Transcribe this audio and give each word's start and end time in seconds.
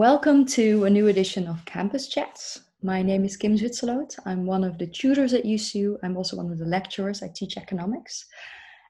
Welcome 0.00 0.46
to 0.56 0.86
a 0.86 0.90
new 0.90 1.08
edition 1.08 1.46
of 1.46 1.62
Campus 1.66 2.08
Chats. 2.08 2.62
My 2.82 3.02
name 3.02 3.22
is 3.22 3.36
Kim 3.36 3.54
Zwitserloot. 3.54 4.18
I'm 4.24 4.46
one 4.46 4.64
of 4.64 4.78
the 4.78 4.86
tutors 4.86 5.34
at 5.34 5.44
USU. 5.44 5.98
I'm 6.02 6.16
also 6.16 6.38
one 6.38 6.50
of 6.50 6.58
the 6.58 6.64
lecturers. 6.64 7.22
I 7.22 7.28
teach 7.28 7.58
economics. 7.58 8.24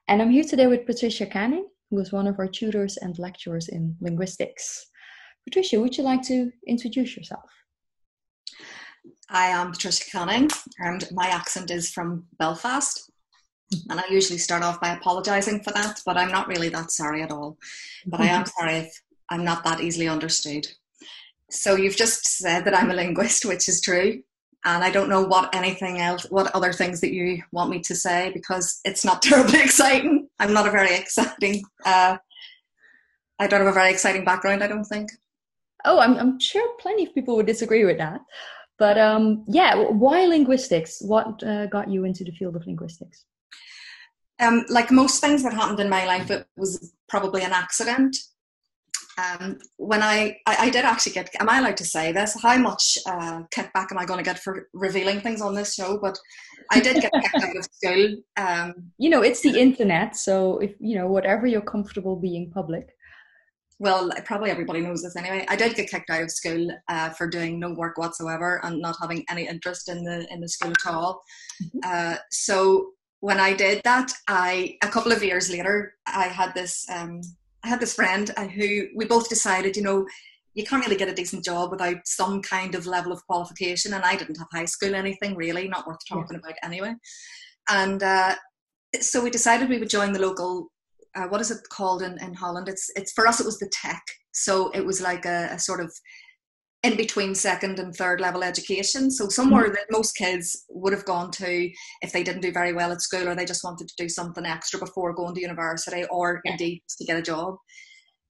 And 0.07 0.21
I'm 0.21 0.31
here 0.31 0.45
today 0.45 0.67
with 0.67 0.85
Patricia 0.85 1.25
Canning, 1.25 1.67
who 1.89 1.99
is 1.99 2.13
one 2.13 2.27
of 2.27 2.39
our 2.39 2.47
tutors 2.47 2.95
and 2.95 3.19
lecturers 3.19 3.67
in 3.67 3.93
linguistics. 3.99 4.85
Patricia, 5.43 5.81
would 5.81 5.97
you 5.97 6.05
like 6.05 6.21
to 6.27 6.49
introduce 6.65 7.17
yourself? 7.17 7.49
I 9.29 9.47
am 9.47 9.73
Patricia 9.73 10.09
Canning, 10.09 10.49
and 10.79 11.09
my 11.11 11.27
accent 11.27 11.71
is 11.71 11.91
from 11.91 12.23
Belfast. 12.39 13.11
And 13.89 13.99
I 13.99 14.03
usually 14.09 14.39
start 14.39 14.63
off 14.63 14.79
by 14.79 14.93
apologising 14.93 15.61
for 15.61 15.71
that, 15.71 15.99
but 16.05 16.15
I'm 16.15 16.31
not 16.31 16.47
really 16.47 16.69
that 16.69 16.89
sorry 16.89 17.21
at 17.21 17.31
all. 17.31 17.57
But 18.05 18.21
I 18.21 18.27
am 18.27 18.45
sorry 18.57 18.75
if 18.75 19.01
I'm 19.29 19.43
not 19.43 19.65
that 19.65 19.81
easily 19.81 20.07
understood. 20.07 20.67
So 21.51 21.75
you've 21.75 21.97
just 21.97 22.25
said 22.25 22.65
that 22.65 22.75
I'm 22.75 22.91
a 22.91 22.93
linguist, 22.93 23.45
which 23.45 23.67
is 23.67 23.81
true. 23.81 24.21
And 24.63 24.83
I 24.83 24.91
don't 24.91 25.09
know 25.09 25.23
what 25.23 25.53
anything 25.55 25.99
else, 25.99 26.25
what 26.29 26.53
other 26.55 26.71
things 26.71 27.01
that 27.01 27.13
you 27.13 27.41
want 27.51 27.71
me 27.71 27.79
to 27.81 27.95
say 27.95 28.31
because 28.33 28.79
it's 28.85 29.03
not 29.03 29.21
terribly 29.21 29.61
exciting. 29.61 30.29
I'm 30.39 30.53
not 30.53 30.67
a 30.67 30.71
very 30.71 30.95
exciting, 30.95 31.63
uh, 31.85 32.17
I 33.39 33.47
don't 33.47 33.61
have 33.61 33.69
a 33.69 33.73
very 33.73 33.89
exciting 33.89 34.23
background, 34.23 34.63
I 34.63 34.67
don't 34.67 34.85
think. 34.85 35.11
Oh, 35.83 35.99
I'm, 35.99 36.15
I'm 36.15 36.39
sure 36.39 36.75
plenty 36.79 37.07
of 37.07 37.15
people 37.15 37.35
would 37.35 37.47
disagree 37.47 37.85
with 37.85 37.97
that. 37.97 38.21
But 38.77 38.97
um, 38.97 39.45
yeah, 39.47 39.75
why 39.75 40.25
linguistics? 40.25 41.01
What 41.01 41.43
uh, 41.43 41.65
got 41.67 41.89
you 41.89 42.05
into 42.05 42.23
the 42.23 42.31
field 42.31 42.55
of 42.55 42.65
linguistics? 42.65 43.25
Um, 44.39 44.65
like 44.69 44.91
most 44.91 45.21
things 45.21 45.43
that 45.43 45.53
happened 45.53 45.79
in 45.79 45.89
my 45.89 46.05
life, 46.05 46.31
it 46.31 46.47
was 46.55 46.93
probably 47.07 47.43
an 47.43 47.51
accident 47.51 48.15
um, 49.21 49.59
when 49.77 50.01
I, 50.01 50.37
I, 50.47 50.55
I 50.59 50.69
did 50.69 50.85
actually 50.85 51.13
get 51.13 51.29
am 51.39 51.49
I 51.49 51.59
allowed 51.59 51.77
to 51.77 51.85
say 51.85 52.11
this? 52.11 52.37
How 52.41 52.57
much 52.57 52.97
uh, 53.05 53.43
kickback 53.55 53.91
am 53.91 53.97
I 53.97 54.05
going 54.05 54.19
to 54.19 54.23
get 54.23 54.39
for 54.39 54.67
revealing 54.73 55.21
things 55.21 55.41
on 55.41 55.55
this 55.55 55.75
show? 55.75 55.99
But 56.01 56.17
I 56.71 56.79
did 56.79 57.01
get 57.01 57.11
kicked 57.13 57.43
out 57.43 57.57
of 57.57 57.65
school 57.71 58.15
um, 58.37 58.73
you 58.97 59.09
know 59.09 59.21
it's 59.21 59.41
the 59.41 59.59
internet 59.59 60.15
so 60.15 60.59
if 60.59 60.73
you 60.79 60.95
know 60.95 61.07
whatever 61.07 61.45
you're 61.47 61.61
comfortable 61.61 62.15
being 62.15 62.49
public. 62.51 62.89
Well 63.79 64.11
probably 64.25 64.51
everybody 64.51 64.81
knows 64.81 65.01
this 65.01 65.15
anyway. 65.15 65.45
I 65.49 65.55
did 65.55 65.75
get 65.75 65.89
kicked 65.89 66.09
out 66.09 66.23
of 66.23 66.31
school 66.31 66.69
uh, 66.87 67.09
for 67.09 67.27
doing 67.27 67.59
no 67.59 67.73
work 67.73 67.97
whatsoever 67.97 68.61
and 68.63 68.79
not 68.79 68.95
having 69.01 69.25
any 69.29 69.47
interest 69.47 69.89
in 69.89 70.03
the 70.03 70.31
in 70.31 70.39
the 70.41 70.49
school 70.49 70.71
at 70.71 70.93
all. 70.93 71.21
Mm-hmm. 71.63 71.79
uh, 71.83 72.15
so 72.31 72.91
when 73.19 73.39
I 73.39 73.53
did 73.53 73.81
that 73.83 74.11
I 74.27 74.77
a 74.83 74.87
couple 74.87 75.11
of 75.11 75.23
years 75.23 75.49
later 75.49 75.95
I 76.07 76.27
had 76.27 76.53
this 76.53 76.85
um, 76.89 77.21
I 77.63 77.67
had 77.67 77.79
this 77.79 77.93
friend 77.93 78.31
uh, 78.37 78.47
who 78.47 78.87
we 78.95 79.05
both 79.05 79.29
decided, 79.29 79.75
you 79.75 79.83
know, 79.83 80.05
you 80.53 80.65
can't 80.65 80.83
really 80.83 80.97
get 80.97 81.09
a 81.09 81.13
decent 81.13 81.45
job 81.45 81.71
without 81.71 81.97
some 82.05 82.41
kind 82.41 82.75
of 82.75 82.85
level 82.85 83.11
of 83.11 83.25
qualification. 83.25 83.93
And 83.93 84.03
I 84.03 84.15
didn't 84.15 84.37
have 84.37 84.47
high 84.51 84.65
school 84.65 84.95
anything 84.95 85.35
really, 85.35 85.67
not 85.67 85.87
worth 85.87 85.99
talking 86.07 86.39
yeah. 86.43 86.49
about 86.49 86.57
anyway. 86.63 86.93
And 87.69 88.03
uh, 88.03 88.35
so 88.99 89.23
we 89.23 89.29
decided 89.29 89.69
we 89.69 89.77
would 89.77 89.89
join 89.89 90.11
the 90.11 90.19
local. 90.19 90.71
Uh, 91.15 91.27
what 91.27 91.41
is 91.41 91.51
it 91.51 91.59
called 91.69 92.01
in, 92.01 92.17
in 92.19 92.33
Holland? 92.33 92.67
It's 92.67 92.89
it's 92.95 93.11
for 93.13 93.27
us. 93.27 93.39
It 93.39 93.45
was 93.45 93.59
the 93.59 93.71
tech. 93.71 94.01
So 94.33 94.71
it 94.71 94.85
was 94.85 95.01
like 95.01 95.25
a, 95.25 95.49
a 95.51 95.59
sort 95.59 95.81
of 95.81 95.93
in 96.83 96.97
between 96.97 97.35
second 97.35 97.79
and 97.79 97.95
third 97.95 98.19
level 98.19 98.43
education. 98.43 99.11
So 99.11 99.29
somewhere 99.29 99.65
mm-hmm. 99.65 99.73
that 99.73 99.91
most 99.91 100.15
kids 100.15 100.65
would 100.69 100.93
have 100.93 101.05
gone 101.05 101.29
to 101.31 101.71
if 102.01 102.11
they 102.11 102.23
didn't 102.23 102.41
do 102.41 102.51
very 102.51 102.73
well 102.73 102.91
at 102.91 103.01
school 103.01 103.27
or 103.27 103.35
they 103.35 103.45
just 103.45 103.63
wanted 103.63 103.87
to 103.87 103.93
do 103.97 104.09
something 104.09 104.45
extra 104.45 104.79
before 104.79 105.13
going 105.13 105.35
to 105.35 105.41
university 105.41 106.05
or 106.09 106.41
yeah. 106.43 106.53
indeed 106.53 106.81
to 106.97 107.05
get 107.05 107.17
a 107.17 107.21
job. 107.21 107.55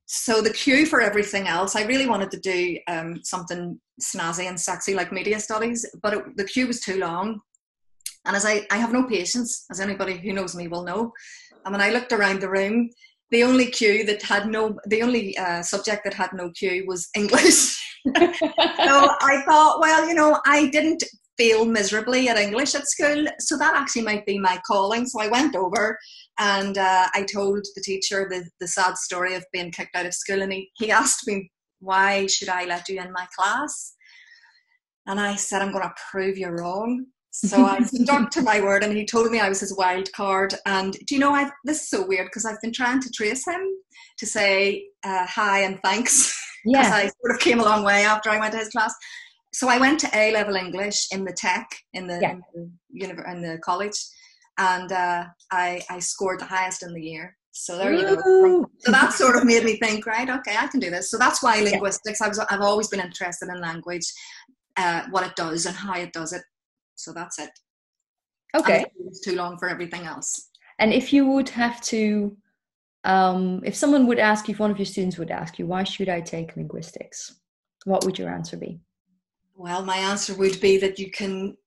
So 0.05 0.41
the 0.41 0.49
queue 0.51 0.85
for 0.85 0.99
everything 0.99 1.47
else, 1.47 1.77
I 1.77 1.83
really 1.83 2.07
wanted 2.07 2.31
to 2.31 2.39
do 2.41 2.77
um, 2.89 3.21
something 3.23 3.79
snazzy 4.01 4.49
and 4.49 4.59
sexy 4.59 4.93
like 4.93 5.13
media 5.13 5.39
studies, 5.39 5.85
but 6.03 6.13
it, 6.13 6.23
the 6.35 6.43
queue 6.43 6.67
was 6.67 6.81
too 6.81 6.99
long. 6.99 7.39
And 8.25 8.35
as 8.35 8.45
I, 8.45 8.67
I 8.69 8.77
have 8.77 8.91
no 8.91 9.07
patience, 9.07 9.65
as 9.71 9.79
anybody 9.79 10.17
who 10.17 10.33
knows 10.33 10.53
me 10.53 10.67
will 10.67 10.83
know. 10.83 11.13
And 11.63 11.71
when 11.71 11.81
I 11.81 11.91
looked 11.91 12.11
around 12.11 12.41
the 12.41 12.49
room, 12.49 12.89
the 13.31 13.43
only 13.43 13.67
queue 13.67 14.05
that 14.05 14.21
had 14.21 14.47
no, 14.47 14.77
the 14.85 15.01
only 15.01 15.37
uh, 15.37 15.61
subject 15.61 16.03
that 16.03 16.13
had 16.13 16.31
no 16.33 16.51
cue 16.51 16.85
was 16.85 17.09
English. 17.15 17.77
so 18.05 18.15
I 18.17 19.43
thought, 19.47 19.79
well, 19.79 20.07
you 20.07 20.13
know, 20.13 20.39
I 20.45 20.67
didn't 20.67 21.03
fail 21.37 21.65
miserably 21.65 22.27
at 22.27 22.37
English 22.37 22.75
at 22.75 22.87
school, 22.87 23.25
so 23.39 23.57
that 23.57 23.75
actually 23.75 24.01
might 24.03 24.25
be 24.25 24.37
my 24.37 24.59
calling. 24.67 25.05
So 25.05 25.21
I 25.21 25.27
went 25.27 25.55
over 25.55 25.97
and 26.39 26.77
uh, 26.77 27.07
I 27.13 27.23
told 27.23 27.65
the 27.75 27.81
teacher 27.81 28.27
the, 28.29 28.47
the 28.59 28.67
sad 28.67 28.97
story 28.97 29.33
of 29.35 29.45
being 29.53 29.71
kicked 29.71 29.95
out 29.95 30.05
of 30.05 30.13
school, 30.13 30.41
and 30.41 30.51
he, 30.51 30.69
he 30.75 30.91
asked 30.91 31.25
me, 31.25 31.49
why 31.79 32.27
should 32.27 32.49
I 32.49 32.65
let 32.65 32.89
you 32.89 32.99
in 32.99 33.11
my 33.13 33.27
class? 33.35 33.95
And 35.07 35.19
I 35.19 35.35
said, 35.35 35.61
I'm 35.61 35.71
going 35.71 35.83
to 35.83 35.93
prove 36.11 36.37
you 36.37 36.49
wrong. 36.49 37.05
So 37.33 37.65
I 37.65 37.81
stuck 37.83 38.29
to 38.31 38.41
my 38.41 38.59
word, 38.61 38.83
and 38.83 38.95
he 38.95 39.05
told 39.05 39.31
me 39.31 39.39
I 39.39 39.49
was 39.49 39.61
his 39.61 39.75
wild 39.75 40.11
card. 40.11 40.53
And 40.65 40.93
do 41.05 41.15
you 41.15 41.19
know, 41.19 41.31
I've, 41.31 41.51
this 41.63 41.81
is 41.81 41.89
so 41.89 42.05
weird 42.05 42.27
because 42.27 42.45
I've 42.45 42.61
been 42.61 42.73
trying 42.73 42.99
to 43.01 43.09
trace 43.09 43.47
him 43.47 43.61
to 44.17 44.25
say 44.25 44.85
uh, 45.03 45.25
hi 45.25 45.61
and 45.61 45.79
thanks. 45.81 46.37
because 46.65 46.87
yeah. 46.87 46.93
I 46.93 47.01
sort 47.21 47.33
of 47.33 47.39
came 47.39 47.59
a 47.59 47.63
long 47.63 47.83
way 47.83 48.03
after 48.03 48.29
I 48.29 48.39
went 48.39 48.51
to 48.51 48.59
his 48.59 48.69
class. 48.69 48.93
So 49.53 49.67
I 49.67 49.79
went 49.79 49.99
to 50.01 50.09
A 50.13 50.31
level 50.31 50.55
English 50.55 51.07
in 51.11 51.25
the 51.25 51.33
tech 51.33 51.67
in 51.93 52.07
the, 52.07 52.19
yeah. 52.21 52.35
in, 52.55 53.15
the 53.15 53.31
in 53.31 53.41
the 53.41 53.59
college, 53.63 53.97
and 54.57 54.91
uh, 54.91 55.25
I 55.51 55.81
I 55.89 55.99
scored 55.99 56.39
the 56.39 56.45
highest 56.45 56.83
in 56.83 56.93
the 56.93 57.01
year. 57.01 57.35
So 57.51 57.77
there 57.77 57.93
you 57.93 58.15
go. 58.15 58.65
So 58.79 58.91
that 58.91 59.11
sort 59.11 59.35
of 59.35 59.43
made 59.43 59.65
me 59.65 59.77
think, 59.77 60.05
right? 60.05 60.29
Okay, 60.29 60.55
I 60.57 60.67
can 60.67 60.79
do 60.79 60.89
this. 60.89 61.11
So 61.11 61.17
that's 61.17 61.43
why 61.43 61.61
linguistics. 61.61 62.19
Yeah. 62.21 62.27
I 62.27 62.29
was 62.29 62.39
I've 62.39 62.61
always 62.61 62.87
been 62.87 63.01
interested 63.01 63.49
in 63.49 63.59
language, 63.59 64.05
uh, 64.77 65.03
what 65.09 65.25
it 65.25 65.35
does 65.35 65.65
and 65.65 65.75
how 65.75 65.95
it 65.95 66.13
does 66.13 66.31
it. 66.31 66.43
So 67.03 67.13
that's 67.13 67.39
it. 67.39 67.51
Okay. 68.55 68.85
It's 69.07 69.21
too 69.21 69.35
long 69.35 69.57
for 69.57 69.69
everything 69.69 70.03
else. 70.03 70.49
And 70.79 70.93
if 70.93 71.13
you 71.13 71.27
would 71.27 71.49
have 71.49 71.81
to 71.81 72.35
um, 73.03 73.61
if 73.65 73.75
someone 73.75 74.05
would 74.07 74.19
ask 74.19 74.47
you, 74.47 74.53
if 74.53 74.59
one 74.59 74.71
of 74.71 74.77
your 74.77 74.85
students 74.85 75.17
would 75.17 75.31
ask 75.31 75.57
you, 75.57 75.65
why 75.65 75.83
should 75.83 76.09
I 76.09 76.21
take 76.21 76.55
linguistics? 76.55 77.39
What 77.85 78.05
would 78.05 78.19
your 78.19 78.29
answer 78.29 78.57
be? 78.57 78.79
Well, 79.55 79.83
my 79.83 79.97
answer 79.97 80.35
would 80.35 80.59
be 80.61 80.77
that 80.77 80.99
you 80.99 81.09
can 81.09 81.57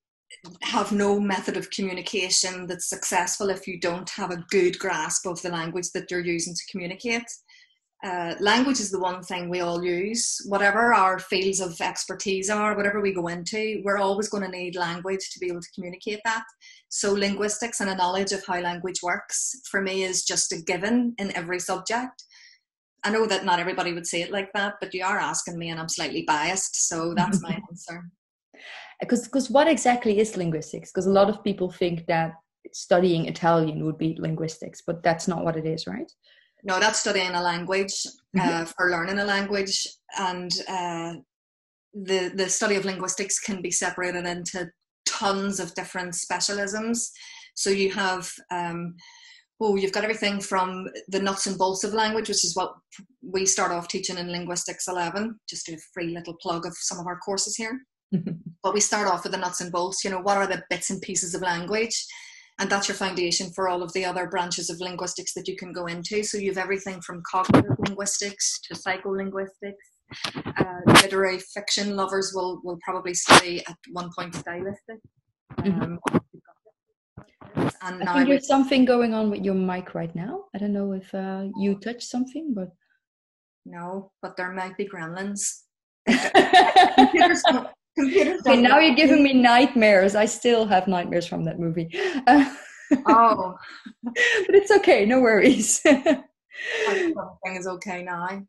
have 0.63 0.93
no 0.93 1.19
method 1.19 1.57
of 1.57 1.71
communication 1.71 2.67
that's 2.67 2.89
successful 2.89 3.51
if 3.51 3.67
you 3.67 3.81
don't 3.81 4.09
have 4.11 4.31
a 4.31 4.45
good 4.51 4.79
grasp 4.79 5.27
of 5.27 5.41
the 5.43 5.49
language 5.49 5.91
that 5.95 6.11
you're 6.11 6.25
using 6.25 6.55
to 6.55 6.63
communicate. 6.71 7.25
Uh, 8.05 8.35
language 8.39 8.81
is 8.81 8.91
the 8.91 9.01
one 9.01 9.23
thing 9.23 9.49
we 9.49 9.61
all 9.61 9.83
use. 9.83 10.39
Whatever 10.47 10.93
our 10.93 11.19
fields 11.19 11.59
of 11.59 11.81
expertise 11.81 12.51
are, 12.51 12.77
whatever 12.77 13.01
we 13.01 13.15
go 13.15 13.29
into, 13.29 13.81
we're 13.83 13.97
always 13.97 14.29
going 14.29 14.43
to 14.43 14.51
need 14.51 14.77
language 14.77 15.31
to 15.33 15.39
be 15.39 15.47
able 15.47 15.63
to 15.63 15.71
communicate 15.75 16.21
that. 16.27 16.45
So, 16.91 17.15
linguistics 17.15 17.81
and 17.81 17.89
a 17.89 17.97
knowledge 17.97 18.33
of 18.33 18.45
how 18.47 18.61
language 18.61 19.01
works 19.03 19.59
for 19.71 19.81
me 19.81 20.03
is 20.03 20.23
just 20.23 20.53
a 20.53 20.61
given 20.61 21.15
in 21.17 21.35
every 21.35 21.59
subject. 21.59 22.25
I 23.05 23.11
know 23.11 23.27
that 23.27 23.47
not 23.47 23.59
everybody 23.59 23.95
would 23.95 24.07
say 24.07 24.21
it 24.21 24.31
like 24.31 24.53
that, 24.53 24.75
but 24.83 24.93
you 24.93 25.03
are 25.03 25.19
asking 25.19 25.59
me, 25.59 25.71
and 25.71 25.81
I'm 25.81 25.89
slightly 25.89 26.25
biased, 26.27 26.89
so 26.89 27.15
that's 27.15 27.43
my 27.43 27.59
answer. 27.71 28.11
Because, 29.01 29.25
because 29.25 29.49
what 29.49 29.67
exactly 29.67 30.19
is 30.19 30.37
linguistics? 30.37 30.91
Because 30.91 31.07
a 31.07 31.11
lot 31.11 31.31
of 31.31 31.43
people 31.43 31.71
think 31.71 32.07
that 32.07 32.35
studying 32.73 33.27
Italian 33.27 33.85
would 33.87 33.97
be 33.97 34.17
linguistics, 34.19 34.83
but 34.87 35.03
that's 35.03 35.27
not 35.27 35.43
what 35.43 35.57
it 35.57 35.65
is, 35.65 35.87
right? 35.87 36.11
No, 36.65 36.81
that's 36.81 37.01
studying 37.01 37.33
a 37.33 37.43
language 37.43 38.07
uh, 38.39 38.41
mm-hmm. 38.41 38.65
for 38.65 38.91
learning 38.91 39.19
a 39.19 39.25
language, 39.25 39.87
and 40.19 40.51
uh, 40.69 41.15
the 41.93 42.33
the 42.35 42.49
study 42.49 42.77
of 42.77 42.85
linguistics 42.85 43.39
can 43.39 43.63
be 43.63 43.71
separated 43.71 44.27
into 44.27 44.71
tons 45.07 45.61
of 45.61 45.75
different 45.75 46.15
specialisms. 46.15 47.11
So 47.55 47.71
you 47.71 47.93
have 47.93 48.31
um, 48.51 48.97
oh, 49.61 49.77
you've 49.77 49.93
got 49.93 50.05
everything 50.05 50.41
from 50.41 50.89
the 51.09 51.21
nuts 51.21 51.47
and 51.47 51.57
bolts 51.57 51.85
of 51.85 51.95
language, 51.95 52.29
which 52.29 52.45
is 52.45 52.57
what 52.57 52.75
we 53.23 53.47
start 53.47 53.73
off 53.73 53.89
teaching 53.89 54.19
in 54.19 54.31
Linguistics 54.31 54.89
11. 54.89 55.39
Just 55.49 55.69
a 55.69 55.79
free 55.93 56.09
little 56.09 56.35
plug 56.35 56.67
of 56.67 56.75
some 56.77 56.99
of 56.99 57.07
our 57.07 57.19
courses 57.19 57.57
here. 57.57 57.81
but 58.63 58.75
we 58.75 58.81
start 58.81 59.09
off 59.09 59.23
with 59.23 59.33
the 59.33 59.39
nuts 59.39 59.61
and 59.61 59.73
bolts. 59.73 60.05
You 60.05 60.11
know, 60.11 60.21
what 60.21 60.37
are 60.37 60.47
the 60.47 60.63
bits 60.71 60.91
and 60.91 61.01
pieces 61.01 61.35
of 61.35 61.43
language? 61.43 62.05
And 62.61 62.71
that's 62.71 62.89
your 62.89 62.97
foundation 62.97 63.51
for 63.55 63.69
all 63.69 63.83
of 63.83 63.93
the 63.93 64.05
other 64.05 64.27
branches 64.29 64.71
of 64.71 64.81
linguistics 64.81 65.35
that 65.35 65.49
you 65.49 65.57
can 65.57 65.73
go 65.73 65.87
into. 65.87 66.23
So 66.23 66.39
you 66.39 66.51
have 66.51 66.59
everything 66.59 67.01
from 67.01 67.23
cognitive 67.31 67.77
linguistics 67.79 68.61
to 68.69 68.75
psycholinguistics. 68.75 69.73
Uh, 70.37 70.81
literary 70.87 71.39
fiction 71.39 71.97
lovers 71.97 72.33
will 72.35 72.61
will 72.63 72.79
probably 72.85 73.15
study 73.15 73.61
at 73.67 73.77
one 73.91 74.11
point 74.17 74.35
stylistic. 74.35 75.01
Mm-hmm. 75.59 75.97
Um, 77.57 78.01
and 78.01 78.09
I 78.09 78.15
think 78.15 78.29
there's 78.29 78.47
something 78.47 78.85
going 78.85 79.15
on 79.15 79.31
with 79.31 79.45
your 79.45 79.55
mic 79.55 79.95
right 79.95 80.15
now. 80.15 80.45
I 80.55 80.59
don't 80.59 80.73
know 80.73 80.93
if 80.93 81.13
uh, 81.15 81.47
you 81.57 81.75
touched 81.77 82.09
something, 82.09 82.53
but 82.55 82.69
no, 83.65 84.13
but 84.23 84.37
there 84.37 84.53
might 84.53 84.77
be 84.77 84.89
gremlins. 84.89 85.63
okay, 87.99 88.61
now 88.61 88.79
you're 88.79 88.95
giving 88.95 89.23
me 89.23 89.33
nightmares. 89.33 90.15
I 90.15 90.27
still 90.27 90.67
have 90.67 90.89
nightmares 90.89 91.27
from 91.27 91.45
that 91.45 91.59
movie. 91.59 91.89
oh, 93.07 93.57
but 94.03 94.55
it's 94.55 94.71
okay. 94.71 95.05
No 95.05 95.21
worries. 95.21 95.81
Everything 96.87 97.15
is 97.47 97.67
okay 97.67 98.03
now. 98.03 98.43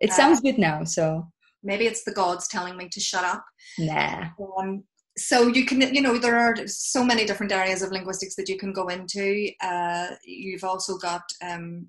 it 0.00 0.12
sounds 0.12 0.38
uh, 0.38 0.42
good 0.42 0.58
now. 0.58 0.84
So 0.84 1.26
maybe 1.62 1.86
it's 1.86 2.04
the 2.04 2.12
gods 2.12 2.48
telling 2.48 2.76
me 2.76 2.88
to 2.90 3.00
shut 3.00 3.24
up. 3.24 3.44
Nah. 3.78 4.28
Um, 4.58 4.84
so 5.18 5.48
you 5.48 5.64
can, 5.64 5.80
you 5.94 6.02
know, 6.02 6.18
there 6.18 6.38
are 6.38 6.54
so 6.66 7.02
many 7.02 7.24
different 7.24 7.52
areas 7.52 7.82
of 7.82 7.90
linguistics 7.90 8.36
that 8.36 8.48
you 8.48 8.58
can 8.58 8.72
go 8.72 8.88
into. 8.88 9.50
Uh, 9.62 10.08
you've 10.24 10.64
also 10.64 10.98
got 10.98 11.22
um, 11.42 11.86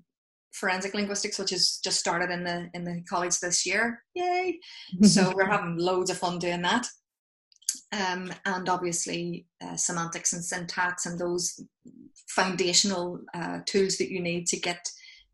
forensic 0.52 0.94
linguistics, 0.94 1.38
which 1.38 1.50
has 1.50 1.78
just 1.84 1.98
started 1.98 2.30
in 2.30 2.44
the 2.44 2.68
in 2.74 2.84
the 2.84 3.02
college 3.08 3.38
this 3.40 3.66
year. 3.66 4.02
Yay! 4.14 4.58
so 5.02 5.32
we're 5.34 5.50
having 5.50 5.76
loads 5.76 6.10
of 6.10 6.18
fun 6.18 6.38
doing 6.38 6.62
that. 6.62 6.86
Um, 7.90 8.32
and 8.44 8.68
obviously 8.68 9.46
uh, 9.64 9.76
semantics 9.76 10.34
and 10.34 10.44
syntax 10.44 11.06
and 11.06 11.18
those 11.18 11.58
foundational 12.28 13.20
uh, 13.32 13.60
tools 13.66 13.96
that 13.96 14.10
you 14.10 14.20
need 14.20 14.46
to 14.48 14.60
get 14.60 14.86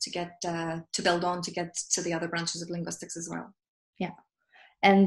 to 0.03 0.11
get 0.11 0.37
uh, 0.47 0.79
to 0.93 1.03
build 1.03 1.25
on 1.25 1.43
to 1.43 1.51
get 1.51 1.75
to 1.91 2.03
the 2.03 2.13
other 2.13 2.29
branches 2.29 2.63
of 2.63 2.71
linguistics 2.71 3.17
as 3.17 3.29
well. 3.29 3.53
Yeah, 3.99 4.13
and 4.83 5.07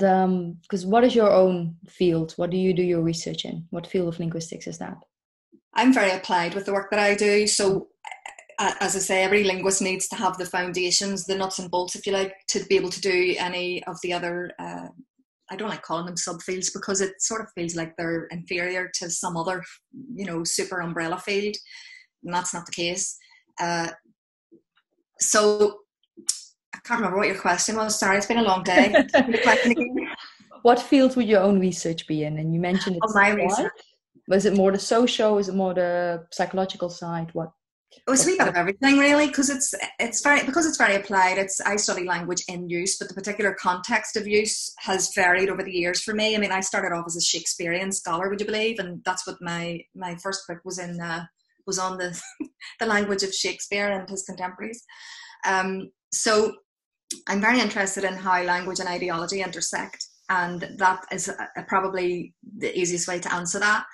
because 0.62 0.84
um, 0.84 0.90
what 0.90 1.04
is 1.04 1.16
your 1.16 1.32
own 1.32 1.78
field? 1.88 2.34
What 2.36 2.50
do 2.50 2.58
you 2.58 2.74
do 2.74 2.84
your 2.84 3.02
research 3.02 3.46
in? 3.46 3.66
What 3.70 3.88
field 3.88 4.10
of 4.10 4.20
linguistics 4.20 4.68
is 4.68 4.78
that? 4.80 4.98
I'm 5.74 5.94
very 5.94 6.12
applied 6.12 6.56
with 6.56 6.66
the 6.66 6.74
work 6.74 6.90
that 6.90 7.00
I 7.00 7.16
do. 7.16 7.46
So, 7.46 7.90
as 8.60 8.96
I 8.96 9.00
say, 9.00 9.24
every 9.24 9.44
linguist 9.44 9.82
needs 9.82 10.08
to 10.10 10.16
have 10.16 10.38
the 10.38 10.46
foundations, 10.46 11.26
the 11.26 11.36
nuts 11.36 11.60
and 11.60 11.70
bolts, 11.70 11.96
if 11.96 12.08
you 12.08 12.14
like, 12.14 12.34
to 12.48 12.66
be 12.66 12.76
able 12.76 12.90
to 12.90 13.02
do 13.02 13.36
any 13.38 13.84
of 13.86 13.98
the 14.02 14.14
other. 14.14 14.52
Uh, 14.58 14.88
I 15.50 15.56
don't 15.56 15.70
like 15.70 15.82
calling 15.82 16.06
them 16.06 16.16
subfields 16.16 16.74
because 16.74 17.02
it 17.02 17.22
sort 17.22 17.42
of 17.42 17.48
feels 17.56 17.76
like 17.76 17.96
they're 17.96 18.26
inferior 18.32 18.90
to 18.96 19.10
some 19.10 19.38
other, 19.38 19.64
you 20.14 20.26
know, 20.26 20.44
super 20.44 20.82
umbrella 20.82 21.18
field, 21.20 21.56
and 22.24 22.34
that's 22.34 22.54
not 22.54 22.66
the 22.66 22.72
case. 22.72 23.18
Uh, 23.60 23.90
so 25.20 25.80
I 26.76 26.80
can't 26.86 27.00
remember 27.00 27.18
what 27.18 27.28
your 27.28 27.40
question 27.40 27.76
was. 27.76 28.00
Sorry, 28.00 28.18
it's 28.18 28.26
been 28.26 28.38
a 28.38 28.44
long 28.44 28.64
day. 28.64 28.94
what 30.64 30.82
field 30.82 31.16
would 31.16 31.28
your 31.28 31.42
own 31.42 31.60
research 31.60 32.08
be 32.08 32.24
in? 32.24 32.38
And 32.38 32.54
you 32.54 32.60
mentioned 32.60 32.98
it's 33.02 33.14
oh, 33.16 33.20
my 33.20 33.30
research. 33.30 33.72
Was 34.28 34.46
it 34.46 34.56
more 34.56 34.72
the 34.72 34.80
social? 34.80 35.38
Is 35.38 35.48
it 35.50 35.56
more 35.56 35.74
the 35.74 36.26
psychological 36.32 36.90
side? 36.90 37.30
What? 37.34 37.52
It 37.92 38.12
was 38.12 38.26
a 38.26 38.30
wee 38.30 38.38
bit 38.38 38.48
of 38.48 38.56
everything, 38.56 38.98
really, 38.98 39.28
because 39.28 39.50
it's 39.50 39.74
it's 40.00 40.22
very 40.22 40.46
because 40.46 40.66
it's 40.66 40.78
very 40.78 40.96
applied. 40.96 41.38
It's 41.38 41.62
I 41.62 41.78
study 41.78 42.04
language 42.04 42.44
in 42.48 42.70
use, 42.70 42.98
but 42.98 43.08
the 43.08 43.14
particular 43.14 43.54
context 43.54 44.18
of 44.18 44.28
use 44.28 44.74
has 44.80 45.14
varied 45.16 45.50
over 45.50 45.64
the 45.64 45.72
years 45.72 46.02
for 46.02 46.14
me. 46.14 46.36
I 46.36 46.40
mean, 46.40 46.52
I 46.52 46.60
started 46.60 46.96
off 46.96 47.06
as 47.08 47.16
a 47.16 47.22
Shakespearean 47.22 47.92
scholar, 47.92 48.30
would 48.30 48.42
you 48.42 48.46
believe? 48.46 48.80
And 48.80 49.02
that's 49.04 49.26
what 49.26 49.38
my 49.42 49.82
my 49.96 50.16
first 50.16 50.48
book 50.48 50.60
was 50.66 50.80
in. 50.80 51.00
Uh, 51.00 51.26
was 51.68 51.78
on 51.78 51.98
the 51.98 52.20
the 52.80 52.86
language 52.86 53.22
of 53.22 53.34
Shakespeare 53.34 53.90
and 53.90 54.10
his 54.10 54.24
contemporaries. 54.24 54.84
Um, 55.46 55.92
so 56.12 56.56
I'm 57.28 57.42
very 57.42 57.60
interested 57.60 58.04
in 58.04 58.14
how 58.14 58.42
language 58.44 58.80
and 58.80 58.90
ideology 58.90 59.42
intersect, 59.42 60.04
and 60.30 60.62
that 60.78 61.06
is 61.12 61.30
a, 61.30 61.64
probably 61.68 62.34
the 62.58 62.78
easiest 62.78 63.08
way 63.08 63.20
to 63.20 63.34
answer 63.34 63.60
that. 63.60 63.86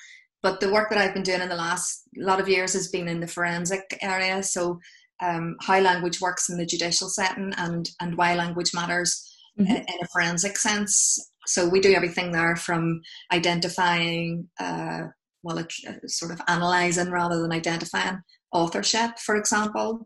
But 0.43 0.59
the 0.59 0.71
work 0.71 0.89
that 0.89 0.99
I've 0.99 1.13
been 1.13 1.23
doing 1.23 1.41
in 1.41 1.49
the 1.49 1.55
last 1.55 2.03
lot 2.17 2.39
of 2.39 2.49
years 2.49 2.73
has 2.73 2.89
been 2.89 3.07
in 3.07 3.21
the 3.21 3.27
forensic 3.27 3.97
area, 4.01 4.43
so 4.43 4.79
um, 5.21 5.55
how 5.61 5.79
language 5.79 6.19
works 6.19 6.49
in 6.49 6.57
the 6.57 6.65
judicial 6.65 7.09
setting 7.09 7.53
and 7.57 7.89
and 8.01 8.17
why 8.17 8.35
language 8.35 8.71
matters 8.73 9.25
mm-hmm. 9.59 9.71
in, 9.71 9.77
in 9.77 9.97
a 10.01 10.07
forensic 10.11 10.57
sense. 10.57 11.31
So 11.47 11.67
we 11.67 11.79
do 11.79 11.93
everything 11.93 12.31
there 12.31 12.55
from 12.55 13.01
identifying, 13.31 14.49
uh, 14.59 15.03
well, 15.43 15.59
uh, 15.59 15.93
sort 16.07 16.31
of 16.31 16.41
analysing 16.47 17.09
rather 17.09 17.41
than 17.41 17.51
identifying 17.51 18.21
authorship, 18.51 19.19
for 19.19 19.35
example. 19.35 20.05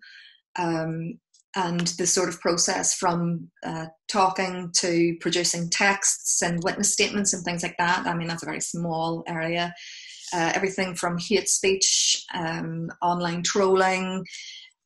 Um, 0.58 1.20
and 1.56 1.88
the 1.98 2.06
sort 2.06 2.30
of 2.30 2.40
process 2.40 2.94
from 2.94 3.50
uh, 3.66 3.88
talking 4.08 4.70
to 4.76 5.16
producing 5.20 5.70
texts 5.72 6.44
and 6.44 6.64
witness 6.64 6.94
statements 6.94 7.34
and 7.34 7.44
things 7.44 7.64
like 7.64 7.76
that. 7.80 8.06
I 8.06 8.14
mean, 8.14 8.28
that's 8.28 8.44
a 8.44 8.48
very 8.48 8.62
small 8.62 9.24
area. 9.28 9.74
Uh, 10.34 10.52
everything 10.54 10.94
from 10.94 11.18
hate 11.18 11.48
speech, 11.48 12.24
um, 12.34 12.90
online 13.02 13.42
trolling, 13.44 14.26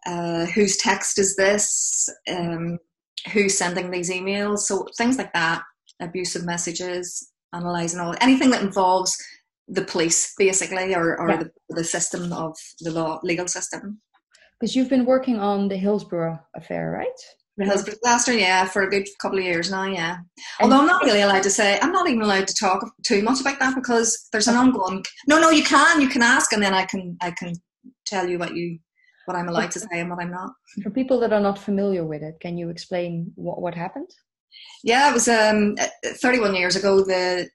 uh, 0.05 0.45
whose 0.45 0.77
text 0.77 1.17
is 1.17 1.35
this, 1.35 2.07
um, 2.29 2.77
who's 3.33 3.57
sending 3.57 3.89
these 3.89 4.11
emails, 4.11 4.59
so 4.59 4.87
things 4.97 5.17
like 5.17 5.33
that, 5.33 5.63
abusive 5.99 6.45
messages, 6.45 7.31
analysing 7.53 7.99
all 7.99 8.15
anything 8.21 8.49
that 8.51 8.61
involves 8.61 9.15
the 9.67 9.83
police, 9.83 10.33
basically, 10.37 10.93
or, 10.93 11.19
or 11.19 11.29
yeah. 11.29 11.37
the, 11.37 11.51
the 11.69 11.83
system 11.83 12.31
of 12.33 12.55
the 12.81 12.91
law 12.91 13.19
legal 13.23 13.47
system. 13.47 13.99
Because 14.59 14.75
you've 14.75 14.89
been 14.89 15.05
working 15.05 15.39
on 15.39 15.69
the 15.69 15.77
Hillsborough 15.77 16.39
affair, 16.55 16.91
right? 16.91 17.07
The 17.57 17.65
Hillsborough 17.65 17.95
disaster, 18.01 18.33
yeah, 18.33 18.65
for 18.65 18.83
a 18.83 18.89
good 18.89 19.07
couple 19.21 19.37
of 19.37 19.43
years 19.43 19.69
now, 19.69 19.83
yeah. 19.83 20.17
Although 20.61 20.79
I'm 20.79 20.87
not 20.87 21.03
really 21.03 21.21
allowed 21.21 21.43
to 21.43 21.49
say, 21.49 21.79
I'm 21.81 21.91
not 21.91 22.09
even 22.09 22.21
allowed 22.21 22.47
to 22.47 22.55
talk 22.55 22.89
too 23.05 23.21
much 23.21 23.41
about 23.41 23.59
that 23.59 23.75
because 23.75 24.29
there's 24.31 24.47
an 24.47 24.55
ongoing. 24.55 25.03
No, 25.27 25.39
no, 25.39 25.49
you 25.49 25.63
can, 25.63 25.99
you 25.99 26.07
can 26.07 26.21
ask, 26.21 26.53
and 26.53 26.63
then 26.63 26.73
I 26.73 26.85
can, 26.85 27.17
I 27.21 27.31
can 27.31 27.53
tell 28.05 28.27
you 28.27 28.39
what 28.39 28.55
you, 28.55 28.79
what 29.25 29.35
I'm 29.35 29.49
allowed 29.49 29.71
to 29.71 29.79
say 29.79 29.99
and 29.99 30.09
what 30.09 30.21
I'm 30.21 30.31
not. 30.31 30.51
For 30.81 30.89
people 30.89 31.19
that 31.19 31.33
are 31.33 31.41
not 31.41 31.59
familiar 31.59 32.05
with 32.05 32.23
it, 32.23 32.39
can 32.39 32.57
you 32.57 32.69
explain 32.69 33.31
what 33.35 33.61
what 33.61 33.75
happened? 33.75 34.09
Yeah, 34.83 35.09
it 35.09 35.13
was 35.13 35.27
um, 35.27 35.75
31 36.03 36.55
years 36.55 36.75
ago. 36.75 37.03
The 37.03 37.49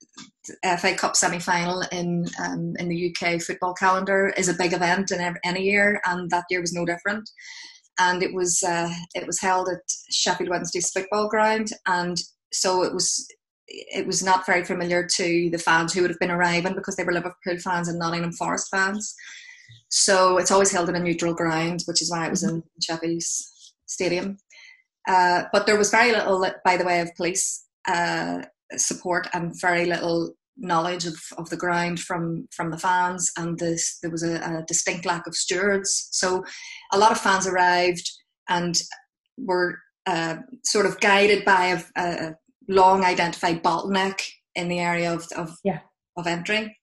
FA 0.79 0.95
Cup 0.95 1.17
semi 1.17 1.39
final 1.39 1.83
in 1.93 2.27
um, 2.43 2.75
in 2.79 2.89
the 2.89 3.15
UK 3.15 3.41
football 3.41 3.75
calendar 3.75 4.33
is 4.37 4.49
a 4.49 4.55
big 4.55 4.73
event 4.73 5.11
in 5.11 5.37
any 5.45 5.63
year, 5.65 6.01
and 6.07 6.31
that 6.31 6.45
year 6.51 6.61
was 6.61 6.73
no 6.73 6.85
different. 6.85 7.29
And 7.99 8.23
it 8.23 8.35
was 8.35 8.63
uh, 8.63 8.91
it 9.15 9.27
was 9.27 9.41
held 9.41 9.69
at 9.69 9.81
Sheffield 10.11 10.51
Wednesday's 10.51 10.91
football 10.91 11.29
ground, 11.29 11.71
and 11.87 12.19
so 12.53 12.83
it 12.83 12.93
was 12.93 13.27
it 13.69 14.07
was 14.07 14.23
not 14.23 14.47
very 14.47 14.65
familiar 14.65 15.07
to 15.17 15.51
the 15.51 15.59
fans 15.59 15.93
who 15.93 16.03
would 16.03 16.11
have 16.11 16.21
been 16.21 16.31
arriving 16.31 16.75
because 16.75 16.97
they 16.97 17.05
were 17.05 17.13
Liverpool 17.13 17.59
fans 17.59 17.89
and 17.89 17.99
Nottingham 17.99 18.33
Forest 18.33 18.69
fans. 18.71 19.15
So 19.89 20.39
it's 20.39 20.51
always 20.51 20.71
held 20.71 20.89
in 20.89 20.95
a 20.95 21.01
neutral 21.01 21.35
ground, 21.35 21.83
which 21.87 22.03
is 22.03 22.11
why 22.11 22.27
it 22.27 22.31
was 22.31 22.45
in 22.45 22.63
Sheffield's 22.81 23.73
stadium. 23.87 24.39
Uh, 25.09 25.45
but 25.53 25.67
there 25.67 25.79
was 25.79 25.91
very 25.91 26.13
little 26.13 26.45
by 26.65 26.77
the 26.77 26.85
way 26.85 27.01
of 27.01 27.15
police 27.17 27.65
uh, 27.89 28.43
support 28.77 29.29
and 29.33 29.59
very 29.61 29.87
little 29.87 30.35
knowledge 30.59 31.07
of, 31.07 31.17
of 31.39 31.51
the 31.51 31.57
ground 31.57 32.01
from 32.01 32.49
from 32.51 32.71
the 32.71 32.79
fans 32.79 33.31
and 33.37 33.59
this 33.59 33.99
there 34.03 34.11
was 34.11 34.23
a, 34.23 34.37
a, 34.37 34.65
distinct 34.67 35.05
lack 35.05 35.27
of 35.27 35.35
stewards. 35.35 36.09
So 36.13 36.45
a 36.93 36.99
lot 36.99 37.13
of 37.13 37.21
fans 37.21 37.47
arrived 37.47 38.11
and 38.49 38.81
were 39.37 39.79
uh, 40.07 40.37
sort 40.65 40.87
of 40.87 40.99
guided 41.01 41.45
by 41.45 41.83
a, 41.97 42.03
a, 42.03 42.35
long 42.69 43.05
identified 43.05 43.63
bottleneck 43.63 44.21
in 44.55 44.69
the 44.69 44.81
area 44.81 45.13
of 45.13 45.27
of, 45.37 45.51
yeah. 45.63 45.81
of 46.17 46.27
entry 46.27 46.77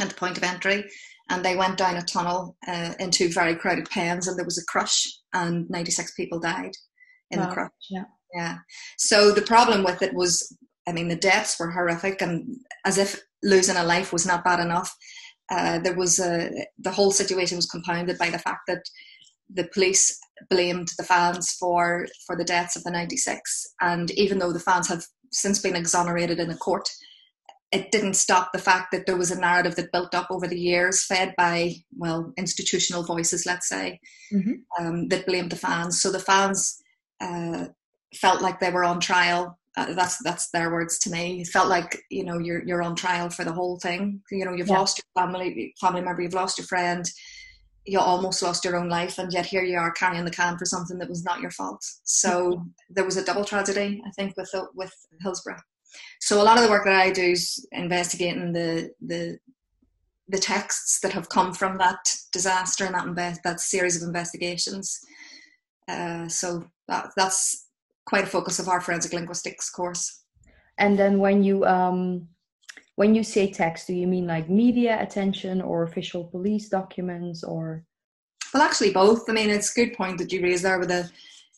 at 0.00 0.08
the 0.08 0.14
point 0.14 0.36
of 0.36 0.44
entry. 0.44 0.84
And 1.30 1.42
they 1.42 1.56
went 1.56 1.78
down 1.78 1.96
a 1.96 2.02
tunnel 2.02 2.56
uh, 2.68 2.92
into 3.00 3.32
very 3.32 3.56
crowded 3.56 3.88
pens 3.88 4.28
and 4.28 4.38
there 4.38 4.44
was 4.44 4.58
a 4.58 4.66
crush 4.66 5.06
and 5.32 5.68
96 5.70 6.12
people 6.14 6.38
died 6.38 6.72
in 7.30 7.40
wow. 7.40 7.46
the 7.46 7.54
crush. 7.54 7.70
Yeah. 7.90 8.04
Yeah. 8.34 8.56
So 8.98 9.32
the 9.32 9.42
problem 9.42 9.84
with 9.84 10.02
it 10.02 10.12
was 10.12 10.56
I 10.86 10.92
mean, 10.92 11.08
the 11.08 11.16
deaths 11.16 11.58
were 11.58 11.70
horrific, 11.70 12.20
and 12.20 12.56
as 12.84 12.98
if 12.98 13.20
losing 13.42 13.76
a 13.76 13.84
life 13.84 14.12
was 14.12 14.26
not 14.26 14.44
bad 14.44 14.60
enough. 14.60 14.94
Uh, 15.50 15.78
there 15.78 15.94
was 15.94 16.18
a, 16.18 16.50
the 16.78 16.90
whole 16.90 17.10
situation 17.10 17.56
was 17.56 17.66
compounded 17.66 18.16
by 18.16 18.30
the 18.30 18.38
fact 18.38 18.62
that 18.66 18.82
the 19.52 19.68
police 19.72 20.18
blamed 20.50 20.88
the 20.96 21.04
fans 21.04 21.52
for 21.52 22.06
for 22.26 22.36
the 22.36 22.44
deaths 22.44 22.76
of 22.76 22.84
the 22.84 22.90
96 22.90 23.74
and 23.80 24.10
even 24.12 24.38
though 24.38 24.52
the 24.52 24.58
fans 24.58 24.88
have 24.88 25.04
since 25.30 25.60
been 25.60 25.76
exonerated 25.76 26.40
in 26.40 26.50
a 26.50 26.56
court 26.56 26.88
it 27.70 27.90
didn't 27.90 28.14
stop 28.14 28.52
the 28.52 28.58
fact 28.58 28.90
that 28.92 29.06
there 29.06 29.16
was 29.16 29.30
a 29.30 29.40
narrative 29.40 29.74
that 29.76 29.92
built 29.92 30.14
up 30.14 30.26
over 30.30 30.46
the 30.46 30.58
years 30.58 31.04
fed 31.04 31.34
by 31.36 31.74
well 31.96 32.32
institutional 32.36 33.04
voices 33.04 33.46
let's 33.46 33.68
say 33.68 34.00
mm-hmm. 34.32 34.52
um, 34.84 35.08
that 35.08 35.26
blamed 35.26 35.50
the 35.50 35.56
fans 35.56 36.00
so 36.00 36.10
the 36.10 36.18
fans 36.18 36.82
uh, 37.20 37.66
felt 38.14 38.42
like 38.42 38.60
they 38.60 38.70
were 38.70 38.84
on 38.84 38.98
trial 38.98 39.58
uh, 39.76 39.92
that's 39.94 40.22
that's 40.22 40.50
their 40.50 40.70
words 40.70 40.98
to 41.00 41.10
me. 41.10 41.40
It 41.40 41.48
felt 41.48 41.68
like 41.68 42.02
you 42.10 42.24
know 42.24 42.38
you're 42.38 42.64
you're 42.64 42.82
on 42.82 42.94
trial 42.94 43.30
for 43.30 43.44
the 43.44 43.52
whole 43.52 43.78
thing. 43.78 44.22
You 44.30 44.44
know 44.44 44.52
you've 44.52 44.68
yeah. 44.68 44.78
lost 44.78 44.98
your 44.98 45.22
family 45.22 45.74
family 45.80 46.00
member, 46.00 46.22
you've 46.22 46.34
lost 46.34 46.58
your 46.58 46.66
friend, 46.66 47.04
you 47.84 47.98
almost 47.98 48.42
lost 48.42 48.64
your 48.64 48.76
own 48.76 48.88
life, 48.88 49.18
and 49.18 49.32
yet 49.32 49.46
here 49.46 49.62
you 49.62 49.76
are 49.76 49.92
carrying 49.92 50.24
the 50.24 50.30
can 50.30 50.56
for 50.56 50.64
something 50.64 50.98
that 50.98 51.08
was 51.08 51.24
not 51.24 51.40
your 51.40 51.50
fault. 51.50 51.84
So 52.04 52.52
mm-hmm. 52.52 52.68
there 52.90 53.04
was 53.04 53.16
a 53.16 53.24
double 53.24 53.44
tragedy, 53.44 54.02
I 54.06 54.10
think, 54.12 54.36
with 54.36 54.50
with 54.74 54.94
Hillsborough. 55.20 55.60
So 56.20 56.40
a 56.40 56.44
lot 56.44 56.56
of 56.56 56.64
the 56.64 56.70
work 56.70 56.84
that 56.84 56.94
I 56.94 57.10
do 57.10 57.22
is 57.22 57.66
investigating 57.72 58.52
the 58.52 58.90
the 59.00 59.38
the 60.28 60.38
texts 60.38 61.00
that 61.00 61.12
have 61.12 61.28
come 61.28 61.52
from 61.52 61.78
that 61.78 62.14
disaster 62.32 62.84
and 62.84 62.94
that 62.94 63.04
inve- 63.04 63.42
that 63.44 63.60
series 63.60 64.00
of 64.00 64.06
investigations. 64.06 65.00
Uh, 65.86 66.26
so 66.28 66.64
that, 66.88 67.10
that's 67.16 67.63
quite 68.06 68.24
a 68.24 68.28
focus 68.28 68.58
of 68.58 68.68
our 68.68 68.80
forensic 68.80 69.12
linguistics 69.12 69.70
course. 69.70 70.22
And 70.78 70.98
then 70.98 71.18
when 71.18 71.42
you 71.42 71.64
um, 71.64 72.28
when 72.96 73.14
you 73.14 73.22
say 73.24 73.50
text, 73.50 73.86
do 73.86 73.94
you 73.94 74.06
mean 74.06 74.26
like 74.26 74.48
media 74.48 75.00
attention 75.00 75.60
or 75.60 75.82
official 75.82 76.24
police 76.24 76.68
documents 76.68 77.42
or? 77.42 77.84
Well, 78.52 78.62
actually, 78.62 78.92
both. 78.92 79.28
I 79.28 79.32
mean, 79.32 79.50
it's 79.50 79.76
a 79.76 79.84
good 79.84 79.96
point 79.96 80.18
that 80.18 80.32
you 80.32 80.42
raised 80.42 80.64
there 80.64 80.78
with 80.78 80.88
the 80.88 81.10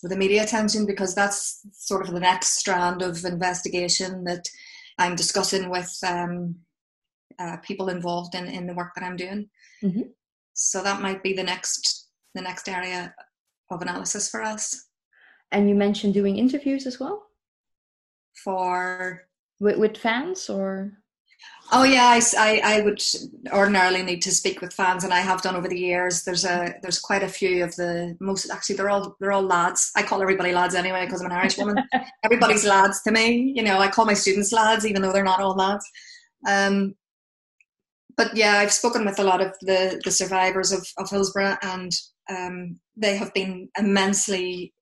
with 0.03 0.13
the 0.13 0.19
media 0.19 0.43
attention 0.43 0.87
because 0.87 1.15
that's 1.15 1.67
sort 1.73 2.07
of 2.07 2.13
the 2.13 2.21
next 2.21 2.59
strand 2.59 3.03
of 3.03 3.25
investigation 3.25 4.25
that 4.25 4.49
I'm 4.99 5.17
discussing 5.17 5.71
with 5.71 5.95
um, 6.07 6.57
uh, 7.39 7.57
people 7.59 7.89
involved 7.89 8.35
in, 8.35 8.47
in 8.47 8.67
the 8.67 8.75
work 8.75 8.93
that 8.95 9.05
I'm 9.05 9.17
doing. 9.17 9.49
Mm-hmm. 9.83 10.03
So 10.55 10.83
that 10.83 11.03
might 11.03 11.23
be 11.23 11.33
the 11.33 11.43
next 11.43 12.09
the 12.35 12.43
next 12.43 12.69
area 12.69 13.15
of 13.71 13.83
analysis 13.83 14.29
for 14.29 14.43
us. 14.43 14.86
And 15.53 15.69
you 15.69 15.75
mentioned 15.75 16.15
doing 16.15 16.39
interviews 16.39 16.87
as 16.87 16.99
well 16.99 17.27
for 18.45 19.23
with, 19.61 19.79
with 19.79 19.97
fans 19.97 20.51
or 20.51 20.99
Oh 21.73 21.83
yeah, 21.83 22.07
I, 22.07 22.21
I, 22.39 22.61
I, 22.77 22.81
would 22.83 23.03
ordinarily 23.53 24.03
need 24.03 24.23
to 24.23 24.31
speak 24.31 24.61
with 24.61 24.73
fans, 24.73 25.03
and 25.03 25.13
I 25.13 25.19
have 25.19 25.43
done 25.43 25.57
over 25.57 25.67
the 25.67 25.79
years. 25.79 26.23
There's 26.23 26.45
a 26.45 26.75
there's 26.81 27.01
quite 27.01 27.25
a 27.25 27.29
few 27.29 27.65
of 27.65 27.75
the 27.75 28.17
most 28.21 28.49
actually 28.51 28.77
they're 28.77 28.89
all 28.89 29.17
they're 29.19 29.33
all 29.33 29.43
lads. 29.43 29.91
I 29.97 30.05
call 30.05 30.23
everybody 30.23 30.53
lads 30.53 30.77
anyway 30.77 31.07
because 31.07 31.21
I'm 31.21 31.31
an 31.31 31.37
Irish 31.37 31.59
woman. 31.59 31.77
Everybody's 32.25 32.65
lads 32.65 33.03
to 33.03 33.11
me. 33.11 33.53
You 33.57 33.65
know, 33.65 33.79
I 33.79 33.89
call 33.89 34.05
my 34.05 34.15
students 34.15 34.53
lads 34.53 34.87
even 34.87 35.03
though 35.03 35.13
they're 35.13 35.25
not 35.25 35.41
all 35.41 35.57
lads. 35.57 35.85
Um, 36.49 36.95
but 38.17 38.37
yeah, 38.37 38.59
I've 38.59 38.73
spoken 38.73 39.05
with 39.05 39.19
a 39.19 39.25
lot 39.25 39.41
of 39.41 39.53
the 39.63 40.01
the 40.05 40.13
survivors 40.13 40.71
of 40.71 40.87
of 40.99 41.11
Hillsborough, 41.11 41.57
and 41.63 41.91
um, 42.31 42.79
they 42.97 43.17
have 43.17 43.35
been 43.35 43.71
immensely 43.77 44.73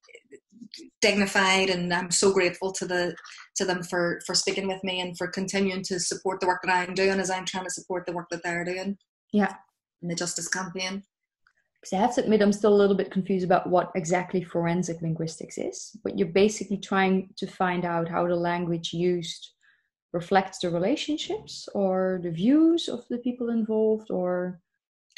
dignified, 1.00 1.71
and 1.71 1.93
I'm 1.93 2.11
so 2.11 2.33
grateful 2.33 2.73
to 2.73 2.87
the 2.87 3.14
to 3.57 3.64
them 3.64 3.83
for 3.83 4.21
for 4.26 4.35
speaking 4.35 4.69
with 4.69 4.83
me 4.83 5.00
and 5.00 5.16
for 5.16 5.28
continuing 5.28 5.83
to 5.85 6.00
support 6.00 6.40
the 6.40 6.47
work 6.47 6.62
that 6.64 6.73
I'm 6.73 6.95
doing 6.95 7.21
as 7.21 7.31
I'm 7.31 7.45
trying 7.45 7.64
to 7.64 7.71
support 7.71 8.07
the 8.07 8.12
work 8.12 8.28
that 8.31 8.43
they're 8.43 8.64
doing. 8.64 8.99
Yeah. 9.33 9.54
In 10.02 10.09
the 10.09 10.14
justice 10.14 10.49
campaign. 10.49 11.02
Because 11.81 11.93
I 11.93 12.00
have 12.00 12.14
to 12.14 12.23
admit, 12.23 12.40
I'm 12.40 12.52
still 12.52 12.73
a 12.73 12.83
little 12.83 12.97
bit 12.97 13.11
confused 13.11 13.45
about 13.45 13.69
what 13.69 13.93
exactly 13.95 14.43
forensic 14.43 15.02
linguistics 15.02 15.59
is. 15.59 15.97
But 16.02 16.19
you're 16.19 16.28
basically 16.28 16.78
trying 16.78 17.31
to 17.37 17.47
find 17.47 17.85
out 17.85 18.09
how 18.09 18.26
the 18.26 18.37
language 18.37 18.95
used 18.95 19.50
reflects 20.14 20.61
the 20.61 20.71
relationships 20.71 21.69
or 21.75 22.21
the 22.23 22.31
views 22.31 22.88
of 22.88 23.07
the 23.11 23.19
people 23.19 23.50
involved, 23.50 24.11
or 24.11 24.61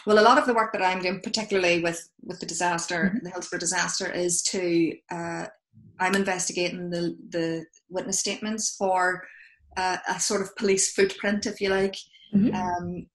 well, 0.07 0.19
a 0.19 0.25
lot 0.25 0.39
of 0.39 0.47
the 0.47 0.55
work 0.55 0.73
that 0.73 0.83
I'm 0.83 1.03
doing, 1.03 1.21
particularly 1.21 1.83
with 1.83 2.09
with 2.23 2.41
the 2.41 2.47
disaster, 2.47 3.13
mm-hmm. 3.15 3.25
the 3.25 3.31
Hillsborough 3.31 3.59
disaster, 3.59 4.11
is 4.11 4.43
to 4.43 4.95
uh, 5.11 5.47
I'm 5.99 6.15
investigating 6.15 6.91
the 6.91 7.17
the 7.29 7.67
witness 7.91 8.21
statements 8.21 8.75
for 8.77 9.23
uh, 9.77 9.99
a 10.09 10.21
sort 10.21 10.43
of 10.43 10.55
police 10.57 10.93
footprint, 10.93 11.47
if 11.47 11.61
you 11.61 11.71
like. 11.71 11.97
Mm-hmm. 12.35 12.55
Um, 12.55 13.07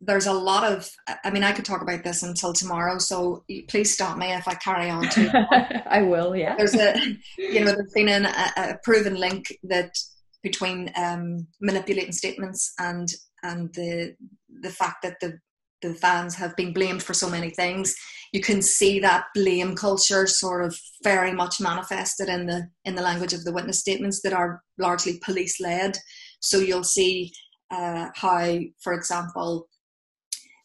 there's 0.00 0.26
a 0.26 0.32
lot 0.32 0.64
of, 0.64 0.88
I 1.24 1.30
mean, 1.30 1.42
I 1.42 1.50
could 1.50 1.64
talk 1.64 1.82
about 1.82 2.04
this 2.04 2.22
until 2.22 2.52
tomorrow, 2.52 2.98
so 2.98 3.44
please 3.66 3.92
stop 3.92 4.16
me 4.16 4.32
if 4.32 4.46
I 4.46 4.54
carry 4.54 4.90
on 4.90 5.08
too. 5.08 5.28
I 5.86 6.02
will, 6.02 6.36
yeah. 6.36 6.54
There's 6.56 6.76
a, 6.76 6.94
you 7.36 7.64
know, 7.64 7.72
there's 7.72 7.92
been 7.92 8.08
an, 8.08 8.26
a, 8.26 8.52
a, 8.56 8.78
proven 8.84 9.16
link 9.16 9.52
that 9.64 9.98
between 10.42 10.92
um, 10.96 11.48
manipulating 11.60 12.12
statements 12.12 12.74
and 12.78 13.12
and 13.42 13.72
the 13.74 14.14
the 14.60 14.70
fact 14.70 15.02
that 15.02 15.18
the 15.20 15.38
the 15.82 15.94
fans 15.94 16.34
have 16.34 16.54
been 16.56 16.72
blamed 16.72 17.02
for 17.02 17.14
so 17.14 17.28
many 17.28 17.50
things 17.50 17.94
you 18.32 18.40
can 18.40 18.60
see 18.60 19.00
that 19.00 19.24
blame 19.34 19.74
culture 19.74 20.26
sort 20.26 20.64
of 20.64 20.78
very 21.02 21.32
much 21.32 21.60
manifested 21.60 22.28
in 22.28 22.46
the 22.46 22.68
in 22.84 22.94
the 22.94 23.02
language 23.02 23.32
of 23.32 23.44
the 23.44 23.52
witness 23.52 23.80
statements 23.80 24.20
that 24.22 24.32
are 24.32 24.62
largely 24.78 25.18
police 25.24 25.60
led 25.60 25.96
so 26.40 26.58
you'll 26.58 26.84
see 26.84 27.32
uh, 27.70 28.08
how 28.14 28.58
for 28.80 28.92
example 28.92 29.68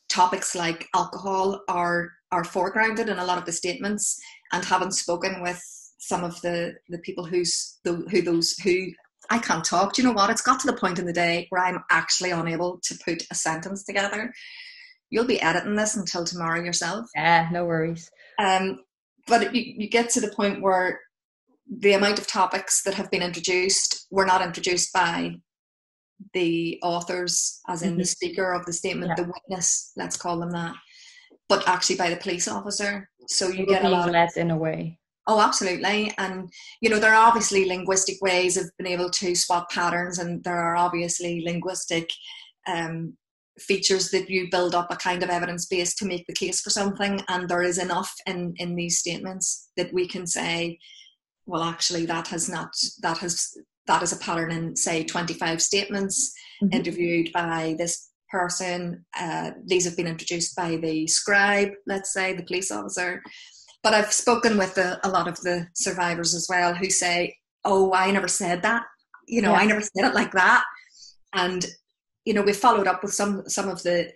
topics 0.09 0.55
like 0.55 0.87
alcohol 0.95 1.61
are 1.67 2.11
are 2.31 2.43
foregrounded 2.43 3.07
in 3.07 3.19
a 3.19 3.25
lot 3.25 3.37
of 3.37 3.45
the 3.45 3.51
statements 3.51 4.19
and 4.51 4.65
having 4.65 4.91
spoken 4.91 5.41
with 5.41 5.61
some 5.99 6.23
of 6.23 6.39
the 6.41 6.73
the 6.89 6.99
people 6.99 7.25
who's 7.25 7.79
the, 7.83 7.93
who 8.11 8.21
those 8.21 8.57
who 8.59 8.87
I 9.29 9.39
can't 9.39 9.63
talk. 9.63 9.93
Do 9.93 10.01
you 10.01 10.07
know 10.07 10.13
what? 10.13 10.29
It's 10.29 10.41
got 10.41 10.59
to 10.59 10.67
the 10.67 10.77
point 10.77 10.99
in 10.99 11.05
the 11.05 11.13
day 11.13 11.47
where 11.49 11.63
I'm 11.63 11.81
actually 11.89 12.31
unable 12.31 12.81
to 12.83 12.99
put 13.05 13.23
a 13.31 13.35
sentence 13.35 13.85
together 13.85 14.33
you'll 15.13 15.25
be 15.25 15.41
editing 15.41 15.75
this 15.75 15.95
until 15.95 16.23
tomorrow 16.25 16.63
yourself. 16.63 17.05
Yeah, 17.15 17.47
no 17.51 17.65
worries. 17.65 18.09
Um, 18.39 18.79
but 19.27 19.53
you, 19.53 19.61
you 19.77 19.87
get 19.87 20.09
to 20.09 20.19
the 20.19 20.33
point 20.35 20.59
where 20.59 20.99
the 21.69 21.93
amount 21.93 22.17
of 22.17 22.25
topics 22.25 22.81
that 22.81 22.95
have 22.95 23.11
been 23.11 23.21
introduced 23.21 24.07
were 24.09 24.25
not 24.25 24.41
introduced 24.41 24.91
by 24.91 25.35
the 26.33 26.79
authors, 26.81 27.61
as 27.69 27.83
in 27.83 27.91
mm-hmm. 27.91 27.99
the 27.99 28.05
speaker 28.05 28.53
of 28.53 28.65
the 28.65 28.73
statement, 28.73 29.11
yeah. 29.15 29.23
the 29.23 29.31
witness, 29.31 29.91
let's 29.95 30.17
call 30.17 30.39
them 30.39 30.49
that, 30.49 30.73
but 31.47 31.67
actually 31.67 31.95
by 31.95 32.09
the 32.09 32.17
police 32.17 32.47
officer. 32.47 33.07
So 33.27 33.49
you 33.49 33.67
get 33.67 33.85
a 33.85 33.89
lot 33.89 34.11
less 34.11 34.35
in 34.35 34.49
a 34.49 34.57
way. 34.57 34.97
Oh, 35.27 35.39
absolutely. 35.39 36.11
And, 36.17 36.49
you 36.81 36.89
know, 36.89 36.99
there 36.99 37.13
are 37.13 37.27
obviously 37.27 37.65
linguistic 37.65 38.17
ways 38.19 38.57
of 38.57 38.69
being 38.79 38.91
able 38.91 39.11
to 39.11 39.35
spot 39.35 39.69
patterns, 39.69 40.17
and 40.17 40.43
there 40.43 40.57
are 40.57 40.75
obviously 40.75 41.43
linguistic 41.45 42.09
um, 42.67 43.15
features 43.59 44.09
that 44.11 44.29
you 44.29 44.49
build 44.49 44.73
up 44.73 44.91
a 44.91 44.95
kind 44.95 45.21
of 45.21 45.29
evidence 45.29 45.65
base 45.65 45.93
to 45.95 46.05
make 46.05 46.25
the 46.25 46.33
case 46.33 46.59
for 46.61 46.69
something 46.69 47.21
and 47.27 47.47
there 47.47 47.61
is 47.61 47.77
enough 47.77 48.13
in 48.25 48.53
in 48.57 48.75
these 48.75 48.97
statements 48.99 49.69
that 49.77 49.93
we 49.93 50.07
can 50.07 50.25
say 50.25 50.77
well 51.45 51.61
actually 51.61 52.05
that 52.05 52.27
has 52.27 52.49
not 52.49 52.69
that 53.01 53.19
has 53.19 53.55
that 53.85 54.01
is 54.01 54.11
a 54.11 54.17
pattern 54.17 54.51
in 54.51 54.75
say 54.75 55.03
25 55.03 55.61
statements 55.61 56.33
mm-hmm. 56.63 56.73
interviewed 56.73 57.31
by 57.31 57.75
this 57.77 58.09
person 58.31 59.05
uh, 59.19 59.51
these 59.65 59.85
have 59.85 59.95
been 59.95 60.07
introduced 60.07 60.55
by 60.55 60.75
the 60.77 61.05
scribe 61.05 61.69
let's 61.85 62.11
say 62.11 62.33
the 62.33 62.43
police 62.43 62.71
officer 62.71 63.21
but 63.83 63.93
i've 63.93 64.11
spoken 64.11 64.57
with 64.57 64.79
a, 64.79 64.99
a 65.03 65.09
lot 65.09 65.27
of 65.27 65.39
the 65.41 65.67
survivors 65.75 66.33
as 66.33 66.47
well 66.49 66.73
who 66.73 66.89
say 66.89 67.35
oh 67.65 67.93
i 67.93 68.09
never 68.09 68.27
said 68.27 68.63
that 68.63 68.83
you 69.27 69.43
know 69.43 69.51
yeah. 69.51 69.59
i 69.59 69.65
never 69.65 69.81
said 69.81 70.05
it 70.05 70.15
like 70.15 70.31
that 70.31 70.63
and 71.35 71.67
you 72.25 72.33
know, 72.33 72.41
we 72.41 72.53
followed 72.53 72.87
up 72.87 73.03
with 73.03 73.13
some 73.13 73.43
some 73.47 73.69
of 73.69 73.83
the 73.83 74.11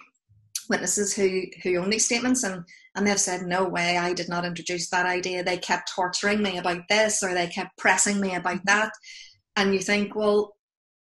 witnesses 0.70 1.16
who 1.16 1.44
who 1.64 1.78
own 1.78 1.90
these 1.90 2.06
statements 2.06 2.44
and 2.44 2.64
and 2.96 3.06
they've 3.06 3.20
said 3.20 3.44
no 3.44 3.64
way 3.68 3.98
i 3.98 4.12
did 4.14 4.30
not 4.30 4.46
introduce 4.46 4.90
that 4.90 5.06
idea. 5.06 5.44
They 5.44 5.58
kept 5.58 5.92
torturing 5.94 6.42
me 6.42 6.58
about 6.58 6.82
this 6.90 7.24
or 7.24 7.34
they 7.34 7.48
kept 7.48 7.78
pressing 7.78 8.20
me 8.20 8.36
about 8.36 8.58
mm-hmm. 8.58 8.80
that. 8.80 8.92
And 9.56 9.74
you 9.74 9.80
think 9.80 10.16
well 10.16 10.56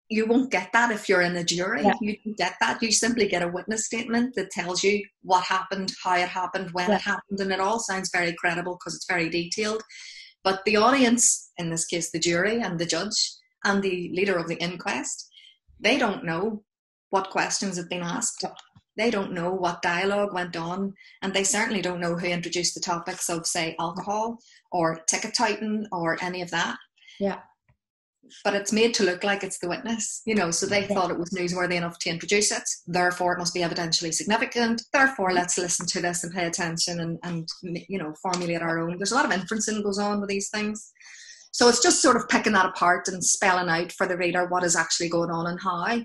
you 0.07 0.27
won't 0.27 0.51
get 0.51 0.71
that 0.71 0.91
if 0.91 1.09
you're 1.09 1.21
in 1.21 1.35
a 1.35 1.43
jury. 1.43 1.81
Yeah. 1.81 1.95
you 1.99 2.15
don't 2.23 2.37
get 2.37 2.53
that. 2.59 2.79
You 2.79 2.91
simply 2.91 3.27
get 3.27 3.41
a 3.41 3.47
witness 3.47 3.87
statement 3.87 4.35
that 4.35 4.51
tells 4.51 4.83
you 4.83 5.03
what 5.23 5.43
happened 5.43 5.91
how 6.03 6.15
it 6.15 6.29
happened 6.29 6.69
when 6.71 6.89
yeah. 6.89 6.95
it 6.95 7.01
happened 7.01 7.39
and 7.39 7.51
it 7.51 7.59
all 7.59 7.79
sounds 7.79 8.11
very 8.13 8.35
credible 8.37 8.77
because 8.79 8.95
it's 8.95 9.07
very 9.09 9.29
detailed. 9.29 9.81
But 10.43 10.63
the 10.65 10.77
audience 10.77 11.51
in 11.57 11.69
this 11.71 11.85
case 11.85 12.11
the 12.11 12.19
jury 12.19 12.61
and 12.61 12.77
the 12.79 12.85
judge 12.85 13.33
and 13.63 13.81
the 13.81 14.11
leader 14.13 14.37
of 14.37 14.47
the 14.47 14.57
inquest 14.57 15.27
they 15.79 15.97
don't 15.97 16.23
know 16.23 16.63
what 17.09 17.29
questions 17.29 17.77
have 17.77 17.89
been 17.89 18.01
asked. 18.01 18.43
They 18.97 19.09
don't 19.11 19.33
know 19.33 19.51
what 19.51 19.81
dialogue 19.81 20.33
went 20.33 20.55
on, 20.55 20.93
and 21.21 21.33
they 21.33 21.43
certainly 21.43 21.81
don't 21.81 21.99
know 21.99 22.15
who 22.15 22.27
introduced 22.27 22.75
the 22.75 22.81
topics 22.81 23.29
of, 23.29 23.45
say, 23.45 23.75
alcohol 23.79 24.39
or 24.71 25.01
ticket 25.07 25.33
touting 25.35 25.85
or 25.91 26.17
any 26.23 26.41
of 26.41 26.51
that. 26.51 26.77
Yeah. 27.19 27.39
But 28.43 28.55
it's 28.55 28.71
made 28.73 28.93
to 28.95 29.03
look 29.03 29.23
like 29.23 29.43
it's 29.43 29.59
the 29.59 29.69
witness, 29.69 30.21
you 30.25 30.33
know, 30.33 30.49
so 30.49 30.65
they 30.65 30.81
yeah. 30.81 30.87
thought 30.87 31.11
it 31.11 31.19
was 31.19 31.29
newsworthy 31.29 31.75
enough 31.75 31.99
to 31.99 32.09
introduce 32.09 32.51
it. 32.51 32.63
Therefore, 32.87 33.33
it 33.33 33.39
must 33.39 33.53
be 33.53 33.59
evidentially 33.59 34.13
significant. 34.13 34.81
Therefore, 34.91 35.27
mm-hmm. 35.27 35.37
let's 35.37 35.57
listen 35.57 35.85
to 35.87 36.01
this 36.01 36.23
and 36.23 36.33
pay 36.33 36.45
attention 36.45 37.01
and, 37.01 37.19
and 37.23 37.47
you 37.61 37.99
know, 37.99 38.13
formulate 38.23 38.61
our 38.61 38.79
own. 38.79 38.97
There's 38.97 39.11
a 39.11 39.15
lot 39.15 39.25
of 39.25 39.31
inferencing 39.31 39.83
goes 39.83 39.99
on 39.99 40.21
with 40.21 40.29
these 40.29 40.49
things. 40.49 40.91
So 41.51 41.69
it's 41.69 41.83
just 41.83 42.01
sort 42.01 42.17
of 42.17 42.27
picking 42.27 42.53
that 42.53 42.65
apart 42.65 43.07
and 43.07 43.23
spelling 43.23 43.69
out 43.69 43.91
for 43.91 44.07
the 44.07 44.17
reader 44.17 44.45
what 44.47 44.63
is 44.63 44.75
actually 44.75 45.09
going 45.09 45.29
on 45.29 45.47
and 45.47 45.59
how 45.61 46.01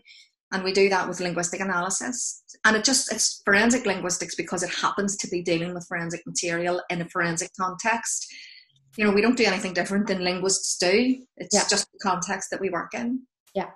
and 0.52 0.64
we 0.64 0.72
do 0.72 0.88
that 0.88 1.08
with 1.08 1.20
linguistic 1.20 1.60
analysis. 1.60 2.42
And 2.64 2.76
it 2.76 2.84
just 2.84 3.12
it's 3.12 3.40
forensic 3.44 3.86
linguistics 3.86 4.34
because 4.34 4.62
it 4.62 4.70
happens 4.70 5.16
to 5.18 5.28
be 5.28 5.42
dealing 5.42 5.74
with 5.74 5.86
forensic 5.86 6.26
material 6.26 6.82
in 6.90 7.00
a 7.00 7.08
forensic 7.08 7.50
context. 7.58 8.26
You 8.96 9.04
know 9.04 9.12
we 9.12 9.20
don't 9.20 9.36
do 9.36 9.44
anything 9.44 9.72
different 9.72 10.06
than 10.06 10.24
linguists 10.24 10.76
do. 10.78 11.16
It's 11.36 11.54
yeah. 11.54 11.64
just 11.68 11.90
the 11.92 11.98
context 12.02 12.50
that 12.50 12.60
we 12.60 12.70
work 12.70 12.94
in. 12.94 13.22
Yeah. 13.54 13.70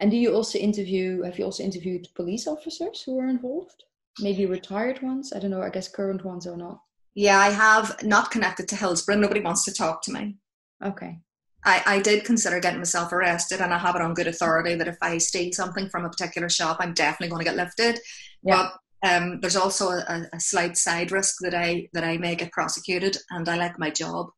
And 0.00 0.10
do 0.10 0.16
you 0.16 0.34
also 0.34 0.58
interview 0.58 1.22
have 1.22 1.38
you 1.38 1.44
also 1.44 1.64
interviewed 1.64 2.06
police 2.14 2.46
officers 2.46 3.02
who 3.02 3.18
are 3.18 3.28
involved? 3.28 3.84
Maybe 4.20 4.46
retired 4.46 5.02
ones? 5.02 5.32
I 5.34 5.38
don't 5.38 5.50
know 5.50 5.62
i 5.62 5.70
guess 5.70 5.88
current 5.88 6.24
ones 6.24 6.46
or 6.46 6.56
not. 6.56 6.80
Yeah 7.14 7.38
i 7.38 7.50
have 7.50 8.02
not 8.04 8.30
connected 8.30 8.68
to 8.68 8.76
hillsborough. 8.76 9.16
Nobody 9.16 9.40
wants 9.40 9.64
to 9.64 9.74
talk 9.74 10.02
to 10.02 10.12
me. 10.12 10.36
Okay 10.84 11.18
I, 11.64 11.82
I 11.86 11.98
did 12.00 12.24
consider 12.24 12.58
getting 12.60 12.80
myself 12.80 13.12
arrested, 13.12 13.60
and 13.60 13.72
I 13.72 13.78
have 13.78 13.94
it 13.94 14.02
on 14.02 14.14
good 14.14 14.26
authority 14.26 14.74
that 14.74 14.88
if 14.88 14.96
I 15.00 15.18
steal 15.18 15.52
something 15.52 15.88
from 15.88 16.04
a 16.04 16.10
particular 16.10 16.48
shop, 16.48 16.78
I'm 16.80 16.94
definitely 16.94 17.28
going 17.28 17.44
to 17.44 17.50
get 17.50 17.56
lifted. 17.56 18.00
Yeah. 18.42 18.68
But 19.02 19.08
um, 19.08 19.40
there's 19.40 19.56
also 19.56 19.90
a, 19.90 20.26
a, 20.32 20.40
slight 20.40 20.76
side 20.76 21.10
risk 21.10 21.36
that 21.40 21.54
I 21.54 21.88
that 21.92 22.04
I 22.04 22.18
may 22.18 22.34
get 22.34 22.52
prosecuted, 22.52 23.16
and 23.30 23.48
I 23.48 23.56
like 23.56 23.78
my 23.78 23.90
job. 23.90 24.30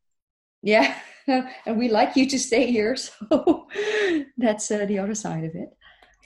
Yeah, 0.62 0.96
and 1.26 1.78
we 1.78 1.88
like 1.88 2.16
you 2.16 2.26
to 2.28 2.38
stay 2.38 2.70
here, 2.70 2.96
so 2.96 3.66
that's 4.36 4.70
uh, 4.70 4.86
the 4.86 4.98
other 4.98 5.14
side 5.14 5.44
of 5.44 5.54
it. 5.54 5.70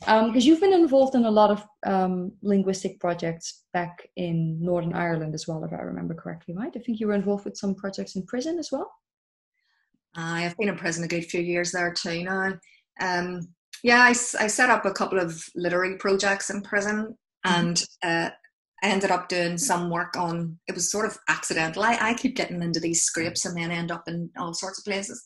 Because 0.01 0.23
um, 0.23 0.37
you've 0.37 0.61
been 0.61 0.73
involved 0.73 1.17
in 1.17 1.25
a 1.25 1.31
lot 1.31 1.51
of 1.51 1.67
um, 1.85 2.31
linguistic 2.43 3.01
projects 3.01 3.65
back 3.73 4.09
in 4.15 4.63
Northern 4.63 4.95
Ireland 4.95 5.35
as 5.35 5.49
well, 5.49 5.65
if 5.65 5.73
I 5.73 5.83
remember 5.83 6.15
correctly, 6.15 6.55
right? 6.57 6.73
I 6.75 6.79
think 6.79 7.01
you 7.01 7.09
were 7.09 7.15
involved 7.15 7.45
with 7.45 7.57
some 7.57 7.75
projects 7.75 8.15
in 8.15 8.25
prison 8.25 8.61
as 8.61 8.71
well. 8.71 8.89
I've 10.17 10.57
been 10.57 10.69
in 10.69 10.77
prison 10.77 11.05
a 11.05 11.09
good 11.09 11.27
few 11.27 11.41
years 11.41 11.73
there 11.73 11.93
too 11.93 12.25
now. 12.25 12.53
Um, 13.01 13.49
yeah, 13.83 14.01
I, 14.01 14.09
I, 14.11 14.47
set 14.49 14.71
up 14.71 14.85
a 14.85 14.91
couple 14.91 15.21
of 15.21 15.41
literary 15.55 15.97
projects 15.99 16.51
in 16.51 16.63
prison 16.63 17.17
mm-hmm. 17.47 17.61
and 17.61 17.85
uh, 18.03 18.31
I 18.83 18.87
ended 18.89 19.13
up 19.13 19.29
doing 19.29 19.57
some 19.57 19.91
work 19.91 20.17
on 20.17 20.59
it 20.67 20.75
was 20.75 20.91
sort 20.91 21.07
of 21.07 21.17
accidental. 21.29 21.83
I, 21.83 21.97
I 22.01 22.15
keep 22.15 22.35
getting 22.35 22.63
into 22.63 22.81
these 22.81 23.03
scrapes 23.03 23.45
and 23.45 23.57
then 23.57 23.71
end 23.71 23.93
up 23.93 24.09
in 24.09 24.31
all 24.37 24.55
sorts 24.55 24.79
of 24.79 24.85
places. 24.85 25.25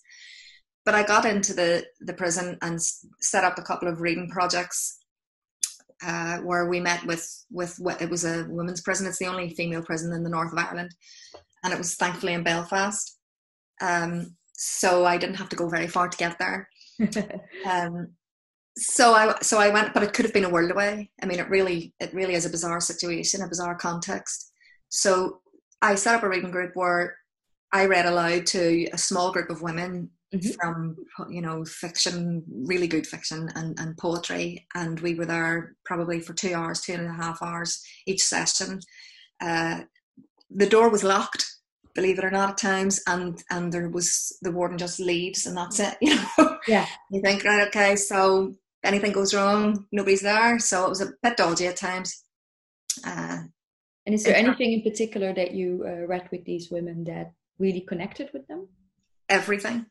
But 0.84 0.94
I 0.94 1.04
got 1.04 1.24
into 1.24 1.54
the, 1.54 1.84
the 2.00 2.12
prison 2.12 2.58
and 2.60 2.78
set 3.20 3.44
up 3.44 3.58
a 3.58 3.62
couple 3.62 3.88
of 3.88 4.00
reading 4.00 4.28
projects 4.28 4.98
uh, 6.04 6.38
where 6.38 6.68
we 6.68 6.80
met 6.80 7.04
with 7.06 7.44
with 7.50 7.78
it 8.00 8.10
was 8.10 8.24
a 8.24 8.46
women's 8.48 8.80
prison. 8.80 9.06
It's 9.06 9.18
the 9.18 9.26
only 9.26 9.54
female 9.54 9.82
prison 9.82 10.12
in 10.12 10.22
the 10.22 10.30
north 10.30 10.52
of 10.52 10.58
Ireland, 10.58 10.94
and 11.62 11.72
it 11.72 11.78
was 11.78 11.94
thankfully 11.94 12.32
in 12.32 12.42
Belfast. 12.42 13.18
Um, 13.80 14.36
so 14.52 15.04
I 15.04 15.18
didn't 15.18 15.36
have 15.36 15.48
to 15.50 15.56
go 15.56 15.68
very 15.68 15.88
far 15.88 16.08
to 16.08 16.16
get 16.16 16.38
there. 16.38 16.68
um, 17.66 18.08
so 18.76 19.12
I 19.12 19.38
so 19.42 19.58
I 19.58 19.68
went, 19.70 19.92
but 19.92 20.02
it 20.02 20.12
could 20.12 20.24
have 20.24 20.32
been 20.32 20.44
a 20.44 20.50
world 20.50 20.70
away. 20.70 21.10
I 21.22 21.26
mean, 21.26 21.38
it 21.38 21.48
really 21.48 21.94
it 22.00 22.14
really 22.14 22.34
is 22.34 22.46
a 22.46 22.50
bizarre 22.50 22.80
situation, 22.80 23.42
a 23.42 23.48
bizarre 23.48 23.74
context. 23.74 24.52
So 24.88 25.40
I 25.80 25.94
set 25.94 26.14
up 26.14 26.22
a 26.22 26.28
reading 26.28 26.50
group 26.50 26.72
where 26.74 27.16
I 27.72 27.86
read 27.86 28.06
aloud 28.06 28.46
to 28.46 28.88
a 28.92 28.98
small 28.98 29.32
group 29.32 29.50
of 29.50 29.62
women 29.62 30.10
mm-hmm. 30.34 30.50
from 30.52 30.96
you 31.30 31.42
know 31.42 31.64
fiction, 31.64 32.42
really 32.48 32.86
good 32.86 33.06
fiction 33.06 33.48
and, 33.54 33.78
and 33.78 33.96
poetry, 33.98 34.66
and 34.74 34.98
we 35.00 35.14
were 35.14 35.26
there 35.26 35.76
probably 35.84 36.20
for 36.20 36.32
two 36.32 36.54
hours, 36.54 36.80
two 36.80 36.94
and 36.94 37.06
a 37.06 37.12
half 37.12 37.42
hours 37.42 37.82
each 38.06 38.22
session. 38.22 38.80
Uh, 39.40 39.82
the 40.50 40.68
door 40.68 40.88
was 40.88 41.04
locked 41.04 41.44
believe 41.94 42.18
it 42.18 42.24
or 42.24 42.30
not, 42.30 42.50
at 42.50 42.58
times, 42.58 43.00
and 43.06 43.42
and 43.50 43.72
there 43.72 43.88
was 43.88 44.36
the 44.42 44.50
warden 44.52 44.78
just 44.78 45.00
leaves 45.00 45.46
and 45.46 45.56
that's 45.56 45.80
it. 45.80 45.96
You 46.00 46.16
know. 46.16 46.58
Yeah. 46.68 46.86
you 47.10 47.20
think 47.20 47.44
right, 47.44 47.66
okay, 47.68 47.96
so 47.96 48.54
anything 48.84 49.12
goes 49.12 49.34
wrong, 49.34 49.86
nobody's 49.92 50.22
there. 50.22 50.58
So 50.58 50.86
it 50.86 50.88
was 50.88 51.00
a 51.00 51.12
bit 51.22 51.36
dodgy 51.36 51.66
at 51.66 51.76
times. 51.76 52.24
Uh, 53.06 53.38
and 54.04 54.14
is 54.14 54.24
there 54.24 54.36
anything 54.36 54.72
in 54.72 54.82
particular 54.82 55.32
that 55.32 55.52
you 55.52 55.84
uh, 55.86 56.06
read 56.06 56.28
with 56.32 56.44
these 56.44 56.70
women 56.70 57.04
that 57.04 57.32
really 57.58 57.80
connected 57.80 58.30
with 58.32 58.46
them? 58.48 58.68
Everything. 59.28 59.86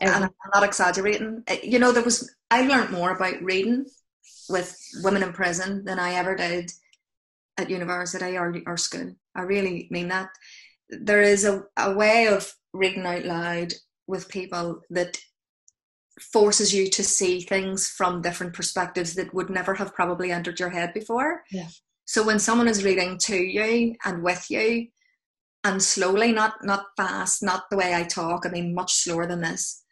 everything. 0.00 0.14
And 0.14 0.24
I'm 0.24 0.30
not 0.54 0.62
exaggerating. 0.62 1.42
Uh, 1.48 1.56
you 1.62 1.78
know, 1.78 1.92
there 1.92 2.04
was 2.04 2.34
I 2.50 2.66
learned 2.66 2.90
more 2.90 3.10
about 3.10 3.42
reading 3.42 3.86
with 4.48 4.76
women 5.02 5.22
in 5.22 5.32
prison 5.32 5.84
than 5.84 5.98
I 5.98 6.14
ever 6.14 6.36
did 6.36 6.70
at 7.58 7.70
university 7.70 8.36
or, 8.36 8.54
or 8.66 8.76
school. 8.76 9.14
I 9.34 9.42
really 9.42 9.88
mean 9.90 10.08
that 10.08 10.28
there 10.88 11.22
is 11.22 11.44
a, 11.44 11.64
a 11.76 11.92
way 11.92 12.26
of 12.28 12.52
reading 12.72 13.06
out 13.06 13.24
loud 13.24 13.72
with 14.06 14.28
people 14.28 14.80
that 14.90 15.18
forces 16.20 16.72
you 16.72 16.88
to 16.88 17.04
see 17.04 17.40
things 17.40 17.88
from 17.88 18.22
different 18.22 18.54
perspectives 18.54 19.14
that 19.14 19.34
would 19.34 19.50
never 19.50 19.74
have 19.74 19.94
probably 19.94 20.30
entered 20.30 20.58
your 20.58 20.70
head 20.70 20.94
before. 20.94 21.42
Yeah. 21.50 21.68
So 22.06 22.22
when 22.22 22.38
someone 22.38 22.68
is 22.68 22.84
reading 22.84 23.18
to 23.24 23.36
you 23.36 23.96
and 24.04 24.22
with 24.22 24.46
you 24.48 24.86
and 25.64 25.82
slowly, 25.82 26.32
not 26.32 26.64
not 26.64 26.86
fast, 26.96 27.42
not 27.42 27.64
the 27.70 27.76
way 27.76 27.94
I 27.94 28.04
talk, 28.04 28.46
I 28.46 28.50
mean 28.50 28.74
much 28.74 28.94
slower 28.94 29.26
than 29.26 29.40
this, 29.40 29.82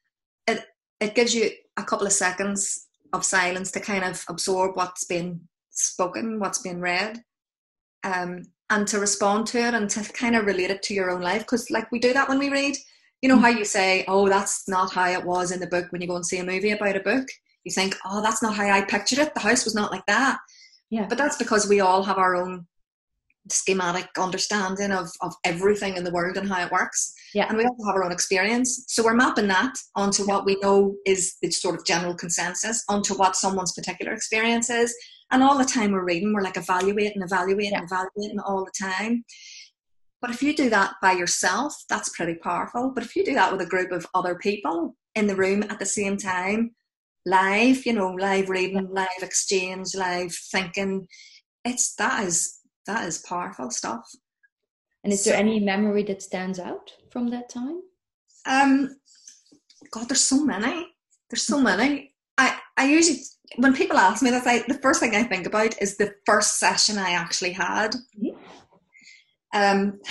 it 0.46 0.64
it 1.00 1.14
gives 1.14 1.35
you 1.35 1.50
a 1.76 1.83
couple 1.83 2.07
of 2.07 2.12
seconds 2.12 2.87
of 3.12 3.24
silence 3.24 3.70
to 3.72 3.80
kind 3.80 4.04
of 4.04 4.24
absorb 4.28 4.76
what's 4.76 5.04
been 5.04 5.48
spoken, 5.70 6.38
what's 6.38 6.61
been 6.61 6.80
read. 6.80 7.20
Um, 8.04 8.42
and 8.74 8.88
to 8.88 8.98
respond 8.98 9.46
to 9.46 9.58
it 9.58 9.72
and 9.72 9.88
to 9.88 10.12
kind 10.12 10.34
of 10.34 10.46
relate 10.46 10.70
it 10.70 10.82
to 10.82 10.94
your 10.94 11.10
own 11.10 11.20
life 11.20 11.42
because 11.42 11.70
like 11.70 11.90
we 11.92 11.98
do 11.98 12.12
that 12.12 12.28
when 12.28 12.38
we 12.38 12.50
read. 12.50 12.76
You 13.22 13.28
know 13.28 13.37
mm-hmm. 13.37 13.44
how 13.44 13.50
you 13.50 13.64
say 13.64 14.04
oh 14.08 14.28
that's 14.28 14.68
not 14.68 14.92
how 14.92 15.08
it 15.08 15.24
was 15.24 15.52
in 15.52 15.60
the 15.60 15.66
book 15.66 15.87
when 15.90 16.02
you 16.02 16.08
go 16.08 16.16
and 16.16 16.26
see 16.26 16.38
a 16.38 16.44
movie 16.44 16.72
about 16.72 16.96
a 16.96 17.00
book? 17.00 17.26
You 17.64 17.72
think 17.72 17.96
oh 18.04 18.20
that's 18.20 18.42
not 18.42 18.54
how 18.54 18.68
i 18.68 18.82
pictured 18.82 19.20
it. 19.20 19.32
The 19.34 19.40
house 19.40 19.64
was 19.64 19.74
not 19.74 19.92
like 19.92 20.04
that. 20.06 20.38
Yeah. 20.90 21.06
But 21.08 21.18
that's 21.18 21.38
because 21.38 21.68
we 21.68 21.80
all 21.80 22.02
have 22.02 22.18
our 22.18 22.34
own 22.37 22.66
schematic 23.50 24.08
understanding 24.18 24.90
of, 24.90 25.08
of 25.20 25.34
everything 25.44 25.96
in 25.96 26.04
the 26.04 26.10
world 26.10 26.37
and 26.37 26.48
how 26.48 26.64
it 26.64 26.72
works. 26.72 27.12
Yeah. 27.34 27.46
And 27.48 27.58
we 27.58 27.64
also 27.64 27.84
have 27.87 27.96
our 27.96 28.04
own 28.04 28.12
experience. 28.12 28.84
So 28.88 29.04
we're 29.04 29.14
mapping 29.14 29.48
that 29.48 29.74
onto 29.94 30.26
what 30.26 30.46
we 30.46 30.56
know 30.62 30.94
is 31.06 31.37
the 31.42 31.50
sort 31.50 31.74
of 31.74 31.84
general 31.84 32.14
consensus 32.14 32.82
onto 32.88 33.14
what 33.14 33.37
someone's 33.37 33.72
particular 33.72 34.12
experience 34.12 34.70
is 34.70 34.94
and 35.30 35.42
all 35.42 35.58
the 35.58 35.64
time 35.64 35.92
we're 35.92 36.04
reading, 36.04 36.32
we're 36.32 36.42
like 36.42 36.56
evaluating, 36.56 37.22
evaluating, 37.22 37.72
yeah. 37.72 37.82
evaluating 37.82 38.40
all 38.40 38.64
the 38.64 38.72
time. 38.78 39.24
But 40.20 40.30
if 40.30 40.42
you 40.42 40.54
do 40.54 40.70
that 40.70 40.94
by 41.02 41.12
yourself, 41.12 41.74
that's 41.88 42.16
pretty 42.16 42.37
powerful. 42.37 42.92
But 42.94 43.04
if 43.04 43.14
you 43.14 43.24
do 43.24 43.34
that 43.34 43.52
with 43.52 43.60
a 43.60 43.66
group 43.66 43.92
of 43.92 44.06
other 44.14 44.37
people 44.37 44.96
in 45.14 45.26
the 45.26 45.37
room 45.37 45.62
at 45.64 45.78
the 45.78 45.87
same 45.87 46.16
time, 46.16 46.74
live, 47.26 47.84
you 47.84 47.92
know, 47.92 48.12
live 48.12 48.48
reading, 48.48 48.88
live 48.90 49.08
exchange, 49.22 49.94
live 49.94 50.34
thinking, 50.50 51.06
it's 51.64 51.94
that 51.96 52.24
is 52.24 52.60
that 52.87 53.06
is 53.06 53.18
powerful 53.18 53.70
stuff. 53.70 54.08
And 55.02 55.12
is 55.12 55.24
so, 55.24 55.30
there 55.30 55.38
any 55.38 55.60
memory 55.60 56.02
that 56.04 56.22
stands 56.22 56.58
out 56.58 56.90
from 57.10 57.28
that 57.30 57.48
time? 57.48 57.82
Um, 58.46 58.96
God, 59.90 60.08
there's 60.08 60.20
so 60.20 60.44
many. 60.44 60.87
There's 61.28 61.42
so 61.42 61.60
many. 61.60 62.14
I 62.38 62.58
I 62.76 62.87
usually 62.87 63.20
when 63.57 63.74
people 63.74 63.98
ask 63.98 64.22
me 64.22 64.30
this, 64.30 64.46
I, 64.46 64.64
the 64.66 64.78
first 64.83 65.00
thing 65.00 65.14
I 65.14 65.22
think 65.22 65.46
about 65.46 65.80
is 65.80 65.96
the 65.96 66.14
first 66.26 66.59
session 66.59 66.98
I 66.98 67.11
actually 67.11 67.52
had. 67.52 67.94
Mm-hmm. 68.18 68.37
Um, 69.54 70.00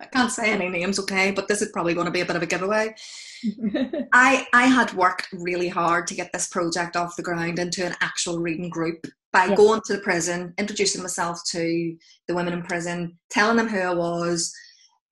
I 0.00 0.06
can't 0.06 0.30
say 0.30 0.52
any 0.52 0.68
names, 0.68 0.98
okay, 1.00 1.32
but 1.32 1.48
this 1.48 1.60
is 1.60 1.72
probably 1.72 1.94
going 1.94 2.06
to 2.06 2.12
be 2.12 2.20
a 2.20 2.26
bit 2.26 2.36
of 2.36 2.42
a 2.42 2.46
giveaway. 2.46 2.94
I 4.12 4.46
I 4.52 4.66
had 4.66 4.92
worked 4.94 5.28
really 5.32 5.68
hard 5.68 6.06
to 6.08 6.14
get 6.14 6.32
this 6.32 6.48
project 6.48 6.96
off 6.96 7.16
the 7.16 7.22
ground 7.22 7.58
into 7.58 7.84
an 7.84 7.96
actual 8.00 8.38
reading 8.38 8.68
group 8.68 9.06
by 9.32 9.46
yeah. 9.46 9.56
going 9.56 9.80
to 9.86 9.94
the 9.94 10.02
prison, 10.02 10.54
introducing 10.56 11.02
myself 11.02 11.40
to 11.50 11.96
the 12.26 12.34
women 12.34 12.52
in 12.52 12.62
prison, 12.62 13.18
telling 13.30 13.56
them 13.56 13.68
who 13.68 13.78
I 13.78 13.94
was. 13.94 14.52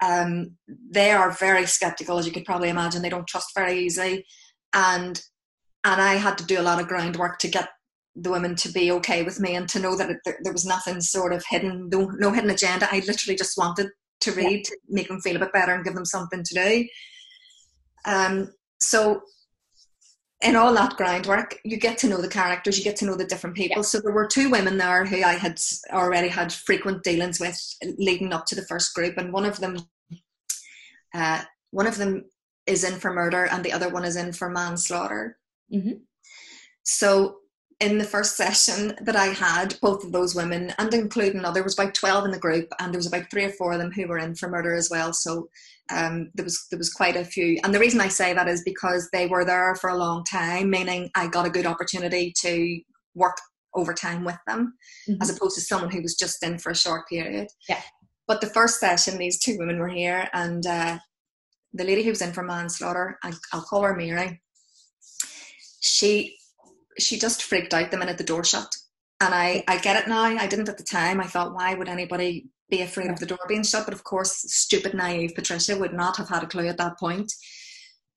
Um, 0.04 0.52
they 0.90 1.10
are 1.10 1.30
very 1.30 1.66
skeptical, 1.66 2.18
as 2.18 2.26
you 2.26 2.32
could 2.32 2.44
probably 2.44 2.68
imagine. 2.68 3.02
They 3.02 3.08
don't 3.08 3.26
trust 3.26 3.54
very 3.54 3.80
easily, 3.80 4.24
and 4.72 5.20
and 5.86 6.02
I 6.02 6.14
had 6.16 6.36
to 6.38 6.44
do 6.44 6.60
a 6.60 6.62
lot 6.62 6.80
of 6.80 6.88
groundwork 6.88 7.38
to 7.38 7.48
get 7.48 7.68
the 8.16 8.30
women 8.30 8.56
to 8.56 8.72
be 8.72 8.90
okay 8.90 9.22
with 9.22 9.38
me 9.38 9.54
and 9.54 9.68
to 9.68 9.78
know 9.78 9.96
that 9.96 10.10
it, 10.10 10.18
there, 10.24 10.38
there, 10.42 10.52
was 10.52 10.66
nothing 10.66 11.00
sort 11.00 11.32
of 11.32 11.44
hidden, 11.48 11.88
no, 11.90 12.06
no 12.18 12.32
hidden 12.32 12.50
agenda. 12.50 12.88
I 12.90 13.02
literally 13.06 13.36
just 13.36 13.56
wanted 13.56 13.90
to 14.22 14.32
read 14.32 14.64
to 14.64 14.76
make 14.88 15.06
them 15.08 15.20
feel 15.20 15.36
a 15.36 15.38
bit 15.38 15.52
better 15.52 15.74
and 15.74 15.84
give 15.84 15.94
them 15.94 16.04
something 16.04 16.42
to 16.42 16.54
do. 16.54 16.88
Um, 18.04 18.52
so 18.80 19.22
in 20.42 20.56
all 20.56 20.74
that 20.74 20.96
groundwork, 20.96 21.58
you 21.64 21.76
get 21.76 21.98
to 21.98 22.08
know 22.08 22.20
the 22.20 22.28
characters, 22.28 22.76
you 22.76 22.84
get 22.84 22.96
to 22.96 23.04
know 23.04 23.16
the 23.16 23.24
different 23.24 23.54
people. 23.54 23.78
Yeah. 23.78 23.82
So 23.82 24.00
there 24.00 24.12
were 24.12 24.26
two 24.26 24.50
women 24.50 24.78
there 24.78 25.04
who 25.04 25.22
I 25.22 25.34
had 25.34 25.60
already 25.92 26.28
had 26.28 26.52
frequent 26.52 27.04
dealings 27.04 27.38
with 27.38 27.58
leading 27.96 28.32
up 28.32 28.46
to 28.46 28.56
the 28.56 28.66
first 28.66 28.92
group, 28.92 29.18
and 29.18 29.32
one 29.32 29.44
of 29.44 29.60
them, 29.60 29.78
uh, 31.14 31.42
one 31.70 31.86
of 31.86 31.96
them 31.96 32.24
is 32.66 32.82
in 32.82 32.98
for 32.98 33.12
murder, 33.12 33.44
and 33.44 33.64
the 33.64 33.72
other 33.72 33.88
one 33.88 34.04
is 34.04 34.16
in 34.16 34.32
for 34.32 34.50
manslaughter. 34.50 35.38
Mm-hmm. 35.72 35.98
So 36.84 37.36
in 37.80 37.98
the 37.98 38.04
first 38.04 38.36
session 38.36 38.96
that 39.02 39.16
I 39.16 39.26
had, 39.26 39.78
both 39.80 40.04
of 40.04 40.12
those 40.12 40.34
women, 40.34 40.72
and 40.78 40.92
including 40.94 41.42
there 41.42 41.64
was 41.64 41.78
about 41.78 41.94
twelve 41.94 42.24
in 42.24 42.30
the 42.30 42.38
group, 42.38 42.68
and 42.80 42.92
there 42.92 42.98
was 42.98 43.06
about 43.06 43.30
three 43.30 43.44
or 43.44 43.50
four 43.50 43.72
of 43.72 43.78
them 43.78 43.92
who 43.92 44.06
were 44.06 44.18
in 44.18 44.34
for 44.34 44.48
murder 44.48 44.74
as 44.74 44.90
well. 44.90 45.12
So 45.12 45.48
um, 45.90 46.30
there 46.34 46.44
was 46.44 46.66
there 46.70 46.78
was 46.78 46.92
quite 46.92 47.16
a 47.16 47.24
few. 47.24 47.60
And 47.64 47.74
the 47.74 47.78
reason 47.78 48.00
I 48.00 48.08
say 48.08 48.32
that 48.32 48.48
is 48.48 48.62
because 48.64 49.08
they 49.12 49.26
were 49.26 49.44
there 49.44 49.74
for 49.76 49.90
a 49.90 49.96
long 49.96 50.24
time, 50.24 50.70
meaning 50.70 51.10
I 51.14 51.28
got 51.28 51.46
a 51.46 51.50
good 51.50 51.66
opportunity 51.66 52.32
to 52.40 52.80
work 53.14 53.36
over 53.74 53.92
time 53.92 54.24
with 54.24 54.38
them, 54.46 54.74
mm-hmm. 55.08 55.20
as 55.22 55.30
opposed 55.30 55.54
to 55.56 55.60
someone 55.60 55.90
who 55.90 56.02
was 56.02 56.16
just 56.16 56.42
in 56.42 56.58
for 56.58 56.70
a 56.70 56.76
short 56.76 57.08
period. 57.08 57.48
Yeah. 57.68 57.80
But 58.26 58.40
the 58.40 58.48
first 58.48 58.80
session, 58.80 59.18
these 59.18 59.38
two 59.38 59.56
women 59.58 59.78
were 59.78 59.88
here, 59.88 60.28
and 60.32 60.66
uh, 60.66 60.98
the 61.72 61.84
lady 61.84 62.02
who 62.02 62.10
was 62.10 62.22
in 62.22 62.32
for 62.32 62.42
manslaughter, 62.42 63.18
I, 63.22 63.32
I'll 63.52 63.62
call 63.62 63.82
her 63.82 63.94
Mary 63.94 64.42
she 65.86 66.36
she 66.98 67.18
just 67.18 67.42
freaked 67.42 67.74
out 67.74 67.90
the 67.90 67.96
minute 67.96 68.18
the 68.18 68.24
door 68.24 68.44
shut. 68.44 68.74
And 69.20 69.34
I, 69.34 69.64
I 69.66 69.78
get 69.78 69.96
it 69.96 70.08
now. 70.08 70.22
I 70.22 70.46
didn't 70.46 70.68
at 70.68 70.76
the 70.78 70.84
time. 70.84 71.20
I 71.20 71.26
thought, 71.26 71.54
why 71.54 71.74
would 71.74 71.88
anybody 71.88 72.48
be 72.68 72.82
afraid 72.82 73.10
of 73.10 73.18
the 73.18 73.26
door 73.26 73.38
being 73.48 73.62
shut? 73.62 73.86
But 73.86 73.94
of 73.94 74.04
course, 74.04 74.34
stupid, 74.52 74.94
naive 74.94 75.32
Patricia 75.34 75.76
would 75.76 75.94
not 75.94 76.16
have 76.16 76.28
had 76.28 76.42
a 76.42 76.46
clue 76.46 76.68
at 76.68 76.76
that 76.78 76.98
point 76.98 77.32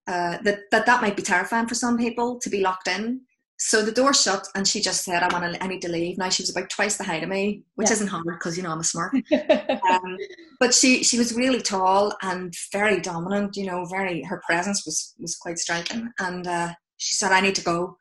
uh, 0.08 0.38
that, 0.44 0.60
that 0.72 0.86
that 0.86 1.02
might 1.02 1.16
be 1.16 1.22
terrifying 1.22 1.68
for 1.68 1.76
some 1.76 1.98
people 1.98 2.40
to 2.40 2.50
be 2.50 2.62
locked 2.62 2.88
in. 2.88 3.22
So 3.62 3.84
the 3.84 3.92
door 3.92 4.14
shut, 4.14 4.48
and 4.56 4.66
she 4.66 4.80
just 4.80 5.04
said, 5.04 5.22
"I 5.22 5.28
want 5.34 5.54
to. 5.54 5.62
I 5.62 5.68
need 5.68 5.82
to 5.82 5.92
leave." 5.92 6.18
Now 6.18 6.30
she 6.30 6.42
was 6.42 6.50
about 6.50 6.70
twice 6.70 6.96
the 6.96 7.04
height 7.04 7.24
of 7.24 7.30
me, 7.30 7.64
which 7.76 7.90
yeah. 7.90 7.94
isn't 7.96 8.08
hard 8.08 8.24
because 8.26 8.56
you 8.56 8.64
know 8.64 8.72
I'm 8.72 8.80
a 8.80 8.86
smart. 8.86 9.14
um, 9.92 10.18
but 10.62 10.74
she 10.74 11.04
she 11.04 11.18
was 11.18 11.36
really 11.36 11.62
tall 11.62 12.14
and 12.22 12.54
very 12.72 13.02
dominant. 13.02 13.58
You 13.58 13.66
know, 13.66 13.84
very 13.84 14.24
her 14.24 14.42
presence 14.46 14.86
was 14.86 15.14
was 15.20 15.36
quite 15.36 15.60
striking. 15.60 16.10
And 16.20 16.48
uh, 16.48 16.74
she 17.00 17.16
said, 17.16 17.32
I 17.32 17.42
need 17.42 17.56
to 17.56 17.64
go. 17.64 17.98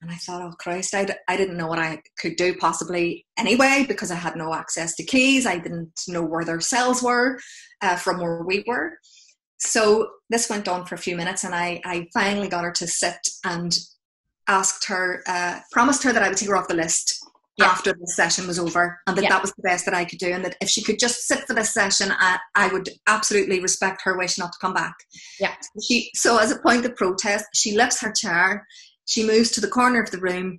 And 0.00 0.10
I 0.10 0.16
thought, 0.16 0.42
oh 0.42 0.52
Christ, 0.58 0.94
I 0.94 1.06
d- 1.06 1.14
I 1.28 1.36
didn't 1.36 1.56
know 1.56 1.66
what 1.66 1.78
I 1.78 2.02
could 2.18 2.36
do 2.36 2.54
possibly 2.56 3.26
anyway 3.38 3.86
because 3.88 4.10
I 4.10 4.16
had 4.16 4.36
no 4.36 4.52
access 4.52 4.94
to 4.96 5.02
keys. 5.02 5.46
I 5.46 5.58
didn't 5.58 6.02
know 6.08 6.22
where 6.22 6.44
their 6.44 6.60
cells 6.60 7.02
were 7.02 7.40
uh, 7.80 7.96
from 7.96 8.20
where 8.20 8.42
we 8.42 8.62
were. 8.66 8.98
so 9.58 10.10
this 10.28 10.50
went 10.50 10.68
on 10.68 10.84
for 10.84 10.94
a 10.94 10.98
few 10.98 11.16
minutes, 11.16 11.44
and 11.44 11.54
I, 11.54 11.80
I 11.84 12.06
finally 12.12 12.48
got 12.48 12.64
her 12.64 12.72
to 12.72 12.86
sit 12.86 13.16
and 13.44 13.78
asked 14.46 14.86
her, 14.88 15.22
uh, 15.26 15.60
promised 15.72 16.02
her 16.02 16.12
that 16.12 16.22
I 16.22 16.28
would 16.28 16.36
take 16.36 16.50
her 16.50 16.56
off 16.56 16.68
the 16.68 16.74
list 16.74 17.24
yeah. 17.56 17.66
after 17.66 17.92
the 17.92 18.06
session 18.06 18.46
was 18.46 18.58
over, 18.58 18.98
and 19.06 19.16
that 19.16 19.22
yeah. 19.22 19.28
that 19.30 19.42
was 19.42 19.52
the 19.52 19.62
best 19.62 19.84
that 19.84 19.94
I 19.94 20.04
could 20.04 20.18
do, 20.18 20.32
and 20.32 20.44
that 20.44 20.56
if 20.60 20.68
she 20.68 20.82
could 20.82 20.98
just 20.98 21.26
sit 21.26 21.46
for 21.46 21.54
this 21.54 21.72
session, 21.72 22.12
I, 22.12 22.38
I 22.54 22.68
would 22.68 22.88
absolutely 23.06 23.60
respect 23.60 24.02
her 24.04 24.18
wish 24.18 24.38
not 24.38 24.52
to 24.52 24.58
come 24.60 24.74
back. 24.74 24.94
Yeah. 25.38 25.54
She 25.82 26.10
so 26.14 26.38
as 26.38 26.50
a 26.50 26.58
point 26.58 26.84
of 26.84 26.96
protest, 26.96 27.46
she 27.54 27.76
lifts 27.76 28.00
her 28.00 28.12
chair, 28.12 28.66
she 29.06 29.26
moves 29.26 29.50
to 29.52 29.60
the 29.60 29.68
corner 29.68 30.02
of 30.02 30.10
the 30.10 30.18
room, 30.18 30.58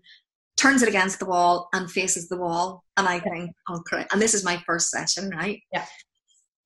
turns 0.58 0.82
it 0.82 0.90
against 0.90 1.20
the 1.20 1.26
wall, 1.26 1.68
and 1.74 1.92
faces 1.92 2.30
the 2.30 2.38
wall. 2.38 2.84
And 2.98 3.08
I 3.08 3.20
think, 3.20 3.52
oh, 3.70 3.82
correct. 3.88 4.14
And 4.14 4.22
this 4.22 4.34
is 4.34 4.46
my 4.46 4.62
first 4.66 4.90
session, 4.90 5.30
right? 5.32 5.60
Yeah. 5.74 5.86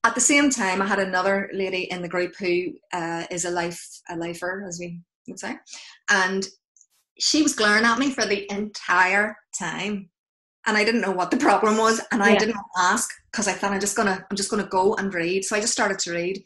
At 0.03 0.15
the 0.15 0.21
same 0.21 0.49
time, 0.49 0.81
I 0.81 0.85
had 0.85 0.99
another 0.99 1.49
lady 1.53 1.83
in 1.91 2.01
the 2.01 2.07
group 2.07 2.33
who 2.39 2.73
uh, 2.93 3.25
is 3.31 3.45
a 3.45 3.51
life 3.51 3.83
a 4.09 4.15
lifer, 4.15 4.63
as 4.67 4.79
we 4.79 5.01
would 5.27 5.39
say, 5.39 5.57
and 6.09 6.47
she 7.19 7.41
was 7.41 7.53
glaring 7.53 7.83
at 7.83 7.99
me 7.99 8.11
for 8.11 8.25
the 8.25 8.49
entire 8.51 9.35
time 9.57 10.09
and 10.65 10.77
I 10.77 10.83
didn't 10.83 11.01
know 11.01 11.11
what 11.11 11.31
the 11.31 11.37
problem 11.37 11.77
was, 11.77 12.01
and 12.11 12.21
I 12.21 12.35
didn't 12.37 12.57
ask 12.77 13.09
because 13.31 13.47
I 13.47 13.53
thought 13.53 13.71
I'm 13.71 13.79
just 13.79 13.95
gonna 13.95 14.25
I'm 14.29 14.37
just 14.37 14.49
gonna 14.49 14.67
go 14.67 14.95
and 14.95 15.13
read. 15.13 15.45
So 15.45 15.55
I 15.55 15.61
just 15.61 15.73
started 15.73 15.99
to 15.99 16.11
read, 16.11 16.43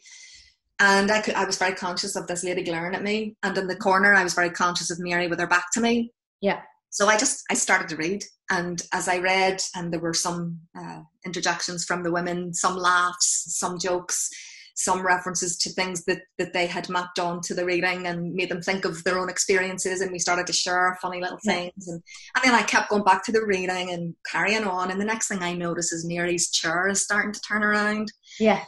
and 0.80 1.10
I 1.10 1.20
could 1.20 1.34
I 1.34 1.44
was 1.44 1.58
very 1.58 1.74
conscious 1.74 2.16
of 2.16 2.26
this 2.26 2.44
lady 2.44 2.62
glaring 2.62 2.94
at 2.94 3.02
me, 3.02 3.36
and 3.42 3.56
in 3.58 3.66
the 3.66 3.76
corner 3.76 4.14
I 4.14 4.22
was 4.22 4.34
very 4.34 4.50
conscious 4.50 4.90
of 4.90 4.98
Mary 5.00 5.28
with 5.28 5.40
her 5.40 5.46
back 5.46 5.66
to 5.74 5.80
me. 5.80 6.12
Yeah. 6.40 6.60
So 6.90 7.08
I 7.08 7.18
just 7.18 7.42
I 7.50 7.54
started 7.54 7.88
to 7.88 7.96
read, 7.96 8.24
and 8.50 8.80
as 8.92 9.08
I 9.08 9.18
read, 9.18 9.60
and 9.74 9.92
there 9.92 10.00
were 10.00 10.14
some 10.14 10.60
uh, 10.78 11.00
interjections 11.26 11.84
from 11.84 12.02
the 12.02 12.12
women, 12.12 12.54
some 12.54 12.76
laughs, 12.76 13.46
some 13.48 13.78
jokes, 13.78 14.30
some 14.74 15.06
references 15.06 15.56
to 15.56 15.70
things 15.70 16.04
that, 16.04 16.22
that 16.36 16.52
they 16.52 16.66
had 16.66 16.88
mapped 16.88 17.18
onto 17.18 17.54
the 17.54 17.64
reading 17.64 18.06
and 18.06 18.34
made 18.34 18.48
them 18.48 18.60
think 18.60 18.84
of 18.84 19.02
their 19.04 19.18
own 19.18 19.28
experiences 19.28 20.00
and 20.00 20.10
we 20.10 20.18
started 20.18 20.46
to 20.46 20.52
share 20.52 20.98
funny 21.00 21.20
little 21.20 21.38
things 21.44 21.86
and, 21.86 22.02
and 22.34 22.44
then 22.44 22.54
I 22.54 22.62
kept 22.62 22.90
going 22.90 23.04
back 23.04 23.24
to 23.24 23.32
the 23.32 23.44
reading 23.44 23.92
and 23.92 24.14
carrying 24.30 24.64
on 24.64 24.90
and 24.90 25.00
the 25.00 25.04
next 25.04 25.28
thing 25.28 25.42
I 25.42 25.54
notice 25.54 25.92
is 25.92 26.04
Mary's 26.04 26.50
chair 26.50 26.88
is 26.88 27.02
starting 27.02 27.32
to 27.32 27.40
turn 27.40 27.62
around. 27.62 28.12
Yeah. 28.40 28.64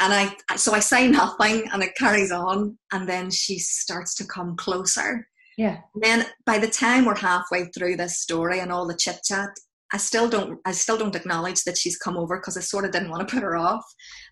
And 0.00 0.12
I 0.14 0.56
so 0.56 0.72
I 0.74 0.80
say 0.80 1.08
nothing 1.08 1.68
and 1.72 1.82
it 1.82 1.96
carries 1.96 2.30
on 2.30 2.78
and 2.92 3.08
then 3.08 3.30
she 3.30 3.58
starts 3.58 4.14
to 4.16 4.26
come 4.26 4.56
closer. 4.56 5.26
Yeah. 5.56 5.78
And 5.94 6.02
then 6.02 6.26
by 6.46 6.58
the 6.58 6.68
time 6.68 7.04
we're 7.04 7.16
halfway 7.16 7.64
through 7.66 7.96
this 7.96 8.20
story 8.20 8.60
and 8.60 8.70
all 8.70 8.86
the 8.86 8.96
chit 8.96 9.18
chat, 9.24 9.50
I 9.92 9.96
still 9.96 10.28
don't 10.28 10.60
I 10.66 10.72
still 10.72 10.98
don't 10.98 11.16
acknowledge 11.16 11.64
that 11.64 11.78
she's 11.78 11.96
come 11.96 12.16
over 12.16 12.36
because 12.36 12.56
I 12.56 12.60
sort 12.60 12.84
of 12.84 12.92
didn't 12.92 13.10
want 13.10 13.26
to 13.26 13.34
put 13.34 13.42
her 13.42 13.56
off. 13.56 13.84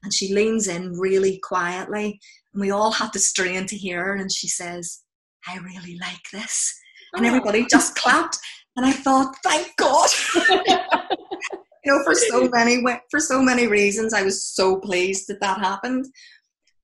And 0.03 0.13
she 0.13 0.35
leans 0.35 0.69
in 0.69 0.93
really 0.99 1.41
quietly, 1.43 2.21
and 2.53 2.61
we 2.61 2.71
all 2.71 2.93
have 2.93 3.11
to 3.13 3.19
strain 3.19 3.67
to 3.67 3.77
hear 3.77 4.05
her. 4.05 4.15
And 4.17 4.31
she 4.31 4.49
says, 4.49 5.03
"I 5.47 5.57
really 5.59 5.99
like 5.99 6.23
this," 6.33 6.75
and 7.15 7.25
oh. 7.25 7.29
everybody 7.29 7.67
just 7.71 7.95
clapped. 7.97 8.39
And 8.77 8.85
I 8.85 8.93
thought, 8.93 9.35
"Thank 9.43 9.75
God!" 9.77 10.11
you 11.85 11.93
know, 11.93 12.05
for 12.05 12.15
so 12.15 12.49
many 12.49 12.85
for 13.11 13.21
so 13.21 13.41
many 13.41 13.67
reasons, 13.67 14.13
I 14.13 14.23
was 14.23 14.45
so 14.45 14.79
pleased 14.81 15.29
that 15.29 15.41
that 15.41 15.59
happened. 15.59 16.07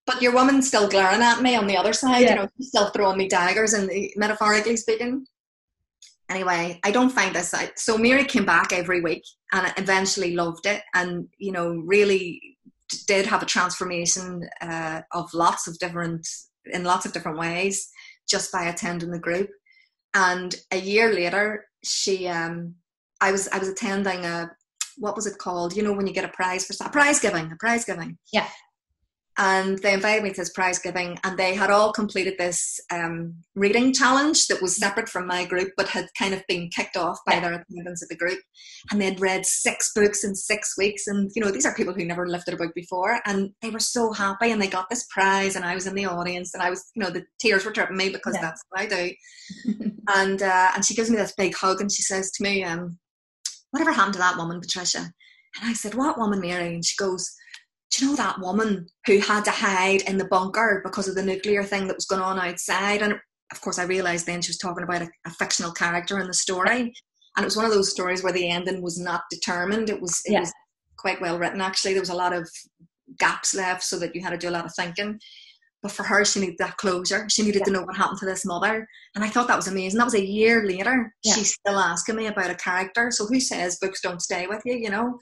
But 0.07 0.21
your 0.21 0.33
woman's 0.33 0.67
still 0.67 0.89
glaring 0.89 1.23
at 1.23 1.43
me 1.43 1.55
on 1.55 1.67
the 1.67 1.77
other 1.77 1.93
side. 1.93 2.23
Yeah. 2.23 2.31
You 2.31 2.37
know, 2.37 2.49
she's 2.57 2.69
still 2.69 2.89
throwing 2.91 3.19
me 3.19 3.29
daggers, 3.29 3.75
and 3.75 3.91
metaphorically 4.17 4.77
speaking 4.77 5.27
anyway, 6.33 6.81
I 6.83 6.91
don't 6.91 7.11
find 7.11 7.35
this. 7.35 7.55
So 7.77 7.99
Mary 7.99 8.25
came 8.25 8.45
back 8.45 8.73
every 8.73 9.01
week 9.01 9.23
and 9.53 9.73
eventually 9.77 10.35
loved 10.35 10.67
it 10.67 10.83
and, 10.95 11.29
you 11.39 11.53
know, 11.53 11.71
really 11.87 12.41
did 13.07 13.27
have 13.27 13.43
a 13.43 13.47
transformation 13.47 14.49
uh, 14.61 15.03
of 15.13 15.33
lots 15.35 15.67
of 15.69 15.79
different, 15.79 16.27
in 16.67 16.85
lots 16.85 17.07
of 17.07 17.13
different 17.13 17.39
ways 17.39 17.89
just 18.29 18.51
by 18.53 18.65
attending 18.65 19.11
the 19.11 19.19
group. 19.19 19.51
And 20.15 20.55
a 20.71 20.79
year 20.79 21.13
later, 21.13 21.67
she, 21.85 22.29
um, 22.29 22.75
I 23.21 23.33
was, 23.33 23.49
I 23.49 23.59
was 23.59 23.69
attending 23.69 24.25
a, 24.25 24.51
what 24.99 25.17
was 25.17 25.27
it 25.27 25.39
called? 25.39 25.75
You 25.75 25.83
know, 25.83 25.93
when 25.93 26.07
you 26.07 26.13
get 26.13 26.25
a 26.25 26.29
prize 26.29 26.67
for 26.67 26.75
a 26.85 26.91
prize 26.91 27.21
giving, 27.21 27.51
a 27.51 27.57
prize 27.57 27.85
giving. 27.85 28.19
Yeah 28.33 28.49
and 29.39 29.79
they 29.79 29.95
invited 29.95 30.23
me 30.23 30.31
to 30.31 30.43
this 30.43 30.53
prize 30.53 30.79
giving 30.79 31.19
and 31.25 31.39
they 31.39 31.55
had 31.55 31.71
all 31.71 31.93
completed 31.93 32.35
this 32.39 32.79
um, 32.91 33.35
reading 33.55 33.93
challenge 33.93 34.47
that 34.49 34.61
was 34.61 34.77
separate 34.77 35.09
from 35.09 35.27
my 35.27 35.45
group 35.45 35.71
but 35.77 35.89
had 35.89 36.07
kind 36.19 36.35
of 36.35 36.43
been 36.49 36.69
kicked 36.69 36.97
off 36.97 37.19
by 37.27 37.41
their 37.41 37.55
attendants 37.55 38.03
at 38.03 38.11
the 38.11 38.17
group. 38.17 38.39
And 38.91 39.01
they'd 39.01 39.21
read 39.21 39.47
six 39.47 39.93
books 39.95 40.23
in 40.23 40.35
six 40.35 40.77
weeks 40.77 41.07
and 41.07 41.31
you 41.35 41.43
know 41.43 41.51
these 41.51 41.65
are 41.65 41.75
people 41.75 41.95
who 41.95 42.05
never 42.05 42.27
lifted 42.27 42.55
a 42.55 42.59
book 42.59 42.75
before 42.75 43.21
and 43.25 43.51
they 43.63 43.71
were 43.71 43.79
so 43.79 44.13
happy 44.13 44.51
and 44.51 44.61
they 44.61 44.69
got 44.69 44.91
this 44.91 45.07
prize 45.11 45.57
and 45.57 45.65
i 45.65 45.75
was 45.75 45.87
in 45.87 45.95
the 45.95 46.07
audience 46.07 46.53
and 46.53 46.63
i 46.63 46.69
was 46.69 46.91
you 46.95 47.03
know 47.03 47.11
the 47.11 47.25
tears 47.41 47.65
were 47.65 47.73
dripping 47.73 47.97
me 47.97 48.11
because 48.11 48.35
yeah. 48.35 48.43
that's 48.43 48.63
what 48.69 48.81
i 48.81 48.87
do. 48.87 49.13
And 50.09 50.43
uh, 50.43 50.73
and 50.75 50.85
she 50.85 50.95
gives 50.95 51.11
me 51.11 51.17
this 51.17 51.33
big 51.39 51.55
hug 51.55 51.81
and 51.81 51.91
she 51.91 52.03
says 52.03 52.33
to 52.33 52.43
me 52.43 52.65
um, 52.65 52.99
whatever 53.71 53.93
happened 53.93 54.15
to 54.15 54.19
that 54.19 54.37
woman 54.37 54.61
patricia? 54.61 54.99
And 54.99 55.71
i 55.71 55.73
said 55.73 55.95
what 55.95 56.19
woman 56.19 56.41
mary? 56.41 56.75
And 56.75 56.85
she 56.85 56.97
goes 56.97 57.33
do 57.93 58.05
you 58.05 58.11
know 58.11 58.17
that 58.17 58.41
woman 58.41 58.87
who 59.07 59.19
had 59.19 59.45
to 59.45 59.51
hide 59.51 60.03
in 60.03 60.17
the 60.17 60.25
bunker 60.25 60.81
because 60.83 61.09
of 61.09 61.15
the 61.15 61.23
nuclear 61.23 61.63
thing 61.63 61.87
that 61.87 61.97
was 61.97 62.07
going 62.07 62.23
on 62.23 62.39
outside? 62.39 63.03
And 63.03 63.15
of 63.53 63.61
course, 63.61 63.79
I 63.79 63.85
realised 63.85 64.27
then 64.27 64.41
she 64.41 64.51
was 64.51 64.59
talking 64.59 64.83
about 64.83 65.03
a, 65.03 65.09
a, 65.27 65.31
fictional 65.31 65.73
character 65.73 66.19
in 66.19 66.27
the 66.27 66.35
story. 66.35 66.93
And 67.37 67.45
it 67.45 67.45
was 67.45 67.57
one 67.57 67.67
of 67.67 67.71
those 67.71 67.91
stories 67.91 68.23
where 68.23 68.33
the 68.33 68.49
ending 68.49 68.83
was 68.83 68.99
not 68.99 69.23
determined. 69.31 69.91
It 69.91 70.01
was 70.01 70.21
it 70.25 70.33
yeah. 70.33 70.41
was 70.41 70.53
quite 70.97 71.21
well 71.21 71.39
written 71.39 71.61
actually. 71.61 71.93
There 71.93 72.03
was 72.03 72.09
a 72.09 72.15
lot 72.15 72.33
of 72.33 72.49
gaps 73.19 73.55
left 73.55 73.83
so 73.83 73.99
that 73.99 74.15
you 74.15 74.23
had 74.23 74.31
to 74.31 74.39
do 74.39 74.49
a 74.49 74.51
lot 74.51 74.65
of 74.65 74.75
thinking. 74.75 75.19
But 75.83 75.93
for 75.93 76.05
her, 76.05 76.25
she 76.25 76.41
needed 76.41 76.59
that 76.59 76.77
closure. 76.77 77.29
She 77.29 77.43
needed 77.43 77.61
yeah. 77.61 77.65
to 77.65 77.71
know 77.73 77.83
what 77.83 77.97
happened 77.97 78.21
to 78.21 78.27
this 78.27 78.47
mother. 78.47 78.87
And 79.15 79.25
I 79.25 79.29
thought 79.29 79.49
that 79.49 79.57
was 79.57 79.67
amazing. 79.67 79.99
That 79.99 80.05
was 80.05 80.15
a 80.15 80.25
year 80.25 80.65
later. 80.65 81.13
Yeah. 81.25 81.35
She's 81.35 81.55
still 81.55 81.79
asking 81.79 82.17
me 82.17 82.29
about 82.29 82.51
a 82.51 82.55
character. 82.55 83.11
So 83.11 83.27
who 83.27 83.41
says 83.41 83.79
books 83.81 84.01
don't 84.01 84.23
stay 84.23 84.47
with 84.47 84.63
you, 84.65 84.75
you 84.75 84.91
know? 84.91 85.19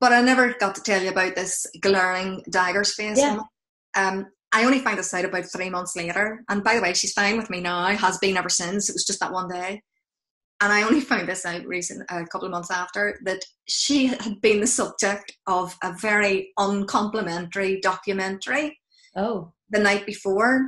But 0.00 0.12
I 0.12 0.20
never 0.22 0.54
got 0.60 0.74
to 0.76 0.82
tell 0.82 1.02
you 1.02 1.10
about 1.10 1.34
this 1.34 1.66
glaring 1.80 2.42
dagger's 2.50 2.94
face. 2.94 3.18
Yeah. 3.18 3.40
Um, 3.96 4.26
I 4.52 4.64
only 4.64 4.78
found 4.78 4.98
this 4.98 5.12
out 5.12 5.24
about 5.24 5.46
three 5.46 5.68
months 5.68 5.96
later. 5.96 6.42
And 6.48 6.64
by 6.64 6.76
the 6.76 6.82
way, 6.82 6.94
she's 6.94 7.12
fine 7.12 7.36
with 7.36 7.50
me 7.50 7.60
now, 7.60 7.84
has 7.86 8.18
been 8.18 8.36
ever 8.36 8.48
since. 8.48 8.88
It 8.88 8.94
was 8.94 9.04
just 9.04 9.20
that 9.20 9.32
one 9.32 9.48
day. 9.48 9.82
And 10.60 10.72
I 10.72 10.82
only 10.82 11.00
found 11.02 11.28
this 11.28 11.44
out 11.44 11.64
recent, 11.66 12.02
a 12.10 12.24
couple 12.26 12.46
of 12.46 12.52
months 12.52 12.70
after, 12.70 13.18
that 13.24 13.44
she 13.66 14.06
had 14.06 14.40
been 14.40 14.60
the 14.60 14.66
subject 14.66 15.32
of 15.46 15.76
a 15.82 15.92
very 16.00 16.52
uncomplimentary 16.58 17.80
documentary. 17.80 18.78
Oh. 19.16 19.52
The 19.70 19.80
night 19.80 20.06
before 20.06 20.66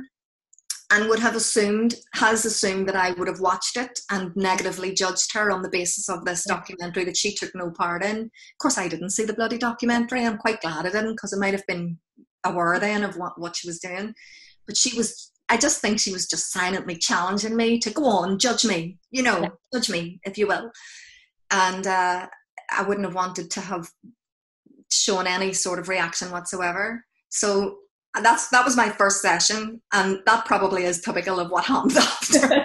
and 0.91 1.07
would 1.07 1.19
have 1.19 1.35
assumed, 1.35 1.95
has 2.13 2.43
assumed 2.45 2.87
that 2.87 2.97
I 2.97 3.11
would 3.11 3.29
have 3.29 3.39
watched 3.39 3.77
it 3.77 3.97
and 4.11 4.35
negatively 4.35 4.93
judged 4.93 5.33
her 5.33 5.49
on 5.49 5.61
the 5.61 5.69
basis 5.69 6.09
of 6.09 6.25
this 6.25 6.43
documentary 6.45 7.05
that 7.05 7.15
she 7.15 7.33
took 7.33 7.51
no 7.55 7.71
part 7.71 8.03
in. 8.03 8.17
Of 8.17 8.57
course, 8.61 8.77
I 8.77 8.89
didn't 8.89 9.11
see 9.11 9.23
the 9.23 9.33
bloody 9.33 9.57
documentary. 9.57 10.25
I'm 10.25 10.37
quite 10.37 10.59
glad 10.59 10.85
I 10.85 10.89
didn't 10.89 11.13
because 11.13 11.33
I 11.33 11.37
might 11.39 11.53
have 11.53 11.65
been 11.65 11.97
aware 12.43 12.77
then 12.77 13.03
of 13.03 13.15
what, 13.15 13.39
what 13.39 13.55
she 13.55 13.67
was 13.67 13.79
doing. 13.79 14.13
But 14.67 14.75
she 14.75 14.95
was, 14.97 15.31
I 15.47 15.55
just 15.55 15.79
think 15.79 15.97
she 15.97 16.11
was 16.11 16.27
just 16.27 16.51
silently 16.51 16.97
challenging 16.97 17.55
me 17.55 17.79
to 17.79 17.89
go 17.89 18.05
on, 18.05 18.37
judge 18.37 18.65
me, 18.65 18.97
you 19.11 19.23
know, 19.23 19.41
yeah. 19.41 19.49
judge 19.73 19.89
me, 19.89 20.19
if 20.23 20.37
you 20.37 20.47
will. 20.47 20.71
And 21.51 21.87
uh, 21.87 22.27
I 22.69 22.83
wouldn't 22.83 23.05
have 23.05 23.15
wanted 23.15 23.49
to 23.51 23.61
have 23.61 23.89
shown 24.91 25.25
any 25.25 25.53
sort 25.53 25.79
of 25.79 25.87
reaction 25.87 26.31
whatsoever. 26.31 27.05
So 27.29 27.77
and 28.15 28.25
that's 28.25 28.49
that 28.49 28.65
was 28.65 28.75
my 28.75 28.89
first 28.89 29.21
session 29.21 29.81
and 29.93 30.19
that 30.25 30.45
probably 30.45 30.83
is 30.83 31.01
typical 31.01 31.39
of 31.39 31.49
what 31.49 31.65
happens 31.65 31.97
after 31.97 32.63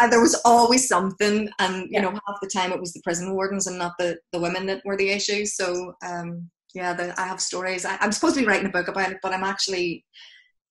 and 0.00 0.12
there 0.12 0.20
was 0.20 0.40
always 0.44 0.88
something 0.88 1.48
and 1.58 1.74
you 1.82 1.88
yeah. 1.92 2.02
know 2.02 2.10
half 2.10 2.40
the 2.40 2.48
time 2.48 2.72
it 2.72 2.80
was 2.80 2.92
the 2.92 3.00
prison 3.02 3.34
wardens 3.34 3.66
and 3.66 3.78
not 3.78 3.92
the 3.98 4.16
the 4.32 4.38
women 4.38 4.66
that 4.66 4.82
were 4.84 4.96
the 4.96 5.10
issue 5.10 5.44
so 5.44 5.94
um 6.04 6.48
yeah 6.74 6.92
the, 6.92 7.18
i 7.20 7.26
have 7.26 7.40
stories 7.40 7.84
I, 7.84 7.98
am 8.00 8.12
supposed 8.12 8.34
to 8.34 8.40
be 8.40 8.46
writing 8.46 8.66
a 8.66 8.70
book 8.70 8.88
about 8.88 9.12
it 9.12 9.18
but 9.22 9.32
i'm 9.32 9.44
actually 9.44 10.04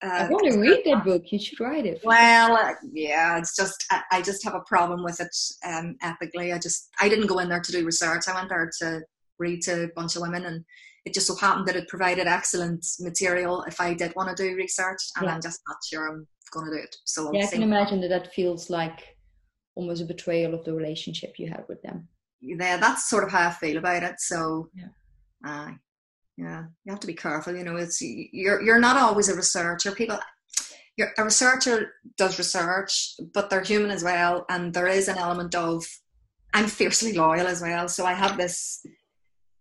uh, 0.03 0.07
I 0.07 0.29
want 0.29 0.51
to 0.51 0.59
read 0.59 0.81
that 0.85 1.05
book. 1.05 1.23
You 1.31 1.39
should 1.39 1.59
write 1.59 1.85
it. 1.85 2.01
Well, 2.03 2.53
uh, 2.53 2.73
yeah, 2.91 3.37
it's 3.37 3.55
just 3.55 3.85
I, 3.89 4.01
I, 4.11 4.21
just 4.21 4.43
have 4.43 4.53
a 4.53 4.59
problem 4.67 5.03
with 5.03 5.21
it 5.21 5.35
um, 5.65 5.95
ethically. 6.01 6.51
I 6.51 6.59
just 6.59 6.89
I 6.99 7.07
didn't 7.07 7.27
go 7.27 7.39
in 7.39 7.47
there 7.47 7.61
to 7.61 7.71
do 7.71 7.85
research. 7.85 8.27
I 8.27 8.35
went 8.35 8.49
there 8.49 8.69
to 8.81 9.01
read 9.39 9.61
to 9.63 9.85
a 9.85 9.89
bunch 9.95 10.17
of 10.17 10.21
women, 10.21 10.45
and 10.45 10.65
it 11.05 11.13
just 11.13 11.27
so 11.27 11.35
happened 11.35 11.67
that 11.67 11.75
it 11.75 11.87
provided 11.87 12.27
excellent 12.27 12.85
material 12.99 13.63
if 13.63 13.79
I 13.79 13.93
did 13.93 14.13
want 14.15 14.35
to 14.35 14.43
do 14.43 14.55
research, 14.55 15.01
and 15.15 15.25
yeah. 15.25 15.35
I'm 15.35 15.41
just 15.41 15.61
not 15.67 15.77
sure 15.87 16.07
I'm 16.07 16.27
going 16.51 16.65
to 16.65 16.77
do 16.77 16.83
it. 16.83 16.95
So 17.05 17.31
yeah, 17.31 17.45
I 17.45 17.47
can 17.47 17.63
imagine 17.63 18.01
that 18.01 18.09
that 18.09 18.33
feels 18.33 18.69
like 18.69 19.15
almost 19.75 20.01
a 20.01 20.05
betrayal 20.05 20.53
of 20.53 20.63
the 20.65 20.73
relationship 20.73 21.35
you 21.37 21.47
had 21.47 21.65
with 21.69 21.81
them. 21.83 22.07
Yeah, 22.41 22.77
that's 22.77 23.09
sort 23.09 23.23
of 23.23 23.31
how 23.31 23.47
I 23.47 23.51
feel 23.51 23.77
about 23.77 24.03
it. 24.03 24.15
So, 24.19 24.69
yeah. 24.73 24.87
Uh, 25.45 25.71
yeah, 26.37 26.63
you 26.83 26.91
have 26.91 26.99
to 26.99 27.07
be 27.07 27.13
careful. 27.13 27.55
You 27.55 27.63
know, 27.63 27.77
it's 27.77 28.01
you're 28.01 28.61
you're 28.61 28.79
not 28.79 28.97
always 28.97 29.29
a 29.29 29.35
researcher. 29.35 29.91
People, 29.91 30.19
you're, 30.97 31.11
a 31.17 31.23
researcher 31.23 31.93
does 32.17 32.37
research, 32.37 33.15
but 33.33 33.49
they're 33.49 33.63
human 33.63 33.91
as 33.91 34.03
well, 34.03 34.45
and 34.49 34.73
there 34.73 34.87
is 34.87 35.07
an 35.07 35.17
element 35.17 35.55
of 35.55 35.85
I'm 36.53 36.67
fiercely 36.67 37.13
loyal 37.13 37.47
as 37.47 37.61
well. 37.61 37.87
So 37.87 38.05
I 38.05 38.13
have 38.13 38.37
this 38.37 38.85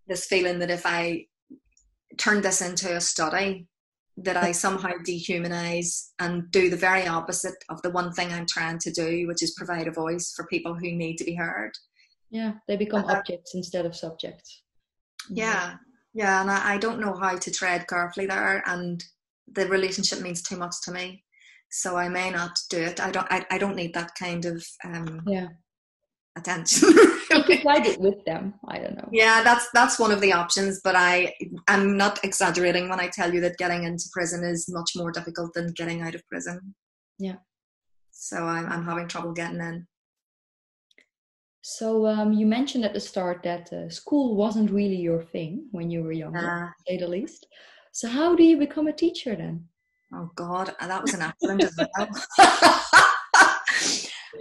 this 0.07 0.27
feeling 0.27 0.59
that 0.61 0.71
if 0.71 0.85
I 0.85 1.27
turned 2.19 2.45
this 2.45 2.61
into 2.61 2.97
a 2.97 3.01
study, 3.01 3.67
that 4.17 4.37
I 4.37 4.53
somehow 4.53 4.93
dehumanize 5.07 6.11
and 6.21 6.51
do 6.51 6.71
the 6.71 6.77
very 6.77 7.07
opposite 7.07 7.57
of 7.69 7.83
the 7.83 7.91
one 7.91 8.13
thing 8.13 8.33
I'm 8.33 8.47
trying 8.47 8.79
to 8.81 8.93
do, 8.93 9.27
which 9.27 9.43
is 9.43 9.55
provide 9.57 9.89
a 9.89 9.93
voice 9.93 10.33
for 10.37 10.47
people 10.47 10.75
who 10.75 10.93
need 10.93 11.17
to 11.17 11.25
be 11.25 11.35
heard. 11.35 11.73
Yeah, 12.31 12.53
they 12.69 12.77
become 12.77 13.05
uh, 13.05 13.15
objects 13.15 13.55
instead 13.55 13.87
of 13.87 13.97
subjects. 13.97 14.63
Yeah, 15.29 15.75
yeah, 16.13 16.41
and 16.41 16.51
I, 16.51 16.75
I 16.75 16.79
don't 16.79 17.01
know 17.01 17.15
how 17.15 17.37
to 17.37 17.51
tread 17.51 17.89
carefully 17.89 18.27
there, 18.27 18.63
and 18.67 19.03
the 19.53 19.69
relationship 19.69 20.21
means 20.21 20.43
too 20.43 20.57
much 20.57 20.75
to 20.85 20.93
me, 20.93 21.25
so 21.71 21.97
I 21.97 22.09
may 22.09 22.31
not 22.31 22.57
do 22.71 22.79
it. 22.79 23.01
I 23.01 23.11
don't. 23.11 23.27
I, 23.31 23.45
I 23.51 23.59
don't 23.59 23.77
need 23.77 23.95
that 23.95 24.13
kind 24.19 24.45
of 24.45 24.65
um, 24.85 25.23
yeah 25.27 25.49
attention. 26.37 26.89
you 27.49 27.61
tried 27.61 27.87
it 27.87 28.01
with 28.01 28.25
them. 28.25 28.55
I 28.69 28.79
don't 28.79 28.97
know. 28.97 29.09
Yeah, 29.13 29.43
that's 29.43 29.69
that's 29.73 29.99
one 29.99 30.13
of 30.13 30.21
the 30.21 30.33
options, 30.33 30.81
but 30.83 30.95
I 30.97 31.35
I'm 31.69 31.97
not 31.97 32.25
exaggerating 32.25 32.89
when 32.89 33.01
I 33.01 33.09
tell 33.09 33.33
you 33.33 33.41
that 33.43 33.59
getting 33.59 33.85
into 33.85 34.05
prison 34.13 34.45
is 34.45 34.69
much 34.69 34.93
more 34.97 35.11
difficult 35.11 35.55
than 35.55 35.73
getting 35.73 36.03
out 36.03 36.15
of 36.15 36.27
prison. 36.29 36.75
Yeah. 37.19 37.37
So 38.11 38.45
I'm 38.45 38.67
I'm 38.67 38.85
having 38.85 39.09
trouble 39.09 39.33
getting 39.33 39.61
in. 39.61 39.87
So 41.67 42.07
um, 42.07 42.35
you 42.35 42.45
mentioned 42.45 42.85
at 42.85 42.93
the 42.93 43.01
start 43.01 43.43
that 43.45 43.73
uh, 43.73 43.89
school 43.89 44.37
wasn't 44.37 44.71
really 44.71 44.97
your 44.97 45.23
thing 45.23 45.67
when 45.71 45.91
you 45.91 46.03
were 46.03 46.13
younger, 46.13 46.39
uh, 46.39 46.67
to 46.67 46.73
say 46.87 46.99
the 46.99 47.09
least. 47.09 47.47
So 47.93 48.07
how 48.07 48.37
do 48.37 48.43
you 48.45 48.59
become 48.59 48.87
a 48.87 48.93
teacher 48.93 49.35
then? 49.35 49.65
Oh 50.13 50.31
God, 50.35 50.75
that 50.79 51.03
was 51.03 51.15
an 51.15 51.23
accident 51.23 51.65
as 51.65 51.75
well. 51.77 52.09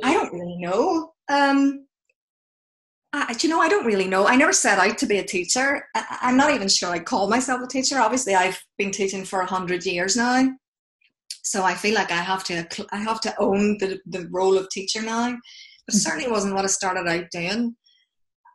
I 0.03 0.13
don't 0.13 0.33
really 0.33 0.57
know. 0.57 1.13
Um, 1.29 1.85
I, 3.13 3.35
you 3.41 3.49
know, 3.49 3.61
I 3.61 3.69
don't 3.69 3.85
really 3.85 4.07
know. 4.07 4.27
I 4.27 4.35
never 4.35 4.53
set 4.53 4.79
out 4.79 4.97
to 4.97 5.05
be 5.05 5.19
a 5.19 5.23
teacher. 5.23 5.85
I, 5.95 6.17
am 6.23 6.37
not 6.37 6.51
even 6.51 6.67
sure 6.67 6.89
I 6.89 6.99
call 6.99 7.29
myself 7.29 7.61
a 7.61 7.67
teacher. 7.67 7.99
Obviously, 7.99 8.33
I've 8.33 8.59
been 8.77 8.91
teaching 8.91 9.23
for 9.23 9.41
a 9.41 9.45
hundred 9.45 9.85
years 9.85 10.17
now, 10.17 10.49
so 11.43 11.63
I 11.63 11.75
feel 11.75 11.93
like 11.93 12.11
I 12.11 12.17
have 12.17 12.43
to 12.45 12.67
I 12.91 12.97
have 12.97 13.21
to 13.21 13.35
own 13.39 13.77
the 13.77 13.99
the 14.07 14.27
role 14.31 14.57
of 14.57 14.69
teacher 14.69 15.01
now. 15.01 15.29
But 15.85 15.95
mm-hmm. 15.95 15.99
certainly 15.99 16.31
wasn't 16.31 16.55
what 16.55 16.63
I 16.63 16.69
started 16.69 17.07
out 17.07 17.25
doing. 17.31 17.75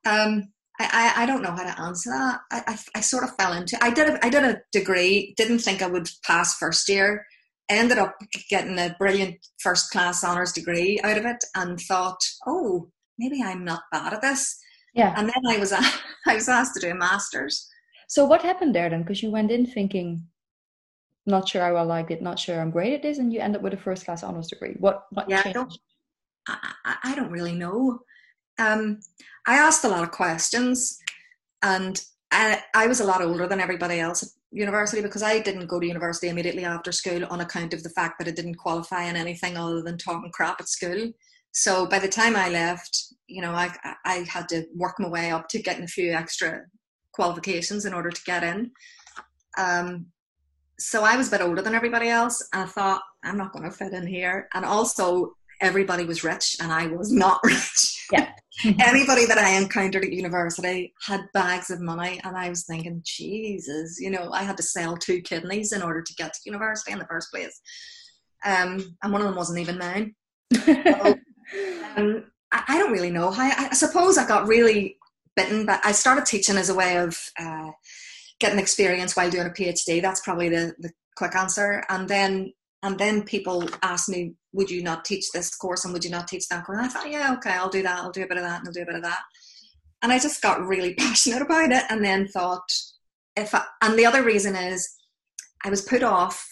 Um, 0.07 0.48
I, 0.81 1.12
I, 1.16 1.22
I 1.22 1.26
don't 1.26 1.42
know 1.42 1.50
how 1.50 1.62
to 1.62 1.81
answer 1.81 2.11
that. 2.11 2.40
I, 2.50 2.62
I, 2.66 2.78
I 2.96 3.00
sort 3.00 3.24
of 3.24 3.37
fell 3.37 3.52
into. 3.52 3.78
I 3.83 3.90
did 3.90 4.09
a, 4.09 4.24
I 4.24 4.28
did 4.28 4.44
a 4.44 4.61
degree. 4.72 5.35
Didn't 5.37 5.61
think 5.61 5.83
I 5.83 5.87
would 5.87 6.09
pass 6.24 6.57
first 6.57 6.88
year 6.88 7.24
ended 7.68 7.98
up 7.98 8.16
getting 8.48 8.78
a 8.78 8.94
brilliant 8.98 9.37
first 9.61 9.90
class 9.90 10.24
honours 10.24 10.52
degree 10.52 11.00
out 11.04 11.18
of 11.18 11.24
it 11.24 11.44
and 11.54 11.81
thought, 11.81 12.20
oh, 12.46 12.90
maybe 13.18 13.42
I'm 13.42 13.64
not 13.64 13.83
bad 13.92 14.14
at 14.14 14.22
this. 14.22 14.59
Yeah. 14.94 15.14
And 15.16 15.28
then 15.28 15.46
I 15.46 15.59
was 15.59 15.72
I 16.26 16.35
was 16.35 16.48
asked 16.48 16.74
to 16.74 16.81
do 16.81 16.90
a 16.90 16.94
master's. 16.94 17.68
So 18.09 18.24
what 18.24 18.42
happened 18.42 18.74
there 18.74 18.88
then? 18.88 19.02
Because 19.02 19.22
you 19.22 19.31
went 19.31 19.50
in 19.50 19.66
thinking, 19.66 20.26
not 21.26 21.48
sure 21.48 21.62
I 21.62 21.72
will 21.72 21.85
like 21.85 22.11
it, 22.11 22.22
not 22.22 22.38
sure 22.38 22.61
I'm 22.61 22.70
great 22.70 22.94
at 22.94 23.02
this, 23.02 23.18
and 23.18 23.33
you 23.33 23.40
end 23.40 23.54
up 23.54 23.62
with 23.62 23.74
a 23.74 23.76
first 23.76 24.04
class 24.07 24.24
honours 24.24 24.48
degree. 24.48 24.76
What 24.78 25.04
what 25.11 25.28
yeah, 25.28 25.42
changed? 25.42 25.59
I 25.59 25.61
don't, 25.61 25.78
I, 26.85 26.96
I 27.04 27.14
don't 27.14 27.31
really 27.31 27.54
know. 27.54 28.00
Um, 28.59 29.00
I 29.46 29.57
asked 29.57 29.85
a 29.85 29.88
lot 29.88 30.02
of 30.02 30.11
questions, 30.11 30.98
and 31.62 32.02
I, 32.31 32.62
I 32.74 32.87
was 32.87 33.00
a 33.00 33.04
lot 33.04 33.22
older 33.22 33.46
than 33.46 33.61
everybody 33.61 34.00
else 34.00 34.38
university 34.50 35.02
because 35.02 35.22
I 35.22 35.40
didn't 35.40 35.66
go 35.66 35.78
to 35.78 35.87
university 35.87 36.28
immediately 36.28 36.64
after 36.64 36.92
school 36.92 37.24
on 37.26 37.40
account 37.40 37.74
of 37.74 37.82
the 37.82 37.90
fact 37.90 38.18
that 38.18 38.28
I 38.28 38.32
didn't 38.32 38.56
qualify 38.56 39.04
in 39.04 39.16
anything 39.16 39.56
other 39.56 39.82
than 39.82 39.98
talking 39.98 40.30
crap 40.32 40.61
at 40.61 40.68
school. 40.68 41.12
So 41.52 41.87
by 41.87 41.98
the 41.98 42.08
time 42.08 42.37
I 42.37 42.48
left, 42.48 43.14
you 43.26 43.42
know, 43.42 43.52
I 43.52 43.70
I 44.04 44.24
had 44.28 44.48
to 44.50 44.64
work 44.74 44.98
my 44.98 45.08
way 45.08 45.30
up 45.30 45.48
to 45.48 45.62
getting 45.62 45.84
a 45.84 45.88
few 45.88 46.12
extra 46.12 46.62
qualifications 47.12 47.84
in 47.84 47.92
order 47.92 48.11
to 48.11 48.22
get 48.24 48.44
in. 48.44 48.70
Um, 49.58 50.06
so 50.78 51.02
I 51.02 51.16
was 51.16 51.28
a 51.28 51.30
bit 51.32 51.40
older 51.40 51.61
than 51.61 51.74
everybody 51.74 52.08
else, 52.08 52.46
and 52.52 52.62
I 52.62 52.66
thought 52.66 53.02
I'm 53.24 53.37
not 53.37 53.52
going 53.52 53.64
to 53.64 53.76
fit 53.76 53.92
in 53.92 54.06
here. 54.06 54.48
And 54.54 54.64
also, 54.64 55.32
everybody 55.61 56.05
was 56.05 56.25
rich, 56.25 56.57
and 56.61 56.73
I 56.73 56.87
was 56.88 57.12
not 57.12 57.40
rich. 57.44 58.07
Yeah. 58.12 58.33
Anybody 58.81 59.25
that 59.27 59.38
I 59.38 59.51
encountered 59.51 60.05
at 60.05 60.12
university 60.12 60.92
had 61.07 61.21
bags 61.33 61.71
of 61.71 61.81
money, 61.81 62.21
and 62.25 62.37
I 62.37 62.49
was 62.49 62.64
thinking, 62.64 63.03
Jesus, 63.05 63.99
you 64.01 64.11
know, 64.11 64.31
I 64.33 64.42
had 64.42 64.57
to 64.57 64.62
sell 64.62 64.97
two 64.97 65.21
kidneys 65.21 65.73
in 65.73 65.83
order 65.83 66.03
to 66.03 66.14
get 66.14 66.35
to 66.35 66.40
university 66.44 66.92
in 66.92 66.99
the 66.99 67.07
first 67.07 67.31
place. 67.31 67.61
Um, 68.44 68.97
and 69.03 69.12
one 69.12 69.21
of 69.21 69.27
them 69.29 69.37
wasn't 69.37 69.61
even 69.61 69.79
mine. 69.79 70.14
so, 70.53 70.73
um, 71.97 72.25
I, 72.53 72.64
I, 72.68 72.79
don't 72.79 72.92
really 72.92 73.11
know. 73.11 73.33
I, 73.33 73.68
I, 73.71 73.75
suppose 73.75 74.18
I 74.18 74.27
got 74.27 74.49
really 74.49 74.97
bitten, 75.37 75.66
but 75.66 75.81
I 75.85 75.92
started 75.92 76.27
teaching 76.27 76.57
as 76.57 76.68
a 76.68 76.75
way 76.75 76.99
of 76.99 77.18
uh, 77.38 77.71
getting 78.40 78.59
experience 78.59 79.16
while 79.16 79.31
doing 79.31 79.47
a 79.47 79.51
PhD. 79.51 80.01
That's 80.01 80.21
probably 80.21 80.49
the, 80.49 80.75
the 80.79 80.92
quick 81.16 81.35
answer. 81.35 81.85
And 81.88 82.09
then 82.09 82.53
and 82.83 82.99
then 82.99 83.23
people 83.23 83.68
asked 83.83 84.09
me, 84.09 84.35
would 84.52 84.70
you 84.70 84.82
not 84.82 85.04
teach 85.04 85.30
this 85.32 85.54
course 85.54 85.84
and 85.84 85.92
would 85.92 86.04
you 86.04 86.11
not 86.11 86.28
teach 86.28 86.48
that 86.48 86.64
course? 86.64 86.78
And 86.78 86.87
I 86.87 86.88
thought, 86.88 87.11
yeah, 87.11 87.34
okay, 87.34 87.50
I'll 87.50 87.68
do 87.68 87.82
that. 87.82 87.98
I'll 87.98 88.12
do 88.12 88.24
a 88.24 88.26
bit 88.26 88.38
of 88.38 88.44
that 88.44 88.61
and 88.61 88.68
I'll 88.68 88.72
do 88.72 88.82
a 88.82 88.87
bit 88.87 88.94
of 88.94 89.02
that. 89.02 89.20
And 90.02 90.12
I 90.12 90.18
just 90.18 90.42
got 90.42 90.66
really 90.66 90.94
passionate 90.98 91.42
about 91.42 91.70
it 91.70 91.84
and 91.90 92.04
then 92.04 92.28
thought, 92.28 92.68
if 93.37 93.54
I, 93.54 93.62
and 93.82 93.98
the 93.98 94.06
other 94.06 94.22
reason 94.22 94.56
is 94.56 94.88
I 95.64 95.70
was 95.70 95.82
put 95.82 96.02
off 96.02 96.44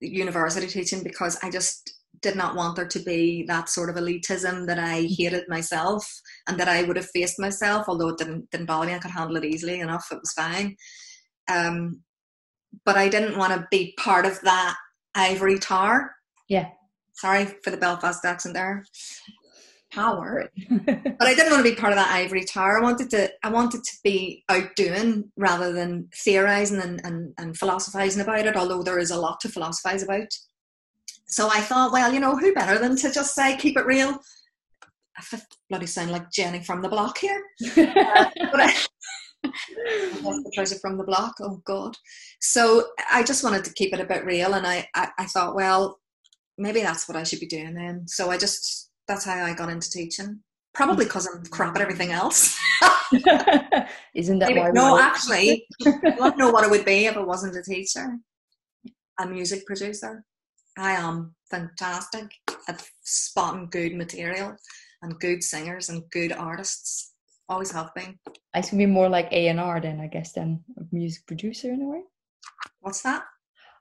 university 0.00 0.66
teaching 0.66 1.02
because 1.02 1.38
I 1.42 1.50
just 1.50 1.94
did 2.20 2.36
not 2.36 2.56
want 2.56 2.76
there 2.76 2.88
to 2.88 2.98
be 3.00 3.44
that 3.48 3.68
sort 3.68 3.90
of 3.90 3.96
elitism 3.96 4.66
that 4.66 4.78
I 4.78 5.02
hated 5.02 5.44
myself 5.48 6.06
and 6.48 6.58
that 6.58 6.68
I 6.68 6.82
would 6.82 6.96
have 6.96 7.10
faced 7.10 7.38
myself, 7.38 7.84
although 7.88 8.08
it 8.08 8.18
didn't 8.18 8.50
didn't 8.50 8.66
bother 8.66 8.86
me. 8.86 8.94
I 8.94 8.98
could 8.98 9.10
handle 9.10 9.36
it 9.36 9.44
easily 9.44 9.80
enough. 9.80 10.06
It 10.10 10.20
was 10.20 10.32
fine. 10.32 10.76
Um, 11.48 12.02
but 12.84 12.96
I 12.96 13.08
didn't 13.08 13.38
want 13.38 13.52
to 13.52 13.66
be 13.70 13.94
part 13.98 14.26
of 14.26 14.40
that 14.40 14.76
ivory 15.14 15.58
tower. 15.58 16.14
Yeah. 16.48 16.68
Sorry 17.14 17.46
for 17.62 17.70
the 17.70 17.76
Belfast 17.76 18.24
accent 18.24 18.54
there. 18.54 18.84
Power. 19.92 20.50
but 20.68 21.22
I 21.22 21.34
didn't 21.34 21.52
want 21.52 21.64
to 21.64 21.70
be 21.70 21.76
part 21.76 21.92
of 21.92 21.98
that 21.98 22.12
ivory 22.12 22.44
tower. 22.44 22.78
I 22.78 22.82
wanted 22.82 23.10
to 23.10 23.30
I 23.44 23.50
wanted 23.50 23.84
to 23.84 23.96
be 24.02 24.44
out 24.48 24.74
doing 24.74 25.30
rather 25.36 25.72
than 25.72 26.08
theorizing 26.14 26.80
and, 26.80 27.00
and, 27.04 27.32
and 27.38 27.56
philosophizing 27.56 28.20
about 28.20 28.46
it, 28.46 28.56
although 28.56 28.82
there 28.82 28.98
is 28.98 29.12
a 29.12 29.18
lot 29.18 29.40
to 29.40 29.48
philosophize 29.48 30.02
about. 30.02 30.28
So 31.26 31.48
I 31.48 31.60
thought, 31.60 31.92
well, 31.92 32.12
you 32.12 32.20
know, 32.20 32.36
who 32.36 32.52
better 32.52 32.78
than 32.78 32.96
to 32.96 33.12
just 33.12 33.34
say 33.34 33.56
keep 33.56 33.76
it 33.78 33.86
real? 33.86 34.18
I 35.16 35.40
bloody 35.70 35.86
sound 35.86 36.10
like 36.10 36.30
Jenny 36.30 36.60
from 36.60 36.82
the 36.82 36.88
block 36.88 37.18
here. 37.18 37.42
uh, 37.62 37.70
but 38.50 38.60
I, 38.60 38.74
the 39.42 40.52
treasure 40.54 40.76
from 40.80 40.98
the 40.98 41.04
block. 41.04 41.34
Oh 41.40 41.60
God! 41.64 41.96
So 42.40 42.88
I 43.10 43.22
just 43.22 43.44
wanted 43.44 43.64
to 43.64 43.74
keep 43.74 43.92
it 43.92 44.00
a 44.00 44.06
bit 44.06 44.24
real, 44.24 44.54
and 44.54 44.66
I, 44.66 44.88
I, 44.94 45.08
I 45.18 45.24
thought, 45.26 45.54
well, 45.54 46.00
maybe 46.58 46.80
that's 46.80 47.08
what 47.08 47.16
I 47.16 47.24
should 47.24 47.40
be 47.40 47.46
doing 47.46 47.74
then. 47.74 48.06
So 48.06 48.30
I 48.30 48.38
just 48.38 48.90
that's 49.06 49.24
how 49.24 49.44
I 49.44 49.54
got 49.54 49.70
into 49.70 49.90
teaching. 49.90 50.40
Probably 50.72 51.04
mm. 51.04 51.08
because 51.08 51.28
I'm 51.28 51.44
crap 51.46 51.76
at 51.76 51.82
everything 51.82 52.10
else. 52.10 52.58
Isn't 54.14 54.38
that 54.40 54.56
why? 54.56 54.70
No, 54.70 54.98
actually, 54.98 55.66
I 55.86 56.14
don't 56.16 56.38
know 56.38 56.50
what 56.50 56.64
it 56.64 56.70
would 56.70 56.84
be 56.84 57.06
if 57.06 57.16
I 57.16 57.20
wasn't 57.20 57.56
a 57.56 57.62
teacher. 57.62 58.18
A 59.20 59.26
music 59.26 59.64
producer. 59.66 60.24
I 60.76 60.92
am 60.92 61.34
fantastic 61.50 62.32
at 62.68 62.84
spotting 63.04 63.68
good 63.70 63.94
material 63.94 64.56
and 65.02 65.20
good 65.20 65.44
singers 65.44 65.88
and 65.88 66.02
good 66.10 66.32
artists 66.32 67.12
always 67.48 67.70
have 67.70 67.94
been. 67.94 68.18
I 68.54 68.60
should 68.60 68.78
be 68.78 68.86
more 68.86 69.08
like 69.08 69.28
A 69.30 69.48
and 69.48 69.60
R 69.60 69.80
then, 69.80 70.00
I 70.00 70.08
guess, 70.08 70.32
than 70.32 70.64
a 70.78 70.82
music 70.90 71.26
producer 71.26 71.72
in 71.72 71.82
a 71.82 71.88
way. 71.88 72.02
What's 72.80 73.02
that? 73.02 73.22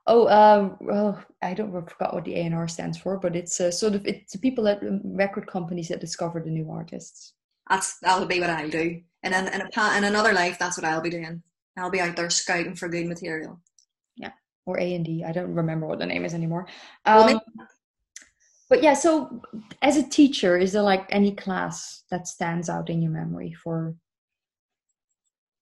Oh, 0.05 0.27
um, 0.27 0.77
well, 0.81 1.23
I 1.41 1.53
don't 1.53 1.75
I 1.75 1.81
forgot 1.89 2.13
what 2.13 2.25
the 2.25 2.35
A 2.35 2.39
and 2.39 2.55
R 2.55 2.67
stands 2.67 2.97
for, 2.97 3.17
but 3.17 3.35
it's 3.35 3.61
uh, 3.61 3.71
sort 3.71 3.95
of 3.95 4.05
it's 4.05 4.33
the 4.33 4.39
people 4.39 4.67
at 4.67 4.83
um, 4.83 5.01
record 5.03 5.47
companies 5.47 5.87
that 5.87 6.01
discover 6.01 6.41
the 6.41 6.49
new 6.49 6.69
artists. 6.69 7.33
That's 7.69 7.99
that'll 7.99 8.25
be 8.25 8.41
what 8.41 8.49
I'll 8.49 8.69
do, 8.69 9.01
and 9.23 9.33
then 9.33 9.47
in, 9.47 9.61
a, 9.61 9.97
in 9.97 10.03
another 10.03 10.33
life, 10.33 10.59
that's 10.59 10.77
what 10.77 10.85
I'll 10.85 11.01
be 11.01 11.09
doing. 11.09 11.41
I'll 11.77 11.89
be 11.89 12.01
out 12.01 12.15
there 12.17 12.29
scouting 12.29 12.75
for 12.75 12.89
good 12.89 13.07
material. 13.07 13.61
Yeah, 14.17 14.31
or 14.65 14.77
A 14.77 14.93
and 14.93 15.05
D. 15.05 15.23
I 15.23 15.31
don't 15.31 15.53
remember 15.53 15.87
what 15.87 15.99
the 15.99 16.05
name 16.05 16.25
is 16.25 16.33
anymore. 16.33 16.67
Um, 17.05 17.25
well, 17.25 17.43
but 18.73 18.81
yeah 18.81 18.95
so 18.95 19.39
as 19.83 19.97
a 19.97 20.09
teacher 20.09 20.57
is 20.57 20.71
there 20.71 20.81
like 20.81 21.05
any 21.11 21.31
class 21.31 22.05
that 22.09 22.27
stands 22.27 22.69
out 22.69 22.89
in 22.89 23.03
your 23.03 23.11
memory 23.11 23.53
for 23.53 23.93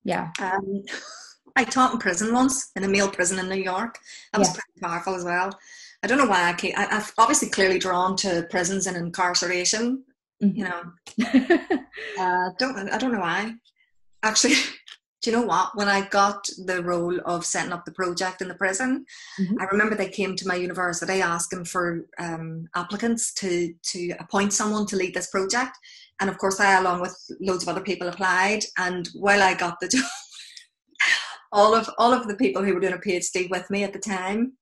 yeah 0.05 0.31
um, 0.39 0.83
i 1.55 1.63
taught 1.63 1.93
in 1.93 1.99
prison 1.99 2.33
once 2.33 2.71
in 2.75 2.83
a 2.83 2.87
male 2.87 3.09
prison 3.09 3.39
in 3.39 3.49
new 3.49 3.63
york 3.63 3.97
that 4.31 4.39
was 4.39 4.49
pretty 4.49 4.79
powerful 4.81 5.15
as 5.15 5.23
well 5.23 5.51
i 6.03 6.07
don't 6.07 6.17
know 6.17 6.27
why 6.27 6.49
i 6.49 6.53
came 6.53 6.73
I, 6.75 6.85
have 6.85 7.13
obviously 7.17 7.49
clearly 7.49 7.79
drawn 7.79 8.15
to 8.17 8.47
prisons 8.49 8.87
and 8.87 8.97
incarceration 8.97 10.03
mm-hmm. 10.43 10.57
you 10.57 10.63
know 10.65 10.81
uh, 12.19 12.49
don't 12.59 12.89
i 12.89 12.97
don't 12.97 13.11
know 13.11 13.19
why 13.19 13.53
actually 14.23 14.55
do 15.21 15.29
you 15.29 15.37
know 15.37 15.43
what? 15.43 15.75
When 15.75 15.87
I 15.87 16.07
got 16.07 16.49
the 16.65 16.83
role 16.83 17.19
of 17.25 17.45
setting 17.45 17.71
up 17.71 17.85
the 17.85 17.91
project 17.91 18.41
in 18.41 18.47
the 18.47 18.55
prison, 18.55 19.05
mm-hmm. 19.39 19.61
I 19.61 19.65
remember 19.65 19.95
they 19.95 20.09
came 20.09 20.35
to 20.35 20.47
my 20.47 20.55
university 20.55 21.21
asking 21.21 21.65
for 21.65 22.07
um, 22.17 22.67
applicants 22.75 23.33
to 23.35 23.73
to 23.83 24.13
appoint 24.19 24.53
someone 24.53 24.87
to 24.87 24.95
lead 24.95 25.13
this 25.13 25.29
project, 25.29 25.77
and 26.19 26.29
of 26.29 26.39
course, 26.39 26.59
I, 26.59 26.79
along 26.79 27.01
with 27.01 27.15
loads 27.39 27.63
of 27.63 27.69
other 27.69 27.81
people, 27.81 28.07
applied. 28.07 28.63
And 28.79 29.09
while 29.13 29.43
I 29.43 29.53
got 29.53 29.79
the 29.79 29.87
job, 29.95 30.03
all 31.51 31.75
of 31.75 31.89
all 31.97 32.13
of 32.13 32.27
the 32.27 32.35
people 32.35 32.63
who 32.63 32.73
were 32.73 32.79
doing 32.79 32.93
a 32.93 32.97
PhD 32.97 33.49
with 33.49 33.69
me 33.69 33.83
at 33.83 33.93
the 33.93 33.99
time 33.99 34.53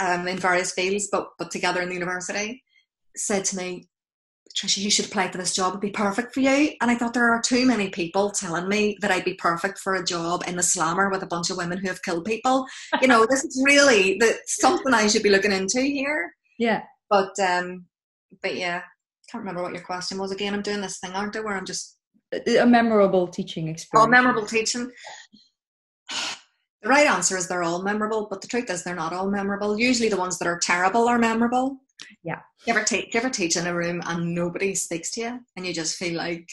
um, 0.00 0.28
in 0.28 0.38
various 0.38 0.72
fields, 0.72 1.08
but 1.10 1.28
but 1.38 1.50
together 1.50 1.80
in 1.80 1.88
the 1.88 1.94
university, 1.94 2.62
said 3.16 3.44
to 3.46 3.56
me, 3.56 3.88
Trisha, 4.56 4.78
you 4.78 4.90
should 4.90 5.06
apply 5.06 5.30
for 5.30 5.38
this 5.38 5.54
job. 5.54 5.72
It'd 5.72 5.80
be 5.80 5.90
perfect 5.90 6.34
for 6.34 6.40
you. 6.40 6.70
And 6.80 6.90
I 6.90 6.94
thought 6.94 7.14
there 7.14 7.30
are 7.30 7.42
too 7.42 7.66
many 7.66 7.90
people 7.90 8.30
telling 8.30 8.68
me 8.68 8.96
that 9.00 9.10
I'd 9.10 9.24
be 9.24 9.34
perfect 9.34 9.78
for 9.78 9.94
a 9.94 10.04
job 10.04 10.42
in 10.46 10.56
the 10.56 10.62
slammer 10.62 11.10
with 11.10 11.22
a 11.22 11.26
bunch 11.26 11.50
of 11.50 11.56
women 11.56 11.78
who 11.78 11.88
have 11.88 12.02
killed 12.02 12.24
people. 12.24 12.66
You 13.00 13.08
know, 13.08 13.26
this 13.28 13.44
is 13.44 13.62
really 13.64 14.16
the, 14.18 14.36
something 14.46 14.94
I 14.94 15.06
should 15.06 15.22
be 15.22 15.30
looking 15.30 15.52
into 15.52 15.80
here. 15.80 16.34
Yeah. 16.58 16.82
But 17.10 17.38
um, 17.38 17.86
but 18.42 18.56
yeah, 18.56 18.82
can't 19.30 19.42
remember 19.42 19.62
what 19.62 19.72
your 19.72 19.82
question 19.82 20.18
was 20.18 20.32
again. 20.32 20.54
I'm 20.54 20.62
doing 20.62 20.80
this 20.80 20.98
thing, 20.98 21.12
aren't 21.12 21.36
I, 21.36 21.40
where 21.40 21.56
I'm 21.56 21.66
just 21.66 21.96
a 22.32 22.66
memorable 22.66 23.28
teaching 23.28 23.68
experience. 23.68 24.06
Oh, 24.06 24.10
memorable 24.10 24.46
teaching. 24.46 24.90
The 26.80 26.88
right 26.90 27.08
answer 27.08 27.36
is 27.36 27.48
they're 27.48 27.64
all 27.64 27.82
memorable, 27.82 28.28
but 28.30 28.40
the 28.40 28.46
truth 28.46 28.70
is 28.70 28.84
they're 28.84 28.94
not 28.94 29.12
all 29.12 29.28
memorable. 29.28 29.76
Usually 29.76 30.08
the 30.08 30.16
ones 30.16 30.38
that 30.38 30.46
are 30.46 30.60
terrible 30.60 31.08
are 31.08 31.18
memorable. 31.18 31.78
Yeah. 32.22 32.40
You 32.64 32.72
ever, 32.72 32.84
take, 32.84 33.12
you 33.12 33.18
ever 33.18 33.30
teach 33.30 33.56
in 33.56 33.66
a 33.66 33.74
room 33.74 34.00
and 34.06 34.32
nobody 34.32 34.76
speaks 34.76 35.10
to 35.12 35.20
you 35.22 35.40
and 35.56 35.66
you 35.66 35.74
just 35.74 35.96
feel 35.96 36.16
like, 36.16 36.48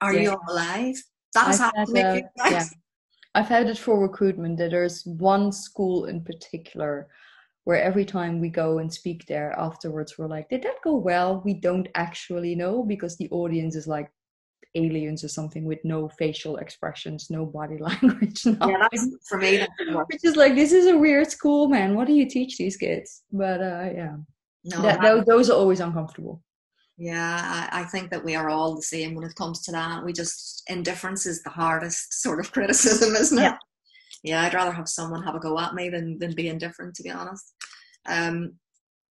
are 0.00 0.14
yeah. 0.14 0.20
you 0.20 0.30
all 0.30 0.44
alive? 0.48 0.94
That 1.34 1.48
has 1.48 1.58
happened 1.58 1.88
to 1.88 1.92
me. 1.92 2.00
Uh, 2.40 2.50
yeah. 2.50 2.64
I've 3.34 3.48
had 3.48 3.68
it 3.68 3.78
for 3.78 4.00
recruitment 4.00 4.58
that 4.58 4.70
there's 4.70 5.04
one 5.04 5.50
school 5.50 6.04
in 6.04 6.22
particular 6.22 7.08
where 7.64 7.82
every 7.82 8.04
time 8.04 8.40
we 8.40 8.48
go 8.48 8.78
and 8.78 8.92
speak 8.92 9.26
there 9.26 9.52
afterwards, 9.58 10.16
we're 10.16 10.26
like, 10.26 10.48
did 10.48 10.62
that 10.62 10.82
go 10.82 10.94
well? 10.94 11.42
We 11.44 11.54
don't 11.54 11.88
actually 11.94 12.54
know 12.54 12.82
because 12.82 13.16
the 13.16 13.28
audience 13.30 13.76
is 13.76 13.86
like 13.86 14.10
aliens 14.74 15.24
or 15.24 15.28
something 15.28 15.64
with 15.64 15.78
no 15.84 16.08
facial 16.08 16.56
expressions, 16.58 17.30
no 17.30 17.46
body 17.46 17.78
language. 17.80 18.44
Nothing. 18.46 18.68
Yeah, 18.68 18.88
that's 18.90 19.28
for 19.28 19.38
me. 19.38 19.66
Which 20.06 20.24
is 20.24 20.36
like, 20.36 20.54
this 20.54 20.72
is 20.72 20.86
a 20.86 20.96
weird 20.96 21.30
school, 21.30 21.68
man. 21.68 21.94
What 21.94 22.06
do 22.06 22.12
you 22.12 22.28
teach 22.28 22.56
these 22.56 22.76
kids? 22.76 23.22
But 23.32 23.60
uh, 23.60 23.90
yeah, 23.94 24.16
no, 24.64 24.82
that, 24.82 25.00
that, 25.02 25.26
those 25.26 25.50
are 25.50 25.56
always 25.56 25.80
uncomfortable. 25.80 26.42
Yeah, 26.96 27.68
I, 27.72 27.82
I, 27.82 27.84
think 27.84 28.10
that 28.10 28.24
we 28.24 28.34
are 28.34 28.50
all 28.50 28.74
the 28.74 28.82
same 28.82 29.14
when 29.14 29.24
it 29.24 29.36
comes 29.36 29.62
to 29.62 29.72
that. 29.72 30.04
We 30.04 30.12
just 30.12 30.64
indifference 30.66 31.26
is 31.26 31.42
the 31.44 31.50
hardest 31.50 32.22
sort 32.22 32.40
of 32.40 32.50
criticism, 32.52 33.14
isn't 33.14 33.38
it? 33.38 33.42
Yeah. 33.42 33.56
Yeah, 34.24 34.42
I'd 34.42 34.54
rather 34.54 34.72
have 34.72 34.88
someone 34.88 35.22
have 35.22 35.36
a 35.36 35.38
go 35.38 35.56
at 35.60 35.74
me 35.74 35.90
than 35.90 36.18
than 36.18 36.34
be 36.34 36.48
indifferent, 36.48 36.96
to 36.96 37.04
be 37.04 37.10
honest. 37.10 37.54
Um, 38.06 38.54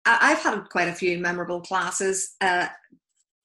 I, 0.05 0.29
have 0.29 0.43
had 0.43 0.69
quite 0.69 0.87
a 0.87 0.93
few 0.93 1.17
memorable 1.17 1.61
classes. 1.61 2.35
Uh, 2.41 2.67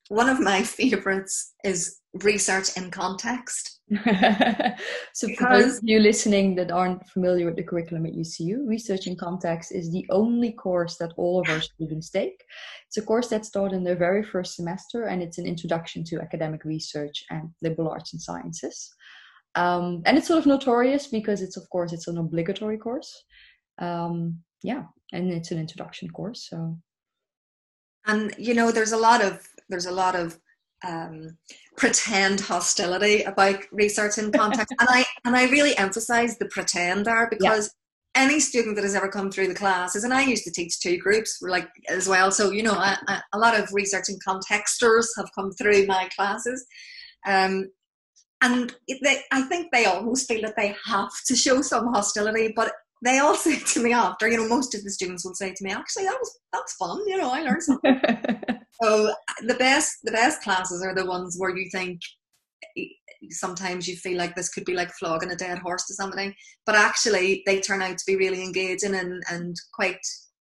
one 0.09 0.29
of 0.29 0.41
my 0.41 0.63
favorites 0.79 1.55
is 1.65 1.99
research 2.23 2.77
in 2.77 2.91
context. 2.91 3.81
so, 5.15 5.29
because, 5.29 5.37
for 5.39 5.49
those 5.49 5.79
of 5.79 5.85
you 5.85 6.01
listening 6.01 6.55
that 6.57 6.73
aren't 6.73 7.07
familiar 7.09 7.47
with 7.47 7.57
the 7.57 7.63
curriculum 7.63 8.07
at 8.07 8.15
UCU, 8.15 8.67
Research 8.67 9.07
in 9.07 9.17
Context 9.17 9.73
is 9.73 9.93
the 9.93 10.05
only 10.11 10.53
course 10.53 10.97
that 10.99 11.13
all 11.17 11.41
of 11.41 11.49
our 11.49 11.61
students 11.61 12.11
take. 12.11 12.43
It's 12.89 12.97
a 12.97 13.03
course 13.03 13.29
that's 13.29 13.51
taught 13.51 13.73
in 13.73 13.85
their 13.85 13.97
very 13.97 14.25
first 14.25 14.57
semester, 14.57 15.05
and 15.05 15.23
it's 15.23 15.39
an 15.39 15.47
introduction 15.47 16.03
to 16.05 16.21
academic 16.21 16.65
research 16.65 17.25
and 17.31 17.51
liberal 17.63 17.89
arts 17.89 18.13
and 18.13 18.21
sciences. 18.21 18.93
Um, 19.55 20.03
and 20.05 20.19
it's 20.19 20.27
sort 20.27 20.41
of 20.41 20.47
notorious 20.47 21.07
because 21.07 21.41
it's, 21.41 21.57
of 21.57 21.69
course, 21.71 21.93
it's 21.93 22.09
an 22.09 22.19
obligatory 22.19 22.79
course. 22.79 23.25
Um, 23.79 24.41
yeah, 24.63 24.85
and 25.13 25.31
it's 25.31 25.51
an 25.51 25.59
introduction 25.59 26.11
course. 26.11 26.49
So, 26.51 26.77
and 28.07 28.35
you 28.39 28.55
know, 28.55 28.71
there's 28.71 28.93
a 28.93 28.97
lot 28.97 29.23
of 29.23 29.47
there's 29.69 29.87
a 29.87 29.93
lot 29.93 30.15
of 30.15 30.39
um, 30.87 31.37
pretend 31.77 32.41
hostility 32.41 33.23
about 33.23 33.61
research 33.73 34.19
in 34.19 34.33
context, 34.33 34.75
and 34.81 34.89
I 34.91 35.05
and 35.25 35.37
I 35.37 35.49
really 35.49 35.77
emphasize 35.77 36.39
the 36.39 36.47
pretend 36.47 37.07
there 37.07 37.29
because 37.31 37.75
yeah. 38.15 38.25
any 38.25 38.41
student 38.41 38.77
that 38.77 38.85
has 38.85 38.95
ever 38.95 39.09
come 39.09 39.31
through 39.31 39.49
the 39.49 39.55
classes, 39.55 40.05
and 40.05 40.15
I 40.15 40.23
used 40.23 40.45
to 40.45 40.53
teach 40.53 40.81
two 40.81 40.99
groups 40.99 41.39
like 41.43 41.69
as 41.89 42.09
well, 42.09 42.31
so 42.31 42.51
you 42.51 42.63
know 42.63 42.75
a, 42.75 43.23
a 43.33 43.39
lot 43.39 43.59
of 43.59 43.73
research 43.73 44.09
in 44.09 44.19
contexters 44.27 45.07
have 45.17 45.31
come 45.35 45.53
through 45.53 45.87
my 45.87 46.09
classes. 46.15 46.67
Um, 47.27 47.71
and 48.43 48.75
they, 49.03 49.23
I 49.33 49.43
think 49.43 49.69
they 49.73 49.87
almost 49.87 50.29
feel 50.29 50.43
that 50.43 50.57
they 50.57 50.77
have 50.87 51.11
to 51.27 51.35
show 51.35 51.63
some 51.63 51.93
hostility, 51.93 52.53
but 52.55 52.71
they 53.03 53.19
all 53.19 53.35
say 53.37 53.59
to 53.59 53.83
me 53.83 53.93
after, 53.93 54.29
you 54.29 54.37
know, 54.37 54.49
most 54.49 54.75
of 54.75 54.85
the 54.85 54.91
students 54.91 55.25
will 55.25 55.35
say 55.35 55.53
to 55.53 55.65
me, 55.65 55.71
actually, 55.71 56.05
that 56.05 56.19
was 56.19 56.39
that 56.53 56.63
was 56.63 56.73
fun, 56.73 57.07
you 57.07 57.17
know, 57.17 57.31
I 57.31 57.43
learned 57.43 57.63
something. 57.63 58.01
so 58.83 59.13
the 59.47 59.55
best 59.55 59.99
the 60.05 60.13
best 60.13 60.43
classes 60.43 60.83
are 60.83 60.95
the 60.95 61.07
ones 61.07 61.37
where 61.39 61.57
you 61.57 61.69
think 61.71 62.01
eh, 62.77 62.85
sometimes 63.31 63.89
you 63.89 63.97
feel 63.97 64.19
like 64.19 64.35
this 64.35 64.51
could 64.51 64.65
be 64.65 64.75
like 64.75 64.91
flogging 64.93 65.31
a 65.31 65.37
dead 65.37 65.59
horse 65.59 65.87
to 65.87 65.95
somebody, 65.95 66.35
but 66.65 66.75
actually 66.75 67.43
they 67.47 67.61
turn 67.61 67.83
out 67.83 67.99
to 67.99 68.05
be 68.07 68.17
really 68.17 68.43
engaging 68.43 68.95
and, 68.95 69.23
and 69.31 69.57
quite 69.75 70.01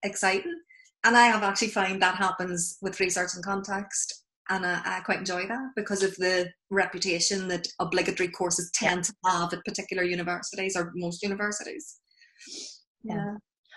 exciting. 0.03 0.55
And 1.05 1.17
I 1.17 1.27
have 1.27 1.43
actually 1.43 1.69
found 1.69 2.01
that 2.01 2.17
happens 2.17 2.79
with 2.81 2.99
research 2.99 3.35
and 3.35 3.45
context. 3.45 4.23
And 4.49 4.65
I, 4.67 4.81
I 4.85 5.01
quite 5.01 5.19
enjoy 5.19 5.47
that 5.47 5.71
because 5.77 6.03
of 6.03 6.15
the 6.17 6.51
reputation 6.71 7.49
that 7.49 7.67
obligatory 7.81 8.29
courses 8.29 8.71
tend 8.75 9.05
to 9.05 9.15
have 9.27 9.53
at 9.53 9.65
particular 9.65 10.03
universities 10.03 10.77
or 10.77 10.93
most 10.95 11.23
universities 11.23 12.01
yeah. 13.03 13.35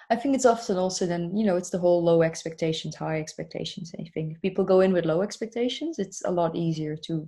I 0.09 0.15
think 0.15 0.35
it's 0.35 0.45
often 0.45 0.77
also 0.77 1.05
then, 1.05 1.35
you 1.35 1.45
know, 1.45 1.57
it's 1.57 1.69
the 1.69 1.79
whole 1.79 2.01
low 2.01 2.21
expectations, 2.21 2.95
high 2.95 3.19
expectations. 3.19 3.93
I 3.99 4.05
think 4.13 4.33
if 4.33 4.41
people 4.41 4.63
go 4.63 4.79
in 4.79 4.93
with 4.93 5.05
low 5.05 5.21
expectations, 5.21 5.99
it's 5.99 6.23
a 6.23 6.31
lot 6.31 6.55
easier 6.55 6.95
to 7.07 7.27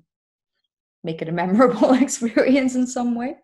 make 1.03 1.21
it 1.21 1.29
a 1.29 1.31
memorable 1.43 1.93
experience 1.93 2.75
in 2.75 2.87
some 2.87 3.15
way. 3.15 3.35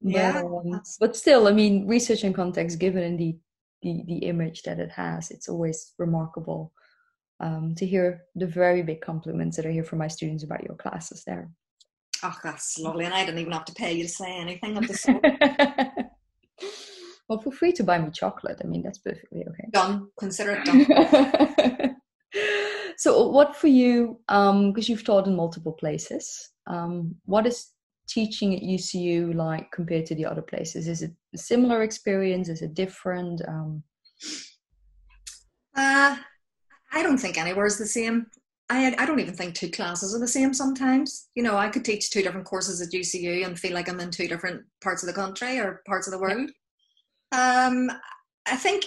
Yeah. 0.00 0.42
But, 0.42 0.46
um, 0.46 0.82
but 1.00 1.16
still, 1.16 1.48
I 1.48 1.52
mean, 1.52 1.86
research 1.86 2.24
and 2.24 2.34
context, 2.34 2.78
given 2.78 3.02
in 3.02 3.16
the, 3.16 3.36
the, 3.82 4.02
the 4.06 4.18
image 4.26 4.62
that 4.62 4.78
it 4.78 4.90
has, 4.90 5.30
it's 5.30 5.48
always 5.48 5.92
remarkable 5.98 6.72
um, 7.40 7.74
to 7.76 7.86
hear 7.86 8.24
the 8.34 8.46
very 8.46 8.82
big 8.82 9.02
compliments 9.02 9.56
that 9.56 9.66
I 9.66 9.72
hear 9.72 9.84
from 9.84 9.98
my 9.98 10.08
students 10.08 10.44
about 10.44 10.64
your 10.64 10.76
classes 10.76 11.24
there. 11.26 11.50
Oh, 12.22 12.38
that's 12.42 12.78
lovely. 12.78 13.04
And 13.04 13.12
I 13.12 13.24
didn't 13.24 13.40
even 13.40 13.52
have 13.52 13.66
to 13.66 13.74
pay 13.74 13.92
you 13.92 14.04
to 14.04 14.08
say 14.08 14.34
anything 14.34 14.78
of 14.78 14.88
the 14.88 14.94
sort. 14.94 15.24
Well, 17.28 17.40
feel 17.40 17.52
free 17.52 17.72
to 17.72 17.84
buy 17.84 17.98
me 17.98 18.10
chocolate. 18.10 18.60
I 18.62 18.66
mean, 18.66 18.82
that's 18.82 18.98
perfectly 18.98 19.44
okay. 19.48 19.68
Done. 19.72 20.08
Consider 20.18 20.62
it 20.62 20.64
done. 20.66 21.96
so, 22.98 23.28
what 23.28 23.56
for 23.56 23.68
you? 23.68 24.20
Because 24.28 24.50
um, 24.50 24.74
you've 24.76 25.04
taught 25.04 25.26
in 25.26 25.34
multiple 25.34 25.72
places. 25.72 26.50
Um, 26.66 27.14
what 27.24 27.46
is 27.46 27.70
teaching 28.06 28.54
at 28.54 28.62
UCU 28.62 29.34
like 29.34 29.70
compared 29.72 30.06
to 30.06 30.14
the 30.14 30.26
other 30.26 30.42
places? 30.42 30.86
Is 30.86 31.02
it 31.02 31.12
a 31.34 31.38
similar 31.38 31.82
experience? 31.82 32.48
Is 32.48 32.62
it 32.62 32.74
different? 32.74 33.40
Um, 33.48 33.82
uh, 35.74 36.16
I 36.92 37.02
don't 37.02 37.18
think 37.18 37.38
anywhere 37.38 37.66
is 37.66 37.78
the 37.78 37.86
same. 37.86 38.26
I, 38.70 38.94
I 38.98 39.04
don't 39.06 39.20
even 39.20 39.34
think 39.34 39.54
two 39.54 39.70
classes 39.70 40.14
are 40.14 40.18
the 40.18 40.28
same 40.28 40.54
sometimes. 40.54 41.28
You 41.34 41.42
know, 41.42 41.56
I 41.56 41.68
could 41.68 41.84
teach 41.84 42.10
two 42.10 42.22
different 42.22 42.46
courses 42.46 42.80
at 42.80 42.92
UCU 42.92 43.44
and 43.44 43.58
feel 43.58 43.74
like 43.74 43.88
I'm 43.88 44.00
in 44.00 44.10
two 44.10 44.28
different 44.28 44.62
parts 44.82 45.02
of 45.02 45.06
the 45.06 45.12
country 45.12 45.58
or 45.58 45.82
parts 45.86 46.06
of 46.06 46.12
the 46.12 46.18
world. 46.18 46.50
Um, 47.32 47.90
I 48.46 48.56
think 48.56 48.84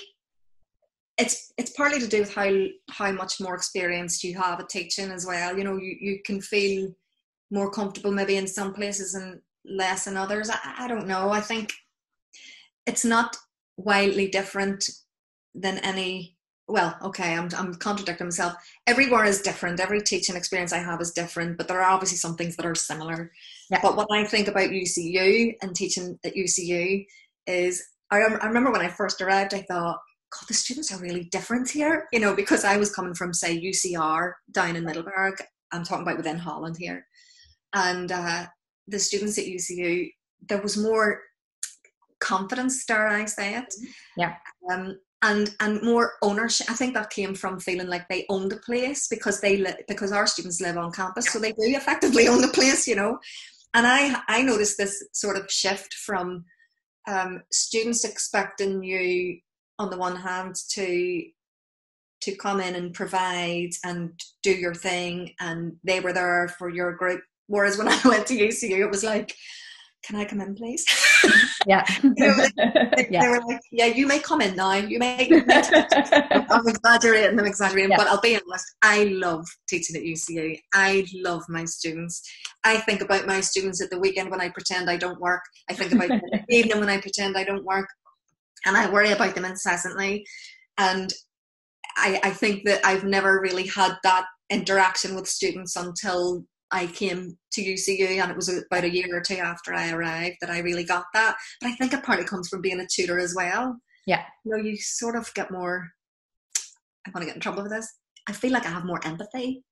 it's 1.18 1.52
it's 1.58 1.72
partly 1.72 2.00
to 2.00 2.08
do 2.08 2.20
with 2.20 2.34
how 2.34 2.52
how 2.92 3.12
much 3.12 3.40
more 3.40 3.56
experience 3.56 4.24
you 4.24 4.36
have 4.36 4.60
at 4.60 4.70
teaching 4.70 5.12
as 5.12 5.26
well. 5.26 5.58
You 5.58 5.64
know, 5.64 5.78
you, 5.78 5.98
you 6.00 6.20
can 6.26 6.42
feel 6.42 6.94
more 7.50 7.72
comfortable 7.72 8.12
maybe 8.12 8.38
in 8.38 8.48
some 8.48 8.74
places 8.74 9.16
and 9.16 9.40
less 9.66 10.08
in 10.08 10.18
others. 10.18 10.50
I, 10.50 10.60
I 10.80 10.88
don't 10.88 11.08
know. 11.08 11.32
I 11.32 11.42
think 11.42 11.74
it's 12.86 13.06
not 13.06 13.36
wildly 13.78 14.28
different 14.28 14.90
than 15.54 15.78
any 15.80 16.38
well 16.68 16.98
okay 17.02 17.34
I'm, 17.36 17.50
I'm 17.56 17.76
contradicting 17.76 18.28
myself 18.28 18.54
everywhere 18.88 19.26
is 19.26 19.42
different 19.42 19.80
every 19.80 20.02
teaching 20.02 20.36
experience 20.36 20.74
i 20.74 20.80
have 20.80 21.00
is 21.00 21.12
different 21.12 21.58
but 21.58 21.68
there 21.68 21.82
are 21.82 21.92
obviously 21.92 22.18
some 22.18 22.36
things 22.36 22.56
that 22.56 22.66
are 22.66 22.76
similar 22.76 23.32
yeah. 23.70 23.80
but 23.82 23.96
what 23.96 24.08
i 24.12 24.24
think 24.26 24.48
about 24.48 24.70
ucu 24.70 25.56
and 25.62 25.76
teaching 25.76 26.20
at 26.26 26.36
ucu 26.36 27.06
is 27.46 27.84
I, 28.12 28.18
I 28.18 28.48
remember 28.48 28.72
when 28.72 28.82
I 28.82 28.90
first 28.90 29.22
arrived, 29.22 29.54
I 29.54 29.62
thought, 29.62 30.00
God, 30.30 30.48
the 30.48 30.54
students 30.54 30.94
are 30.94 31.00
really 31.00 31.26
different 31.26 31.70
here, 31.70 32.08
you 32.12 32.20
know, 32.20 32.36
because 32.36 32.66
I 32.66 32.78
was 32.78 32.94
coming 32.94 33.14
from, 33.14 33.34
say, 33.34 33.60
UCR 33.60 34.34
down 34.52 34.76
in 34.76 34.86
Middelburg. 34.86 35.42
I'm 35.72 35.84
talking 35.84 36.04
about 36.04 36.18
within 36.18 36.38
Holland 36.38 36.76
here. 36.78 37.06
And 37.74 38.12
uh, 38.12 38.46
the 38.88 39.00
students 39.00 39.38
at 39.38 39.46
UCU, 39.46 40.10
there 40.48 40.62
was 40.62 40.78
more 40.78 41.22
confidence, 42.20 42.86
dare 42.86 43.08
I 43.08 43.26
say 43.26 43.56
it? 43.56 43.74
Yeah. 44.16 44.36
Um, 44.72 44.98
and 45.24 45.50
and 45.60 45.82
more 45.82 46.14
ownership. 46.22 46.70
I 46.70 46.74
think 46.74 46.94
that 46.94 47.10
came 47.10 47.34
from 47.34 47.60
feeling 47.60 47.88
like 47.88 48.08
they 48.08 48.26
own 48.30 48.50
the 48.50 48.58
place 48.58 49.08
because 49.08 49.42
they 49.42 49.58
li- 49.58 49.84
because 49.88 50.12
our 50.12 50.28
students 50.28 50.62
live 50.62 50.78
on 50.78 50.92
campus, 50.92 51.32
so 51.32 51.40
they 51.40 51.54
do 51.54 51.64
effectively 51.64 52.28
own 52.28 52.42
the 52.42 52.48
place, 52.50 52.88
you 52.88 52.96
know. 52.96 53.18
And 53.74 53.88
I 53.88 54.22
I 54.28 54.44
noticed 54.44 54.78
this 54.78 55.04
sort 55.14 55.38
of 55.38 55.50
shift 55.50 55.94
from 55.96 56.46
um, 57.08 57.42
students 57.52 58.04
expecting 58.04 58.84
you 58.84 59.40
on 59.80 59.90
the 59.90 59.98
one 59.98 60.16
hand 60.16 60.56
to 60.72 61.24
to 62.20 62.36
come 62.36 62.60
in 62.60 62.76
and 62.76 62.94
provide 62.94 63.70
and 63.86 64.20
do 64.42 64.52
your 64.52 64.74
thing 64.74 65.34
and 65.40 65.74
they 65.84 66.00
were 66.00 66.14
there 66.14 66.48
for 66.58 66.70
your 66.70 66.94
group. 66.94 67.22
Whereas 67.48 67.78
when 67.78 67.88
i 67.90 68.00
went 68.04 68.28
to 68.28 68.38
ucu 68.38 68.80
it 68.80 68.92
was 68.92 69.04
like 69.04 69.36
can 70.08 70.16
I 70.16 70.26
come 70.26 70.40
in, 70.40 70.56
please? 70.56 70.86
Yeah. 71.66 71.86
You 72.02 72.14
know, 72.18 72.36
they, 72.96 73.08
yeah. 73.12 73.22
they 73.22 73.28
were 73.28 73.42
like, 73.46 73.60
yeah, 73.72 73.88
you 73.88 74.08
may 74.08 74.20
come 74.20 74.40
in 74.40 74.56
now. 74.56 74.74
You 74.74 75.00
may. 75.00 75.30
I'm 76.50 76.68
exaggerating. 76.68 77.38
I'm 77.38 77.46
exaggerating, 77.46 77.92
Yeah. 77.92 77.98
but 77.98 78.08
I'll 78.08 78.22
be 78.22 78.40
honest. 78.48 78.66
I 78.82 79.04
love 79.06 79.46
teaching 79.68 79.98
at 79.98 80.04
UCU. 80.04 80.58
I 80.74 81.06
love 81.14 81.44
my 81.50 81.66
students. 81.66 82.22
I 82.64 82.78
think 82.78 83.02
about 83.02 83.28
my 83.28 83.42
students 83.42 83.82
at 83.82 83.90
the 83.90 84.00
weekend 84.00 84.32
when 84.32 84.40
I 84.40 84.50
pretend 84.50 84.90
I 84.90 84.96
don't 84.96 85.20
work. 85.20 85.42
I 85.70 85.74
think 85.74 85.92
about 85.92 86.08
them 86.08 86.22
in 86.32 86.44
the 86.48 86.56
evening 86.56 86.80
when 86.80 86.90
I 86.90 87.02
pretend 87.02 87.38
I 87.38 87.44
don't 87.44 87.66
work, 87.66 87.90
and 88.66 88.78
I 88.78 88.90
worry 88.90 89.12
about 89.12 89.36
them 89.36 89.46
incessantly. 89.46 90.26
And 90.78 91.12
I, 91.98 92.20
I 92.24 92.30
think 92.30 92.64
that 92.66 92.86
I've 92.86 93.04
never 93.04 93.42
really 93.42 93.68
had 93.68 93.98
that 94.04 94.26
interaction 94.50 95.16
with 95.16 95.28
students 95.28 95.76
until 95.76 96.46
I 96.72 96.88
came 96.88 97.38
to 97.54 97.62
UCU, 97.62 98.22
and 98.22 98.30
it 98.30 98.36
was 98.36 98.50
about 98.50 98.84
a 98.84 98.94
year 98.94 99.16
or 99.16 99.22
two 99.22 99.38
after 99.38 99.74
I 99.74 99.92
arrived 99.92 100.38
that 100.42 100.50
I 100.50 100.60
really 100.60 100.84
got 100.84 101.06
that. 101.14 101.38
But 101.62 101.70
I 101.70 101.76
think 101.76 101.94
a 101.94 101.98
part 101.98 102.20
of 102.20 102.26
it 102.26 102.26
partly 102.26 102.26
comes 102.26 102.50
from 102.50 102.62
being 102.62 102.80
a 102.80 102.88
tutor 102.88 103.20
as 103.20 103.34
well. 103.36 103.78
Yeah. 104.06 104.24
You 104.44 104.52
know, 104.52 104.64
you 104.64 104.78
sort 104.78 105.16
of 105.16 105.34
get 105.34 105.52
more. 105.52 105.90
I 107.06 107.12
want 107.12 107.22
to 107.22 107.26
get 107.26 107.36
in 107.36 107.42
trouble 107.42 107.64
with 107.64 107.72
this. 107.72 107.88
I 108.28 108.34
feel 108.34 108.52
like 108.52 108.66
I 108.66 108.70
have 108.70 108.86
more 108.86 109.00
empathy 109.06 109.64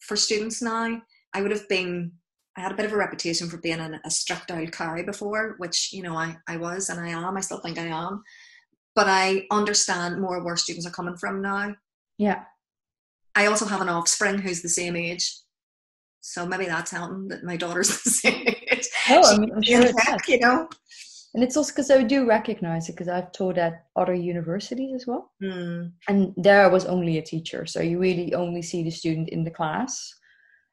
for 0.00 0.16
students 0.16 0.60
now. 0.60 1.00
I 1.32 1.42
would 1.42 1.50
have 1.50 1.68
been. 1.68 2.12
I 2.56 2.60
had 2.60 2.72
a 2.72 2.76
bit 2.76 2.86
of 2.86 2.92
a 2.92 2.96
reputation 2.96 3.48
for 3.48 3.56
being 3.56 3.80
an, 3.80 3.98
a 4.04 4.10
strict 4.10 4.50
old 4.50 4.70
cow 4.70 5.02
before, 5.02 5.56
which 5.58 5.92
you 5.92 6.02
know 6.02 6.16
I, 6.16 6.36
I 6.46 6.56
was 6.56 6.88
and 6.88 7.00
I 7.00 7.08
am. 7.08 7.36
I 7.36 7.40
still 7.40 7.58
think 7.58 7.78
I 7.78 7.86
am, 7.86 8.22
but 8.94 9.08
I 9.08 9.46
understand 9.50 10.20
more 10.20 10.44
where 10.44 10.56
students 10.56 10.86
are 10.86 10.92
coming 10.92 11.16
from 11.16 11.42
now. 11.42 11.74
Yeah. 12.18 12.44
I 13.34 13.46
also 13.46 13.66
have 13.66 13.80
an 13.80 13.88
offspring 13.88 14.38
who's 14.38 14.62
the 14.62 14.68
same 14.68 14.94
age. 14.94 15.34
So 16.26 16.46
maybe 16.46 16.64
that's 16.64 16.90
helping 16.90 17.28
that 17.28 17.44
my 17.44 17.54
daughter's 17.54 18.18
age. 18.24 18.88
Oh, 19.10 19.22
I'm, 19.22 19.42
I'm 19.52 19.62
sure 19.62 19.92
tech, 19.92 20.26
you 20.26 20.38
know. 20.38 20.66
And 21.34 21.44
it's 21.44 21.54
also 21.54 21.70
because 21.70 21.90
I 21.90 22.02
do 22.02 22.26
recognize 22.26 22.88
it 22.88 22.92
because 22.92 23.08
I've 23.08 23.30
taught 23.32 23.58
at 23.58 23.84
other 23.94 24.14
universities 24.14 24.94
as 24.94 25.06
well. 25.06 25.32
Hmm. 25.42 25.88
And 26.08 26.32
there 26.38 26.64
I 26.64 26.68
was 26.68 26.86
only 26.86 27.18
a 27.18 27.22
teacher. 27.22 27.66
So 27.66 27.82
you 27.82 27.98
really 27.98 28.32
only 28.32 28.62
see 28.62 28.82
the 28.82 28.90
student 28.90 29.28
in 29.28 29.44
the 29.44 29.50
class 29.50 30.14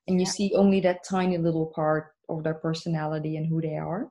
and 0.08 0.22
you 0.22 0.26
Yeah. 0.26 0.32
see 0.32 0.54
only 0.56 0.80
that 0.82 1.04
tiny 1.04 1.38
little 1.38 1.66
part 1.76 2.14
of 2.30 2.46
their 2.46 2.54
personality 2.54 3.36
and 3.36 3.46
who 3.46 3.60
they 3.60 3.76
are. 3.76 4.10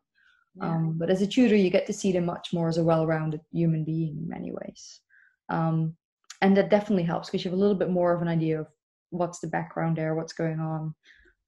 Yeah. 0.57 0.65
Um, 0.75 0.99
but 0.99 1.09
as 1.09 1.23
a 1.23 1.27
tutor, 1.27 1.57
you 1.57 1.71
get 1.71 1.87
to 1.87 1.95
see 1.95 2.13
them 2.13 2.27
much 2.27 2.53
more 2.53 2.69
as 2.69 2.77
a 2.77 2.85
well 2.85 3.07
rounded 3.07 3.41
human 3.51 3.85
being 3.85 4.19
in 4.19 4.29
many 4.29 4.53
ways. 4.53 5.01
Um, 5.49 5.97
and 6.43 6.55
that 6.59 6.69
definitely 6.69 7.05
helps 7.05 7.31
because 7.31 7.47
you 7.47 7.51
have 7.51 7.59
a 7.59 7.63
little 7.63 7.77
bit 7.79 7.89
more 7.89 8.13
of 8.13 8.21
an 8.21 8.29
idea 8.29 8.61
of 8.61 8.67
what's 9.09 9.39
the 9.39 9.49
background 9.49 9.97
there, 9.97 10.15
what's 10.15 10.35
going 10.35 10.61
on 10.61 10.95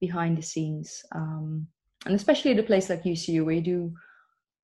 behind 0.07 0.37
the 0.37 0.49
scenes. 0.53 1.01
Um, 1.15 1.65
and 2.05 2.13
especially 2.13 2.51
at 2.51 2.59
a 2.59 2.69
place 2.71 2.89
like 2.89 3.03
UCU, 3.03 3.45
where 3.45 3.55
you 3.55 3.61
do 3.61 3.93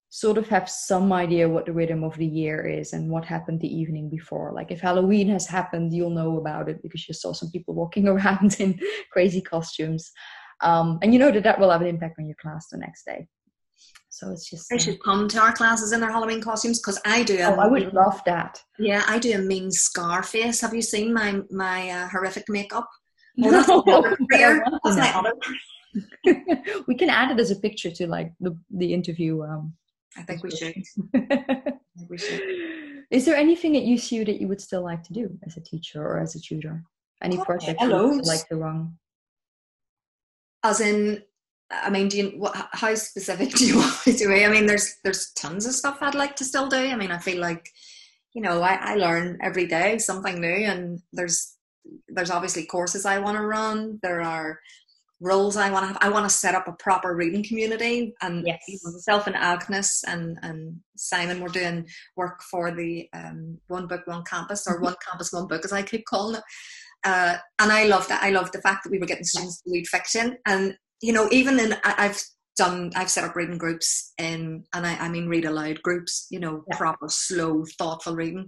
sort 0.10 0.38
of 0.38 0.50
have 0.50 0.70
some 0.70 1.14
idea 1.14 1.48
what 1.48 1.66
the 1.66 1.72
rhythm 1.72 2.04
of 2.04 2.18
the 2.18 2.26
year 2.42 2.68
is 2.68 2.92
and 2.94 3.10
what 3.10 3.24
happened 3.24 3.62
the 3.62 3.74
evening 3.82 4.10
before. 4.10 4.52
Like 4.54 4.70
if 4.70 4.82
Halloween 4.82 5.30
has 5.30 5.48
happened, 5.48 5.94
you'll 5.94 6.20
know 6.22 6.38
about 6.38 6.68
it 6.68 6.82
because 6.84 7.08
you 7.08 7.14
saw 7.14 7.32
some 7.32 7.52
people 7.52 7.74
walking 7.74 8.08
around 8.14 8.60
in 8.60 8.78
crazy 9.14 9.42
costumes. 9.42 10.12
Um, 10.62 11.00
and 11.02 11.14
you 11.14 11.20
know 11.20 11.32
that 11.32 11.44
that 11.44 11.58
will 11.60 11.72
have 11.72 11.82
an 11.82 11.88
impact 11.96 12.18
on 12.20 12.28
your 12.28 12.36
class 12.42 12.68
the 12.70 12.78
next 12.78 13.06
day. 13.06 13.28
So 14.10 14.32
it's 14.32 14.50
just. 14.50 14.68
They 14.70 14.78
should 14.78 15.02
come 15.02 15.30
to 15.30 15.40
our 15.40 15.54
classes 15.54 15.94
in 15.94 16.02
their 16.02 16.12
Halloween 16.12 16.42
costumes 16.42 16.80
because 16.80 17.00
I 17.06 17.24
do. 17.24 17.38
a 17.38 17.52
oh, 17.52 17.60
I 17.60 17.68
would 17.68 17.94
love 17.94 18.20
that. 18.26 18.62
Yeah, 18.78 19.04
I 19.08 19.20
do 19.20 19.34
a 19.36 19.38
mean 19.38 19.72
scar 19.72 20.24
face. 20.24 20.60
Have 20.60 20.74
you 20.74 20.82
seen 20.82 21.14
my 21.14 21.40
my 21.50 21.90
uh, 21.90 22.10
horrific 22.10 22.50
makeup? 22.50 22.90
No, 23.40 23.52
that's 23.52 23.68
my 23.68 23.94
other 23.94 24.18
but 24.30 24.40
I 24.42 24.44
career. 24.44 24.64
want 24.64 24.74
to 24.74 24.80
That's 24.84 24.98
my 25.16 25.22
know. 25.22 25.30
other. 25.30 26.84
we 26.88 26.96
can 26.96 27.10
add 27.10 27.32
it 27.32 27.40
as 27.40 27.52
a 27.52 27.56
picture 27.56 27.92
to 27.92 28.08
like 28.08 28.32
the 28.40 28.58
the 28.70 28.94
interview. 28.94 29.42
Um, 29.44 29.74
I 30.18 30.24
think 30.24 30.44
we 30.44 30.52
should. 30.52 30.74
description. 30.74 31.10
I 31.16 31.72
think 31.98 32.10
we 32.10 32.18
should. 32.18 32.42
Is 33.12 33.26
there 33.26 33.36
anything 33.36 33.76
at 33.76 33.84
UCU 33.84 34.26
that 34.26 34.40
you 34.40 34.48
would 34.48 34.62
still 34.62 34.84
like 34.84 35.02
to 35.04 35.14
do 35.14 35.30
as 35.46 35.58
a 35.58 35.62
teacher 35.62 36.02
or 36.02 36.20
as 36.20 36.36
a 36.36 36.40
tutor? 36.40 36.84
Any 37.24 37.38
Oh, 37.40 37.44
project 37.44 37.80
yeah, 37.82 37.88
you 37.88 38.08
would 38.10 38.26
like 38.26 38.48
to 38.50 38.56
run? 38.58 38.98
As 40.64 40.80
in, 40.82 41.24
I 41.72 41.90
mean, 41.90 42.08
do 42.08 42.18
you 42.18 42.30
what? 42.38 42.56
How 42.74 42.94
specific 42.96 43.50
do 43.56 43.66
you 43.66 43.78
want 43.78 44.06
me 44.08 44.14
to 44.14 44.28
be? 44.28 44.46
I 44.46 44.50
mean, 44.50 44.66
there's 44.68 44.96
there's 45.04 45.32
tons 45.34 45.66
of 45.66 45.74
stuff 45.74 45.98
I'd 46.02 46.16
like 46.16 46.36
to 46.38 46.46
still 46.46 46.68
do. 46.68 46.78
I 46.78 46.96
mean, 46.96 47.12
I 47.12 47.18
feel 47.18 47.40
like, 47.40 47.70
you 48.34 48.42
know, 48.42 48.62
I, 48.62 48.76
I 48.76 48.96
learn 48.96 49.38
every 49.42 49.66
day 49.66 49.98
something 49.98 50.40
new, 50.40 50.48
and 50.66 51.00
there's 51.14 51.56
there's 52.08 52.32
obviously 52.32 52.66
courses 52.66 53.06
I 53.06 53.20
want 53.20 53.38
to 53.38 53.44
run. 53.44 54.00
There 54.02 54.22
are 54.22 54.60
roles 55.22 55.58
I 55.58 55.70
want 55.70 55.84
to 55.84 55.88
have. 55.90 55.98
I 56.02 56.10
want 56.10 56.26
to 56.26 56.30
set 56.30 56.56
up 56.56 56.68
a 56.68 56.74
proper 56.74 57.16
reading 57.16 57.44
community, 57.44 58.14
and 58.22 58.46
Yes. 58.48 58.60
myself 58.84 59.28
and 59.28 59.36
Agnes 59.36 60.04
and 60.08 60.38
and 60.42 60.80
Simon 60.96 61.42
were 61.42 61.50
doing 61.50 61.88
work 62.16 62.42
for 62.44 62.72
the 62.72 63.10
um, 63.14 63.58
One 63.68 63.88
Book 63.88 64.02
One 64.06 64.24
Campus 64.24 64.66
or 64.68 64.80
One 64.82 64.96
Campus 65.10 65.32
One 65.34 65.48
Book, 65.48 65.66
as 65.66 65.74
I 65.74 65.82
keep 65.82 66.06
calling 66.06 66.36
it. 66.38 66.44
Uh, 67.04 67.38
and 67.60 67.72
I 67.72 67.86
loved 67.86 68.10
that. 68.10 68.24
I 68.24 68.30
loved 68.30 68.54
the 68.54 68.62
fact 68.62 68.84
that 68.84 68.92
we 68.92 69.00
were 69.00 69.06
getting 69.06 69.24
students 69.24 69.62
to 69.62 69.72
read 69.72 69.88
fiction, 69.88 70.38
and 70.46 70.76
you 71.02 71.14
know, 71.14 71.28
even 71.32 71.60
in 71.60 71.74
I, 71.84 71.96
I've 72.06 72.22
done, 72.58 72.92
I've 72.96 73.10
set 73.10 73.24
up 73.24 73.36
reading 73.38 73.58
groups 73.58 74.14
in, 74.18 74.66
and 74.74 74.86
I, 74.86 74.96
I 74.98 75.10
mean 75.10 75.28
read 75.30 75.46
aloud 75.46 75.82
groups. 75.82 76.28
You 76.30 76.40
know, 76.40 76.64
Yeah. 76.70 76.78
proper, 76.78 77.08
slow, 77.10 77.66
thoughtful 77.78 78.16
reading, 78.16 78.48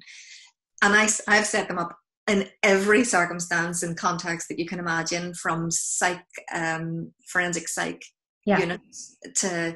and 0.82 0.94
I, 0.94 1.10
I've 1.28 1.46
set 1.48 1.68
them 1.68 1.78
up 1.80 1.98
in 2.30 2.48
every 2.64 3.04
circumstance 3.04 3.84
and 3.84 3.98
context 3.98 4.48
that 4.50 4.60
you 4.60 4.66
can 4.66 4.80
imagine, 4.80 5.34
from 5.34 5.72
psych, 5.72 6.24
um, 6.54 7.12
forensic 7.28 7.68
psych 7.68 8.04
Yeah. 8.46 8.60
units 8.60 9.18
to 9.38 9.76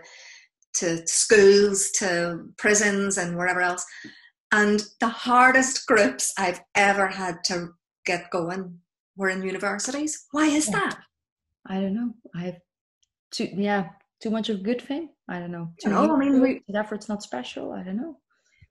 to 0.73 1.07
schools 1.07 1.89
to 1.91 2.49
prisons 2.57 3.17
and 3.17 3.37
wherever 3.37 3.61
else. 3.61 3.85
And 4.51 4.83
the 4.99 5.07
hardest 5.07 5.85
groups 5.87 6.33
I've 6.37 6.59
ever 6.75 7.07
had 7.07 7.37
to 7.45 7.69
get 8.05 8.29
going 8.29 8.81
were 9.15 9.29
in 9.29 9.41
universities. 9.41 10.25
Why 10.31 10.47
is 10.47 10.67
Yeah. 10.67 10.79
that? 10.79 10.97
I 11.67 11.75
don't 11.79 11.93
know. 11.93 12.13
I 12.35 12.41
have 12.47 12.57
too 13.31 13.49
yeah 13.55 13.89
too 14.21 14.29
much 14.29 14.49
of 14.49 14.63
good 14.63 14.81
thing. 14.81 15.09
I 15.29 15.39
don't 15.39 15.51
know. 15.51 15.73
Too 15.81 15.89
know, 15.89 16.13
I 16.13 16.17
mean, 16.19 16.41
we- 16.41 16.63
effort's 16.73 17.07
not 17.09 17.23
special. 17.23 17.71
I 17.71 17.83
don't 17.83 17.97
know. 17.97 18.19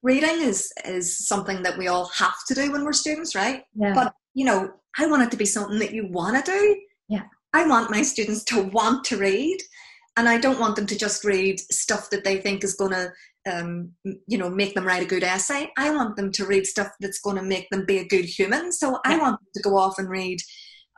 Reading 0.05 0.43
is 0.43 0.71
is 0.85 1.27
something 1.27 1.63
that 1.63 1.79
we 1.79 1.89
all 1.89 2.05
have 2.09 2.37
to 2.49 2.55
do 2.55 2.71
when 2.71 2.85
we're 2.85 2.93
students, 2.93 3.35
right? 3.35 3.65
Yeah. 3.75 3.95
But 3.95 4.15
you 4.35 4.45
know, 4.45 4.71
I 4.99 5.07
want 5.07 5.23
it 5.23 5.31
to 5.31 5.39
be 5.39 5.47
something 5.47 5.79
that 5.79 5.95
you 5.95 6.07
want 6.09 6.45
to 6.45 6.53
do. 6.53 6.81
Yeah. 7.09 7.23
I 7.55 7.67
want 7.67 7.91
my 7.91 8.03
students 8.03 8.45
to 8.45 8.65
want 8.65 9.05
to 9.05 9.17
read, 9.17 9.59
and 10.19 10.29
I 10.29 10.37
don't 10.39 10.61
want 10.61 10.77
them 10.77 10.87
to 10.87 10.99
just 10.99 11.25
read 11.25 11.59
stuff 11.59 12.11
that 12.11 12.23
they 12.23 12.37
think 12.37 12.65
is 12.65 12.75
going 12.75 12.91
to, 12.91 13.13
um, 13.51 13.93
you 14.27 14.37
know, 14.37 14.51
make 14.51 14.75
them 14.75 14.87
write 14.87 15.03
a 15.03 15.07
good 15.07 15.25
essay. 15.25 15.71
I 15.79 15.91
want 15.91 16.17
them 16.17 16.31
to 16.33 16.45
read 16.45 16.67
stuff 16.67 16.89
that's 17.01 17.21
going 17.21 17.37
to 17.37 17.43
make 17.43 17.71
them 17.71 17.87
be 17.87 17.99
a 17.99 18.07
good 18.07 18.27
human. 18.27 18.73
So 18.73 18.99
I 19.07 19.17
want 19.17 19.41
them 19.41 19.49
to 19.55 19.63
go 19.63 19.79
off 19.79 19.99
and 19.99 20.11
read. 20.11 20.39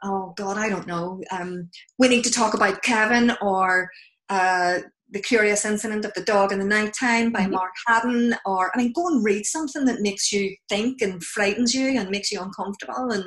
Oh 0.03 0.35
God, 0.37 0.59
I 0.59 0.69
don't 0.69 0.87
know. 0.89 1.23
Um, 1.31 1.71
we 1.97 2.09
need 2.09 2.25
to 2.25 2.33
talk 2.33 2.55
about 2.55 2.83
Kevin 2.83 3.33
or 3.41 3.89
uh, 4.29 4.81
the 5.11 5.21
Curious 5.21 5.65
Incident 5.65 6.05
of 6.05 6.13
the 6.15 6.23
Dog 6.25 6.53
in 6.53 6.59
the 6.59 6.65
Nighttime 6.65 7.31
by 7.33 7.43
Mhm. 7.43 7.51
Mark 7.53 7.73
Haddon, 7.87 8.35
or 8.45 8.71
I 8.75 8.79
mean, 8.79 8.93
go 8.93 9.07
and 9.07 9.25
read 9.25 9.47
something 9.47 9.85
that 9.85 10.01
makes 10.01 10.33
you 10.33 10.55
think 10.69 11.01
and 11.01 11.23
frightens 11.23 11.75
you 11.75 11.99
and 11.99 12.11
makes 12.11 12.33
you 12.33 12.41
uncomfortable. 12.41 13.11
And 13.13 13.25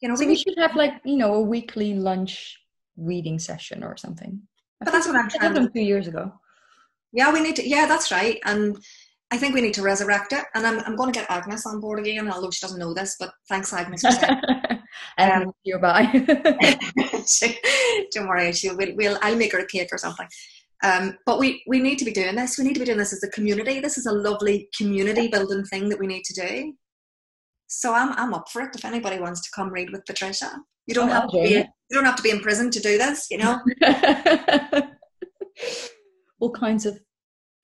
you 0.00 0.08
know, 0.08 0.14
So 0.14 0.20
we 0.24 0.28
we 0.32 0.36
should 0.36 0.58
have 0.58 0.74
like 0.76 0.94
you 1.04 1.16
know 1.16 1.34
a 1.34 1.40
weekly 1.42 1.94
lunch 1.94 2.56
reading 2.96 3.38
session 3.38 3.82
or 3.84 3.96
something. 3.96 4.40
I 4.80 4.84
But 4.86 4.92
that's 4.92 5.06
what 5.06 5.16
I'm 5.16 5.28
trying 5.28 5.52
them 5.54 5.70
two 5.72 5.82
years 5.82 6.06
ago. 6.08 6.32
yeah, 7.12 7.30
we 7.32 7.40
need 7.40 7.56
to. 7.56 7.68
Yeah, 7.68 7.86
that's 7.86 8.10
right. 8.10 8.38
And 8.46 8.78
I 9.30 9.36
think 9.38 9.54
we 9.54 9.60
need 9.60 9.74
to 9.74 9.82
resurrect 9.82 10.32
it. 10.32 10.44
And 10.54 10.66
I'm, 10.66 10.80
I'm 10.80 10.96
going 10.96 11.12
to 11.12 11.18
get 11.20 11.30
Agnes 11.30 11.64
on 11.66 11.78
board 11.80 12.00
again, 12.00 12.30
although 12.32 12.50
she 12.50 12.60
doesn't 12.64 12.78
know 12.80 12.92
this. 12.94 13.16
But 13.20 13.30
thanks, 13.48 13.72
Agnes. 13.72 14.02
And 14.04 15.44
Um, 15.46 15.52
nearby. 15.64 16.02
she, 17.26 17.58
don't 18.12 18.26
worry, 18.28 18.52
she'll 18.52 18.76
we'll, 18.76 18.94
we'll 18.96 19.18
I'll 19.22 19.36
make 19.36 19.52
her 19.52 19.58
a 19.60 19.66
cake 19.66 19.90
or 19.92 19.98
something. 19.98 20.26
Um, 20.82 21.18
but 21.26 21.38
we 21.38 21.62
we 21.66 21.78
need 21.78 21.98
to 21.98 22.04
be 22.04 22.12
doing 22.12 22.36
this. 22.36 22.56
We 22.58 22.64
need 22.64 22.74
to 22.74 22.80
be 22.80 22.86
doing 22.86 22.98
this 22.98 23.12
as 23.12 23.22
a 23.22 23.28
community. 23.30 23.80
This 23.80 23.98
is 23.98 24.06
a 24.06 24.12
lovely 24.12 24.68
community 24.76 25.28
building 25.28 25.64
thing 25.64 25.88
that 25.90 25.98
we 25.98 26.06
need 26.06 26.24
to 26.24 26.34
do. 26.34 26.74
So 27.66 27.92
I'm 27.92 28.12
I'm 28.14 28.34
up 28.34 28.48
for 28.48 28.62
it. 28.62 28.74
If 28.74 28.84
anybody 28.84 29.18
wants 29.20 29.42
to 29.42 29.50
come 29.54 29.70
read 29.70 29.90
with 29.90 30.04
Patricia, 30.06 30.50
you 30.86 30.94
don't 30.94 31.10
have 31.10 31.30
to 31.30 31.42
be 31.42 31.50
you 31.50 31.64
don't 31.92 32.04
have 32.04 32.16
to 32.16 32.22
be 32.22 32.30
in 32.30 32.40
prison 32.40 32.70
to 32.70 32.80
do 32.80 32.96
this. 32.98 33.26
You 33.30 33.38
know. 33.38 33.60
All 36.40 36.50
kinds 36.50 36.86
of 36.86 36.98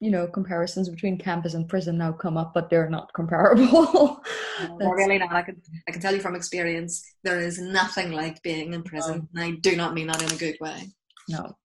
you 0.00 0.10
know 0.10 0.26
comparisons 0.26 0.90
between 0.90 1.16
campus 1.16 1.54
and 1.54 1.68
prison 1.68 1.96
now 1.96 2.12
come 2.12 2.36
up, 2.36 2.52
but 2.52 2.68
they're 2.68 2.90
not 2.90 3.10
comparable. 3.14 3.64
No, 3.64 4.20
That's- 4.78 4.94
really 4.94 5.18
not. 5.18 5.32
I 5.32 5.42
can 5.42 5.60
I 5.88 5.92
can 5.92 6.02
tell 6.02 6.14
you 6.14 6.20
from 6.20 6.34
experience, 6.34 7.02
there 7.24 7.40
is 7.40 7.58
nothing 7.58 8.12
like 8.12 8.42
being 8.42 8.74
in 8.74 8.82
prison, 8.82 9.26
and 9.34 9.42
I 9.42 9.52
do 9.62 9.74
not 9.74 9.94
mean 9.94 10.08
that 10.08 10.22
in 10.22 10.30
a 10.30 10.36
good 10.36 10.56
way. 10.60 10.92
no. 11.30 11.56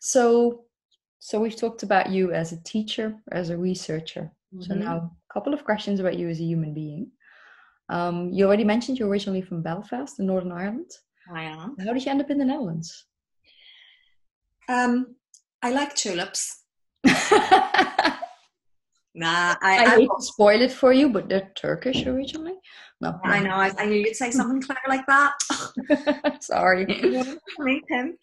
So, 0.00 0.64
so 1.18 1.38
we've 1.40 1.54
talked 1.56 1.82
about 1.82 2.10
you 2.10 2.32
as 2.32 2.52
a 2.52 2.62
teacher, 2.62 3.14
as 3.30 3.50
a 3.50 3.56
researcher. 3.56 4.32
So 4.60 4.74
Mhm. 4.74 4.78
now 4.78 4.96
a 4.96 5.32
couple 5.32 5.54
of 5.54 5.64
questions 5.64 6.00
about 6.00 6.18
you 6.18 6.28
as 6.28 6.40
a 6.40 6.44
human 6.44 6.74
being. 6.74 7.12
Um, 7.88 8.30
you 8.32 8.46
already 8.46 8.64
mentioned 8.64 8.98
you're 8.98 9.08
originally 9.08 9.42
from 9.42 9.62
Belfast 9.62 10.18
in 10.18 10.26
Northern 10.26 10.52
Ireland. 10.52 10.90
I 11.32 11.44
am. 11.44 11.76
How 11.78 11.92
did 11.92 12.04
you 12.04 12.10
end 12.10 12.20
up 12.20 12.30
in 12.30 12.38
the 12.38 12.44
Netherlands? 12.44 13.06
Um, 14.68 15.16
I 15.62 15.70
like 15.70 15.94
tulips. 15.94 16.64
Nah, 19.14 19.56
I, 19.60 19.84
I, 19.84 19.96
hate 19.96 20.08
to 20.16 20.22
spoil 20.22 20.62
it 20.62 20.70
for 20.70 20.92
you, 20.92 21.08
but 21.08 21.28
they're 21.28 21.50
Turkish 21.56 22.06
originally. 22.06 22.54
No, 23.00 23.18
I 23.24 23.40
know. 23.40 23.54
I, 23.54 23.72
I 23.76 23.86
knew 23.86 23.96
you'd 23.96 24.14
say 24.14 24.30
something 24.30 24.62
clever 24.62 24.80
like 24.88 25.04
that. 25.06 25.32
Sorry, 26.42 26.86
meet 27.58 27.84
him. 27.88 28.16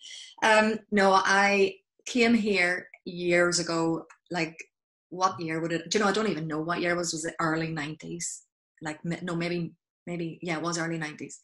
Um, 0.44 0.80
no, 0.92 1.12
I 1.14 1.76
came 2.06 2.34
here 2.34 2.88
years 3.04 3.60
ago. 3.60 4.06
Like, 4.32 4.56
what 5.10 5.40
year 5.42 5.60
would 5.60 5.74
it? 5.74 5.90
Do 5.90 5.98
you 5.98 6.04
know? 6.04 6.10
I 6.10 6.14
don't 6.14 6.30
even 6.30 6.48
know 6.48 6.62
what 6.62 6.80
year 6.80 6.92
it 6.92 6.98
was. 6.98 7.12
Was 7.12 7.26
it 7.26 7.36
early 7.42 7.70
nineties? 7.70 8.44
Like, 8.82 9.00
no, 9.04 9.36
maybe, 9.36 9.74
maybe. 10.06 10.40
Yeah, 10.42 10.58
it 10.58 10.64
was 10.64 10.78
early 10.78 10.98
nineties. 10.98 11.40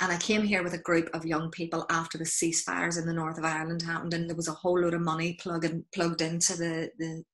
And 0.00 0.12
I 0.12 0.18
came 0.18 0.44
here 0.44 0.62
with 0.62 0.74
a 0.74 0.78
group 0.78 1.10
of 1.12 1.26
young 1.26 1.50
people 1.50 1.84
after 1.90 2.16
the 2.16 2.24
ceasefires 2.24 2.96
in 2.96 3.06
the 3.06 3.12
north 3.12 3.38
of 3.38 3.44
Ireland 3.44 3.82
happened, 3.82 4.14
and 4.14 4.28
there 4.28 4.36
was 4.36 4.46
a 4.46 4.52
whole 4.52 4.80
load 4.80 4.94
of 4.94 5.00
money 5.00 5.36
plugged 5.40 5.66
plugged 5.92 6.20
into 6.20 6.54
the 6.56 6.90
the 6.98 7.24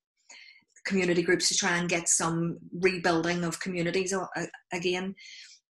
community 0.85 1.23
groups 1.23 1.49
to 1.49 1.57
try 1.57 1.77
and 1.77 1.89
get 1.89 2.09
some 2.09 2.59
rebuilding 2.81 3.45
of 3.45 3.61
communities 3.61 4.15
again. 4.73 5.15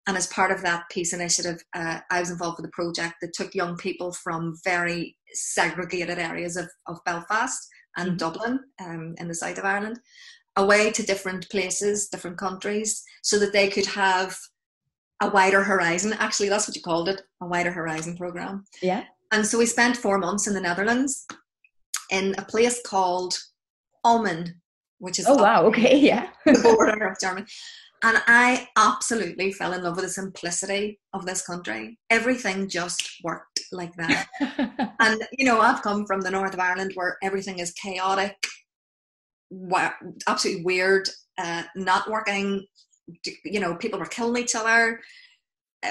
And 0.07 0.17
as 0.17 0.27
part 0.27 0.51
of 0.51 0.61
that 0.61 0.83
peace 0.91 1.13
initiative, 1.13 1.63
uh, 1.73 1.99
I 2.11 2.19
was 2.19 2.29
involved 2.29 2.57
with 2.57 2.69
a 2.69 2.73
project 2.73 3.15
that 3.21 3.33
took 3.33 3.55
young 3.55 3.75
people 3.75 4.13
from 4.13 4.55
very 4.63 5.17
segregated 5.33 6.19
areas 6.19 6.57
of, 6.57 6.69
of 6.87 7.03
Belfast 7.05 7.67
and 7.97 8.09
mm-hmm. 8.09 8.17
Dublin 8.17 8.59
um, 8.79 9.15
in 9.17 9.27
the 9.27 9.35
south 9.35 9.57
of 9.57 9.65
Ireland 9.65 9.99
away 10.57 10.91
to 10.91 11.03
different 11.03 11.49
places, 11.49 12.07
different 12.07 12.37
countries, 12.37 13.03
so 13.23 13.37
that 13.39 13.51
they 13.51 13.67
could 13.67 13.85
have 13.85 14.37
a 15.21 15.29
wider 15.29 15.63
horizon. 15.63 16.13
Actually, 16.13 16.49
that's 16.49 16.67
what 16.67 16.75
you 16.75 16.81
called 16.81 17.09
it 17.09 17.21
a 17.41 17.47
wider 17.47 17.71
horizon 17.71 18.15
program. 18.15 18.63
Yeah. 18.81 19.03
And 19.31 19.45
so 19.45 19.57
we 19.57 19.65
spent 19.65 19.97
four 19.97 20.17
months 20.17 20.47
in 20.47 20.53
the 20.53 20.61
Netherlands 20.61 21.25
in 22.09 22.35
a 22.37 22.45
place 22.45 22.81
called 22.85 23.37
Ommen, 24.05 24.53
which 24.99 25.19
is 25.19 25.25
oh 25.27 25.35
wow 25.35 25.65
okay 25.65 25.97
yeah 26.09 26.29
the 26.45 26.59
border 26.61 27.07
of 27.07 27.19
Germany. 27.19 27.45
And 28.03 28.21
I 28.27 28.67
absolutely 28.77 29.51
fell 29.51 29.73
in 29.73 29.81
love 29.81 29.95
with 29.95 30.05
the 30.05 30.11
simplicity 30.11 30.99
of 31.13 31.25
this 31.25 31.43
country. 31.43 31.97
Everything 32.11 32.69
just 32.69 33.01
worked 33.23 33.61
like 33.71 33.93
that. 33.95 34.27
and 34.99 35.23
you 35.31 35.45
know, 35.45 35.59
I've 35.59 35.81
come 35.81 36.05
from 36.05 36.21
the 36.21 36.29
north 36.29 36.53
of 36.53 36.59
Ireland 36.59 36.91
where 36.93 37.17
everything 37.23 37.57
is 37.59 37.71
chaotic, 37.71 38.35
absolutely 40.27 40.63
weird, 40.63 41.09
uh, 41.39 41.63
not 41.75 42.07
working. 42.07 42.65
You 43.43 43.59
know, 43.59 43.75
people 43.75 43.97
were 43.97 44.05
killing 44.05 44.43
each 44.43 44.55
other 44.55 44.99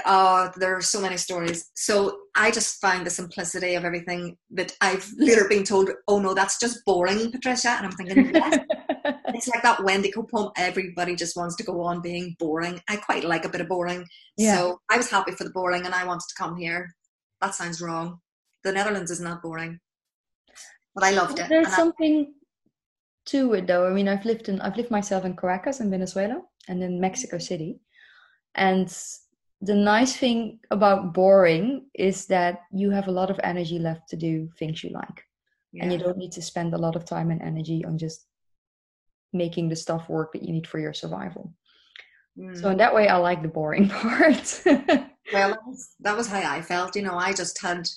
uh, 0.05 0.51
there 0.57 0.77
are 0.77 0.83
so 0.83 1.01
many 1.01 1.17
stories. 1.17 1.71
So 1.75 2.19
I 2.35 2.51
just 2.51 2.81
find 2.81 3.07
the 3.07 3.11
simplicity 3.11 3.75
of 3.75 3.85
everything 3.85 4.37
that 4.51 4.77
I've 4.81 5.09
later 5.17 5.47
been 5.49 5.65
told, 5.65 5.91
oh 6.09 6.19
no, 6.19 6.35
that's 6.35 6.59
just 6.59 6.85
boring, 6.85 7.31
Patricia. 7.31 7.71
And 7.71 7.87
I'm 7.87 7.93
thinking, 7.93 8.35
yes. 8.35 8.59
it's 9.27 9.49
like 9.49 9.63
that 9.63 9.83
Wendy 9.83 10.11
Cope 10.11 10.31
poem, 10.31 10.51
everybody 10.57 11.17
just 11.17 11.37
wants 11.37 11.57
to 11.57 11.65
go 11.65 11.81
on 11.81 12.03
being 12.03 12.37
boring. 12.39 12.81
I 12.89 12.97
quite 12.97 13.25
like 13.25 13.45
a 13.45 13.49
bit 13.49 13.63
of 13.63 13.69
boring. 13.69 14.07
Yeah. 14.37 14.57
So 14.57 14.81
I 14.91 14.97
was 14.97 15.11
happy 15.11 15.33
for 15.33 15.45
the 15.45 15.51
boring 15.51 15.87
and 15.87 15.95
I 15.95 16.05
wanted 16.05 16.29
to 16.29 16.35
come 16.37 16.57
here. 16.57 16.95
That 17.41 17.55
sounds 17.55 17.81
wrong. 17.81 18.21
The 18.65 18.73
Netherlands 18.73 19.11
is 19.11 19.21
not 19.21 19.43
boring. 19.43 19.81
But 20.95 21.05
I 21.05 21.11
loved 21.13 21.39
it. 21.39 21.49
There's 21.49 21.75
something 21.75 22.27
I, 22.29 22.33
to 23.27 23.55
it 23.55 23.67
though. 23.67 23.87
I 23.87 23.91
mean 23.91 24.09
I've 24.09 24.25
lived 24.25 24.49
in 24.49 24.61
I've 24.61 24.77
lived 24.77 24.91
myself 24.91 25.25
in 25.25 25.37
Caracas 25.37 25.81
in 25.81 25.91
Venezuela 25.91 26.43
and 26.69 26.83
in 26.83 27.01
Mexico 27.01 27.39
City. 27.39 27.81
And 28.55 28.95
the 29.61 29.75
nice 29.75 30.17
thing 30.17 30.61
about 30.71 31.15
boring 31.15 31.87
is 31.95 32.27
that 32.27 32.61
you 32.73 32.91
have 32.91 33.09
a 33.09 33.13
lot 33.13 33.31
of 33.31 33.41
energy 33.43 33.79
left 33.79 34.09
to 34.11 34.17
do 34.17 34.51
things 34.59 34.85
you 34.85 34.91
like. 34.91 35.25
Yeah. 35.73 35.85
And 35.85 35.93
you 35.93 35.99
don't 35.99 36.19
need 36.19 36.33
to 36.33 36.43
spend 36.43 36.75
a 36.75 36.79
lot 36.79 36.95
of 36.95 37.05
time 37.05 37.31
and 37.31 37.43
energy 37.43 37.85
on 37.85 37.99
just 37.99 38.27
making 39.35 39.69
the 39.69 39.77
stuff 39.77 40.09
work 40.09 40.33
that 40.33 40.43
you 40.43 40.53
need 40.53 40.67
for 40.67 40.79
your 40.79 40.95
survival. 40.95 41.53
Mm. 42.39 42.61
So 42.61 42.71
in 42.71 42.79
that 42.79 42.95
way, 42.95 43.09
I 43.09 43.17
like 43.17 43.43
the 43.43 43.49
boring 43.49 43.89
part. 43.91 44.63
well, 44.65 45.09
that 45.33 45.67
was, 45.67 45.95
that 46.01 46.17
was, 46.17 46.27
how 46.27 46.39
I 46.39 46.63
felt. 46.63 46.97
You 46.97 47.03
know, 47.03 47.17
I 47.17 47.33
just 47.33 47.61
had 47.61 47.89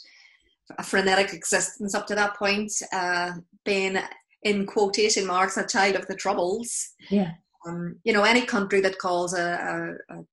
a 0.78 0.84
frenetic 0.84 1.34
existence 1.34 1.96
up 1.96 2.08
to 2.08 2.16
that 2.16 2.36
point, 2.36 2.72
uh, 2.92 3.32
being 3.64 3.98
in 4.44 4.66
quotation 4.66 5.26
marks 5.26 5.58
a 5.58 5.66
child 5.66 5.96
of 5.96 6.08
the 6.08 6.16
troubles. 6.16 6.90
Yeah. 7.10 7.32
Um, 7.68 8.00
you 8.04 8.14
know, 8.14 8.24
any 8.24 8.42
country 8.42 8.82
that 8.82 9.00
calls 9.00 9.34
a, 9.34 9.98
a, 10.10 10.18
a 10.18 10.24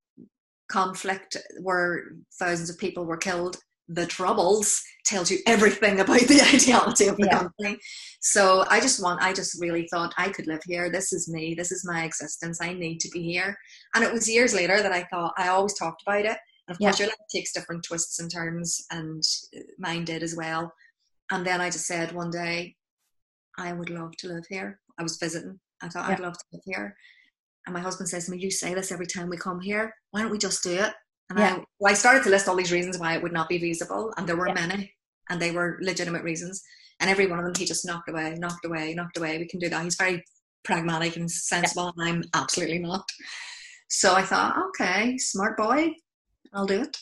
conflict 0.69 1.37
where 1.61 2.03
thousands 2.39 2.69
of 2.69 2.77
people 2.77 3.05
were 3.05 3.17
killed 3.17 3.57
the 3.87 4.05
troubles 4.05 4.81
tells 5.05 5.29
you 5.29 5.37
everything 5.45 5.99
about 5.99 6.21
the 6.21 6.41
ideology 6.53 7.07
of 7.07 7.17
the 7.17 7.27
yeah. 7.27 7.39
country 7.39 7.79
so 8.21 8.65
i 8.69 8.79
just 8.79 9.01
want 9.01 9.21
i 9.21 9.31
just 9.31 9.59
really 9.61 9.87
thought 9.91 10.13
i 10.17 10.29
could 10.29 10.47
live 10.47 10.61
here. 10.65 10.89
This 10.89 11.13
is 11.13 11.31
me. 11.31 11.53
This 11.53 11.71
is 11.71 11.85
my 11.85 12.03
existence. 12.03 12.59
I 12.61 12.73
need 12.73 12.99
to 13.01 13.09
be 13.09 13.21
here. 13.21 13.55
And 13.93 14.03
it 14.03 14.11
was 14.11 14.29
years 14.29 14.53
later 14.53 14.81
that 14.81 14.91
i 14.91 15.03
thought 15.03 15.33
i 15.37 15.49
always 15.49 15.73
talked 15.75 16.03
about 16.05 16.25
it. 16.25 16.37
And 16.67 16.75
of 16.75 16.79
course 16.79 16.99
your 16.99 17.09
life 17.09 17.17
takes 17.33 17.53
different 17.53 17.83
twists 17.83 18.19
and 18.19 18.31
turns 18.31 18.85
and 18.91 19.21
uh, 19.55 19.61
mine 19.77 20.05
did 20.05 20.23
as 20.23 20.35
well. 20.35 20.73
And 21.31 21.45
then 21.45 21.61
i 21.61 21.69
just 21.69 21.85
said 21.85 22.11
one 22.11 22.31
day 22.31 22.75
i 23.57 23.71
would 23.73 23.89
love 23.89 24.13
to 24.17 24.27
live 24.27 24.45
here. 24.49 24.79
I 24.97 25.03
was 25.03 25.17
visiting. 25.17 25.59
I 25.83 25.89
thought 25.89 26.07
yeah. 26.07 26.15
i'd 26.15 26.19
love 26.19 26.33
to 26.33 26.45
live 26.53 26.61
here. 26.65 26.95
And 27.65 27.73
my 27.73 27.79
husband 27.79 28.09
says 28.09 28.25
to 28.25 28.31
me, 28.31 28.37
You 28.37 28.51
say 28.51 28.73
this 28.73 28.91
every 28.91 29.07
time 29.07 29.29
we 29.29 29.37
come 29.37 29.59
here. 29.59 29.93
Why 30.11 30.21
don't 30.21 30.31
we 30.31 30.37
just 30.37 30.63
do 30.63 30.73
it? 30.73 30.93
And 31.29 31.39
yeah. 31.39 31.55
I, 31.55 31.63
well, 31.79 31.91
I 31.91 31.95
started 31.95 32.23
to 32.23 32.29
list 32.29 32.47
all 32.47 32.55
these 32.55 32.71
reasons 32.71 32.97
why 32.99 33.15
it 33.15 33.23
would 33.23 33.33
not 33.33 33.49
be 33.49 33.59
feasible. 33.59 34.13
And 34.17 34.27
there 34.27 34.37
were 34.37 34.47
yeah. 34.47 34.53
many, 34.53 34.93
and 35.29 35.41
they 35.41 35.51
were 35.51 35.79
legitimate 35.81 36.23
reasons. 36.23 36.61
And 36.99 37.09
every 37.09 37.27
one 37.27 37.39
of 37.39 37.45
them 37.45 37.53
he 37.57 37.65
just 37.65 37.85
knocked 37.85 38.09
away, 38.09 38.35
knocked 38.37 38.65
away, 38.65 38.93
knocked 38.93 39.17
away. 39.17 39.37
We 39.37 39.47
can 39.47 39.59
do 39.59 39.69
that. 39.69 39.83
He's 39.83 39.95
very 39.95 40.23
pragmatic 40.63 41.15
and 41.15 41.29
sensible, 41.29 41.93
yeah. 41.97 42.05
and 42.05 42.15
I'm 42.17 42.23
absolutely 42.33 42.79
not. 42.79 43.09
So 43.87 44.15
I 44.15 44.23
thought, 44.23 44.57
okay, 44.69 45.17
smart 45.17 45.57
boy, 45.57 45.91
I'll 46.53 46.65
do 46.65 46.81
it. 46.81 46.97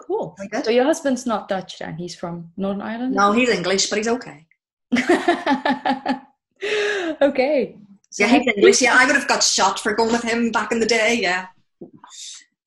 Cool. 0.00 0.36
So 0.62 0.70
your 0.70 0.84
husband's 0.84 1.26
not 1.26 1.48
Dutch 1.48 1.78
then? 1.78 1.96
He's 1.96 2.14
from 2.14 2.50
Northern 2.56 2.82
Ireland? 2.82 3.14
No, 3.14 3.32
he's 3.32 3.48
English, 3.48 3.88
but 3.88 3.98
he's 3.98 4.08
okay. 4.08 4.46
okay. 7.22 7.76
Yeah, 8.18 8.26
he's 8.28 8.46
English. 8.56 8.82
Yeah, 8.82 8.96
I 8.98 9.06
would 9.06 9.16
have 9.16 9.28
got 9.28 9.42
shot 9.42 9.80
for 9.80 9.94
going 9.94 10.12
with 10.12 10.22
him 10.22 10.50
back 10.50 10.72
in 10.72 10.80
the 10.80 10.86
day. 10.86 11.18
Yeah, 11.20 11.46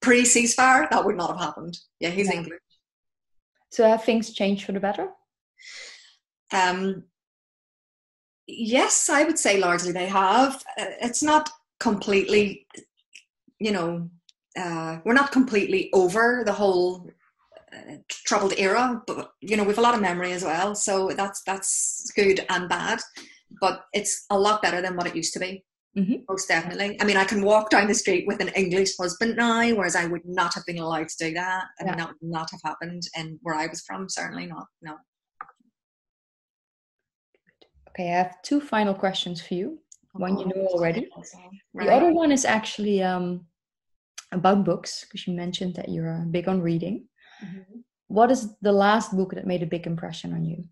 pre 0.01 0.23
ceasefire, 0.23 0.89
that 0.89 1.05
would 1.05 1.17
not 1.17 1.31
have 1.31 1.39
happened. 1.39 1.77
Yeah, 1.99 2.09
he's 2.09 2.27
yeah. 2.27 2.39
English. 2.39 2.59
So 3.71 3.87
have 3.87 4.03
things 4.03 4.33
changed 4.33 4.65
for 4.65 4.71
the 4.71 4.79
better? 4.79 5.09
Um, 6.51 7.03
yes, 8.47 9.09
I 9.09 9.23
would 9.23 9.37
say 9.37 9.59
largely 9.59 9.91
they 9.91 10.07
have. 10.07 10.55
Uh, 10.79 10.85
it's 11.01 11.21
not 11.21 11.49
completely, 11.79 12.65
you 13.59 13.71
know, 13.71 14.09
uh, 14.57 14.97
we're 15.05 15.13
not 15.13 15.31
completely 15.31 15.89
over 15.93 16.43
the 16.45 16.53
whole 16.53 17.09
uh, 17.71 17.97
troubled 18.09 18.53
era, 18.57 19.01
but 19.05 19.33
you 19.41 19.55
know 19.55 19.63
we've 19.63 19.77
a 19.77 19.81
lot 19.81 19.93
of 19.93 20.01
memory 20.01 20.31
as 20.31 20.43
well. 20.43 20.73
So 20.73 21.11
that's 21.15 21.43
that's 21.43 22.11
good 22.15 22.43
and 22.49 22.67
bad 22.67 22.99
but 23.59 23.85
it's 23.93 24.25
a 24.29 24.37
lot 24.37 24.61
better 24.61 24.81
than 24.81 24.95
what 24.95 25.07
it 25.07 25.15
used 25.15 25.33
to 25.33 25.39
be. 25.39 25.63
Mm-hmm. 25.97 26.17
Most 26.29 26.47
definitely. 26.47 26.97
I 27.01 27.03
mean, 27.03 27.17
I 27.17 27.25
can 27.25 27.41
walk 27.41 27.71
down 27.71 27.87
the 27.87 27.95
street 27.95 28.25
with 28.27 28.41
an 28.41 28.49
English 28.49 28.95
husband 28.97 29.35
now, 29.35 29.67
whereas 29.73 29.95
I 29.95 30.05
would 30.05 30.23
not 30.23 30.53
have 30.53 30.65
been 30.65 30.77
allowed 30.77 31.09
to 31.09 31.25
do 31.27 31.33
that. 31.33 31.65
I 31.79 31.83
mean, 31.83 31.97
that 31.97 32.07
would 32.07 32.17
not 32.21 32.49
have 32.51 32.61
happened 32.63 33.03
and 33.15 33.39
where 33.41 33.55
I 33.55 33.67
was 33.67 33.81
from. 33.81 34.07
Certainly 34.07 34.45
not. 34.45 34.67
No. 34.81 34.97
Okay, 37.89 38.13
I 38.13 38.17
have 38.17 38.41
two 38.43 38.61
final 38.61 38.93
questions 38.93 39.41
for 39.41 39.55
you. 39.55 39.79
One 40.13 40.37
you 40.37 40.45
know 40.45 40.67
already. 40.67 41.07
Right. 41.73 41.87
The 41.87 41.93
other 41.93 42.13
one 42.13 42.31
is 42.31 42.45
actually 42.45 43.01
um, 43.01 43.45
about 44.31 44.63
books, 44.63 45.03
because 45.03 45.27
you 45.27 45.33
mentioned 45.33 45.75
that 45.75 45.89
you're 45.89 46.21
uh, 46.21 46.25
big 46.25 46.47
on 46.47 46.61
reading. 46.61 47.07
Mm-hmm. 47.43 47.79
What 48.07 48.31
is 48.31 48.55
the 48.61 48.71
last 48.71 49.15
book 49.15 49.33
that 49.33 49.47
made 49.47 49.63
a 49.63 49.67
big 49.67 49.85
impression 49.85 50.33
on 50.33 50.45
you? 50.45 50.65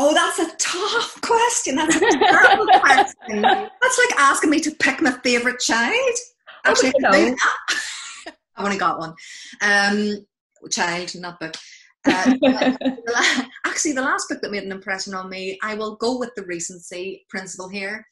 Oh, 0.00 0.14
that's 0.14 0.38
a 0.38 0.56
tough 0.58 1.20
question. 1.22 1.74
That's 1.74 1.96
a 1.96 1.98
terrible 1.98 2.66
question. 2.80 3.42
That's 3.42 3.98
like 3.98 4.20
asking 4.20 4.50
me 4.50 4.60
to 4.60 4.70
pick 4.70 5.02
my 5.02 5.10
favorite 5.24 5.58
child. 5.58 6.16
Actually, 6.64 6.92
I 7.04 7.34
I've 8.56 8.64
only 8.64 8.78
got 8.78 9.00
one. 9.00 9.14
Um, 9.60 10.24
child, 10.70 11.12
not 11.16 11.40
book. 11.40 11.54
Uh, 12.06 13.42
actually, 13.66 13.92
the 13.92 14.02
last 14.02 14.28
book 14.28 14.40
that 14.40 14.52
made 14.52 14.62
an 14.62 14.70
impression 14.70 15.14
on 15.14 15.28
me, 15.28 15.58
I 15.62 15.74
will 15.74 15.96
go 15.96 16.16
with 16.18 16.30
the 16.36 16.44
recency 16.44 17.26
principle 17.28 17.68
here. 17.68 18.06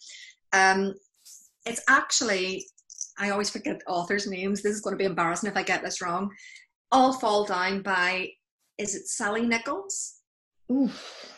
Um, 0.53 0.95
it's 1.67 1.83
actually, 1.89 2.67
I 3.19 3.31
always 3.31 3.51
forget 3.51 3.81
authors' 3.87 4.27
names. 4.27 4.63
This 4.63 4.75
is 4.75 4.81
going 4.81 4.95
to 4.95 4.99
be 4.99 5.05
embarrassing 5.05 5.49
if 5.49 5.57
I 5.57 5.63
get 5.63 5.83
this 5.83 6.03
wrong. 6.03 6.31
All 6.91 7.13
Fall 7.13 7.45
Down 7.45 7.83
by, 7.83 8.31
is 8.77 8.95
it 8.95 9.07
Sally 9.07 9.47
Nicholls? 9.47 10.17
Oof. 10.71 11.36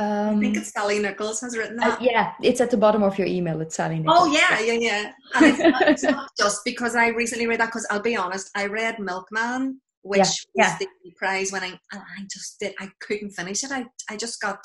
Um, 0.00 0.38
I 0.38 0.40
think 0.40 0.56
it's 0.56 0.72
Sally 0.72 0.98
Nicholls 0.98 1.40
has 1.42 1.56
written 1.56 1.78
uh, 1.78 1.88
that. 1.88 2.00
Uh, 2.00 2.02
yeah, 2.02 2.32
it's 2.42 2.60
at 2.60 2.70
the 2.70 2.76
bottom 2.76 3.02
of 3.02 3.18
your 3.18 3.26
email. 3.26 3.60
It's 3.60 3.74
Sally 3.74 3.98
Nicholls. 3.98 4.18
Oh 4.20 4.32
yeah, 4.32 4.58
yeah, 4.60 4.72
yeah. 4.72 5.12
And 5.34 5.44
it's 5.46 5.58
not, 5.58 5.82
it's 5.88 6.02
not 6.02 6.30
just 6.38 6.64
because 6.64 6.96
I 6.96 7.08
recently 7.08 7.46
read 7.46 7.60
that. 7.60 7.66
Because 7.66 7.86
I'll 7.90 8.00
be 8.00 8.16
honest, 8.16 8.50
I 8.56 8.66
read 8.66 8.98
Milkman 8.98 9.80
which 10.02 10.18
yeah, 10.18 10.24
was 10.24 10.36
yeah. 10.54 10.76
the 10.78 11.10
prize 11.16 11.52
winning. 11.52 11.78
And 11.92 12.00
I 12.00 12.22
just 12.30 12.58
did, 12.60 12.74
I 12.78 12.88
couldn't 13.00 13.30
finish 13.30 13.64
it. 13.64 13.72
I, 13.72 13.86
I 14.08 14.16
just 14.16 14.40
got 14.40 14.58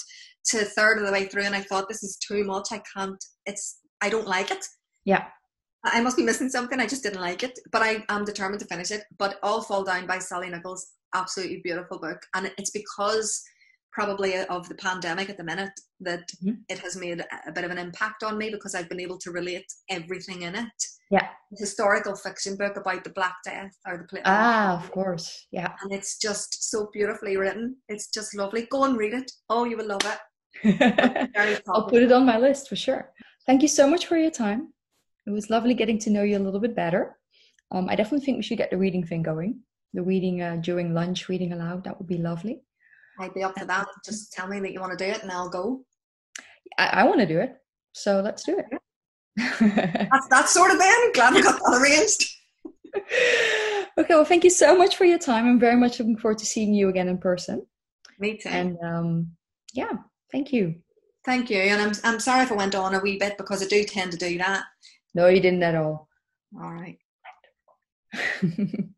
to 0.45 0.61
a 0.61 0.65
third 0.65 0.99
of 0.99 1.05
the 1.05 1.11
way 1.11 1.25
through 1.25 1.43
and 1.43 1.55
I 1.55 1.61
thought, 1.61 1.89
this 1.89 2.03
is 2.03 2.17
too 2.17 2.43
much. 2.43 2.69
I 2.71 2.81
can't, 2.95 3.23
it's, 3.45 3.79
I 4.01 4.09
don't 4.09 4.27
like 4.27 4.51
it. 4.51 4.65
Yeah. 5.03 5.25
I 5.83 6.01
must 6.01 6.17
be 6.17 6.23
missing 6.23 6.49
something. 6.49 6.79
I 6.79 6.87
just 6.87 7.03
didn't 7.03 7.21
like 7.21 7.43
it, 7.43 7.59
but 7.71 7.83
I 7.83 8.03
am 8.09 8.25
determined 8.25 8.59
to 8.61 8.67
finish 8.67 8.91
it. 8.91 9.03
But 9.19 9.37
All 9.43 9.61
Fall 9.61 9.83
Down 9.83 10.07
by 10.07 10.17
Sally 10.17 10.49
Nicholls, 10.49 10.87
absolutely 11.13 11.61
beautiful 11.63 11.99
book. 11.99 12.19
And 12.33 12.51
it's 12.57 12.71
because 12.71 13.43
probably 13.95 14.35
of 14.35 14.67
the 14.67 14.75
pandemic 14.75 15.29
at 15.29 15.37
the 15.37 15.43
minute 15.43 15.71
that 16.01 16.27
mm-hmm. 16.43 16.59
it 16.67 16.79
has 16.79 16.97
made 16.97 17.23
a 17.47 17.51
bit 17.53 17.63
of 17.63 17.71
an 17.71 17.77
impact 17.77 18.23
on 18.23 18.37
me 18.37 18.49
because 18.49 18.75
I've 18.75 18.89
been 18.89 18.99
able 18.99 19.17
to 19.19 19.31
relate 19.31 19.65
everything 19.89 20.41
in 20.41 20.53
it. 20.53 20.83
Yeah. 21.09 21.29
Historical 21.57 22.13
fiction 22.15 22.57
book 22.57 22.75
about 22.75 23.05
the 23.05 23.11
Black 23.11 23.35
Death 23.45 23.71
or 23.87 23.97
the 23.97 24.03
plague. 24.03 24.23
Ah, 24.25 24.83
of 24.83 24.91
course. 24.91 25.47
Yeah. 25.51 25.71
And 25.81 25.93
it's 25.93 26.17
just 26.17 26.69
so 26.69 26.89
beautifully 26.91 27.37
written. 27.37 27.77
It's 27.87 28.07
just 28.07 28.35
lovely. 28.35 28.67
Go 28.69 28.83
and 28.83 28.97
read 28.97 29.13
it. 29.13 29.31
Oh, 29.49 29.63
you 29.63 29.77
will 29.77 29.87
love 29.87 30.05
it. 30.05 31.61
I'll 31.69 31.87
put 31.87 32.03
it 32.03 32.11
on 32.11 32.25
my 32.25 32.37
list 32.37 32.67
for 32.67 32.75
sure. 32.75 33.13
Thank 33.45 33.61
you 33.61 33.69
so 33.69 33.87
much 33.87 34.07
for 34.07 34.17
your 34.17 34.31
time. 34.31 34.73
It 35.25 35.31
was 35.31 35.49
lovely 35.49 35.73
getting 35.73 35.99
to 35.99 36.09
know 36.09 36.23
you 36.23 36.37
a 36.37 36.45
little 36.45 36.59
bit 36.59 36.75
better. 36.75 37.17
Um, 37.71 37.87
I 37.89 37.95
definitely 37.95 38.25
think 38.25 38.37
we 38.37 38.43
should 38.43 38.57
get 38.57 38.71
the 38.71 38.77
reading 38.77 39.05
thing 39.05 39.23
going. 39.23 39.61
The 39.93 40.03
reading 40.03 40.41
uh, 40.41 40.57
during 40.57 40.93
lunch, 40.93 41.29
reading 41.29 41.53
aloud, 41.53 41.85
that 41.85 41.97
would 41.97 42.07
be 42.07 42.17
lovely. 42.17 42.61
I'd 43.19 43.33
be 43.33 43.43
up 43.43 43.57
for 43.57 43.65
that. 43.65 43.87
Just 44.03 44.33
tell 44.33 44.47
me 44.47 44.59
that 44.59 44.71
you 44.71 44.79
want 44.79 44.97
to 44.97 45.03
do 45.05 45.09
it 45.09 45.23
and 45.23 45.31
I'll 45.31 45.49
go. 45.49 45.83
I, 46.77 46.87
I 46.87 47.03
want 47.03 47.19
to 47.19 47.25
do 47.25 47.39
it. 47.39 47.55
So 47.93 48.21
let's 48.21 48.43
do 48.43 48.59
it. 48.59 48.65
that's, 50.11 50.27
that's 50.27 50.53
sort 50.53 50.71
of 50.71 50.79
then. 50.79 51.11
Glad 51.13 51.33
we 51.33 51.41
got 51.41 51.59
that 51.59 51.79
arranged. 51.81 52.29
okay, 53.97 54.13
well, 54.15 54.25
thank 54.25 54.43
you 54.43 54.49
so 54.49 54.77
much 54.77 54.95
for 54.95 55.05
your 55.05 55.19
time. 55.19 55.47
I'm 55.47 55.59
very 55.59 55.75
much 55.75 55.99
looking 55.99 56.17
forward 56.17 56.37
to 56.39 56.45
seeing 56.45 56.73
you 56.73 56.89
again 56.89 57.07
in 57.07 57.17
person. 57.17 57.65
Me 58.19 58.37
too. 58.37 58.49
And 58.49 58.77
um, 58.83 59.31
yeah, 59.73 59.91
thank 60.31 60.51
you. 60.53 60.75
Thank 61.25 61.49
you. 61.49 61.57
And 61.57 61.81
I'm, 61.81 61.93
I'm 62.03 62.19
sorry 62.19 62.43
if 62.43 62.51
I 62.51 62.55
went 62.55 62.75
on 62.75 62.95
a 62.95 62.99
wee 62.99 63.17
bit 63.17 63.37
because 63.37 63.63
I 63.63 63.67
do 63.67 63.83
tend 63.83 64.11
to 64.11 64.17
do 64.17 64.37
that. 64.37 64.63
No, 65.13 65.27
you 65.27 65.39
didn't 65.39 65.63
at 65.63 65.75
all. 65.75 66.07
All 66.61 66.71
right. 66.71 66.97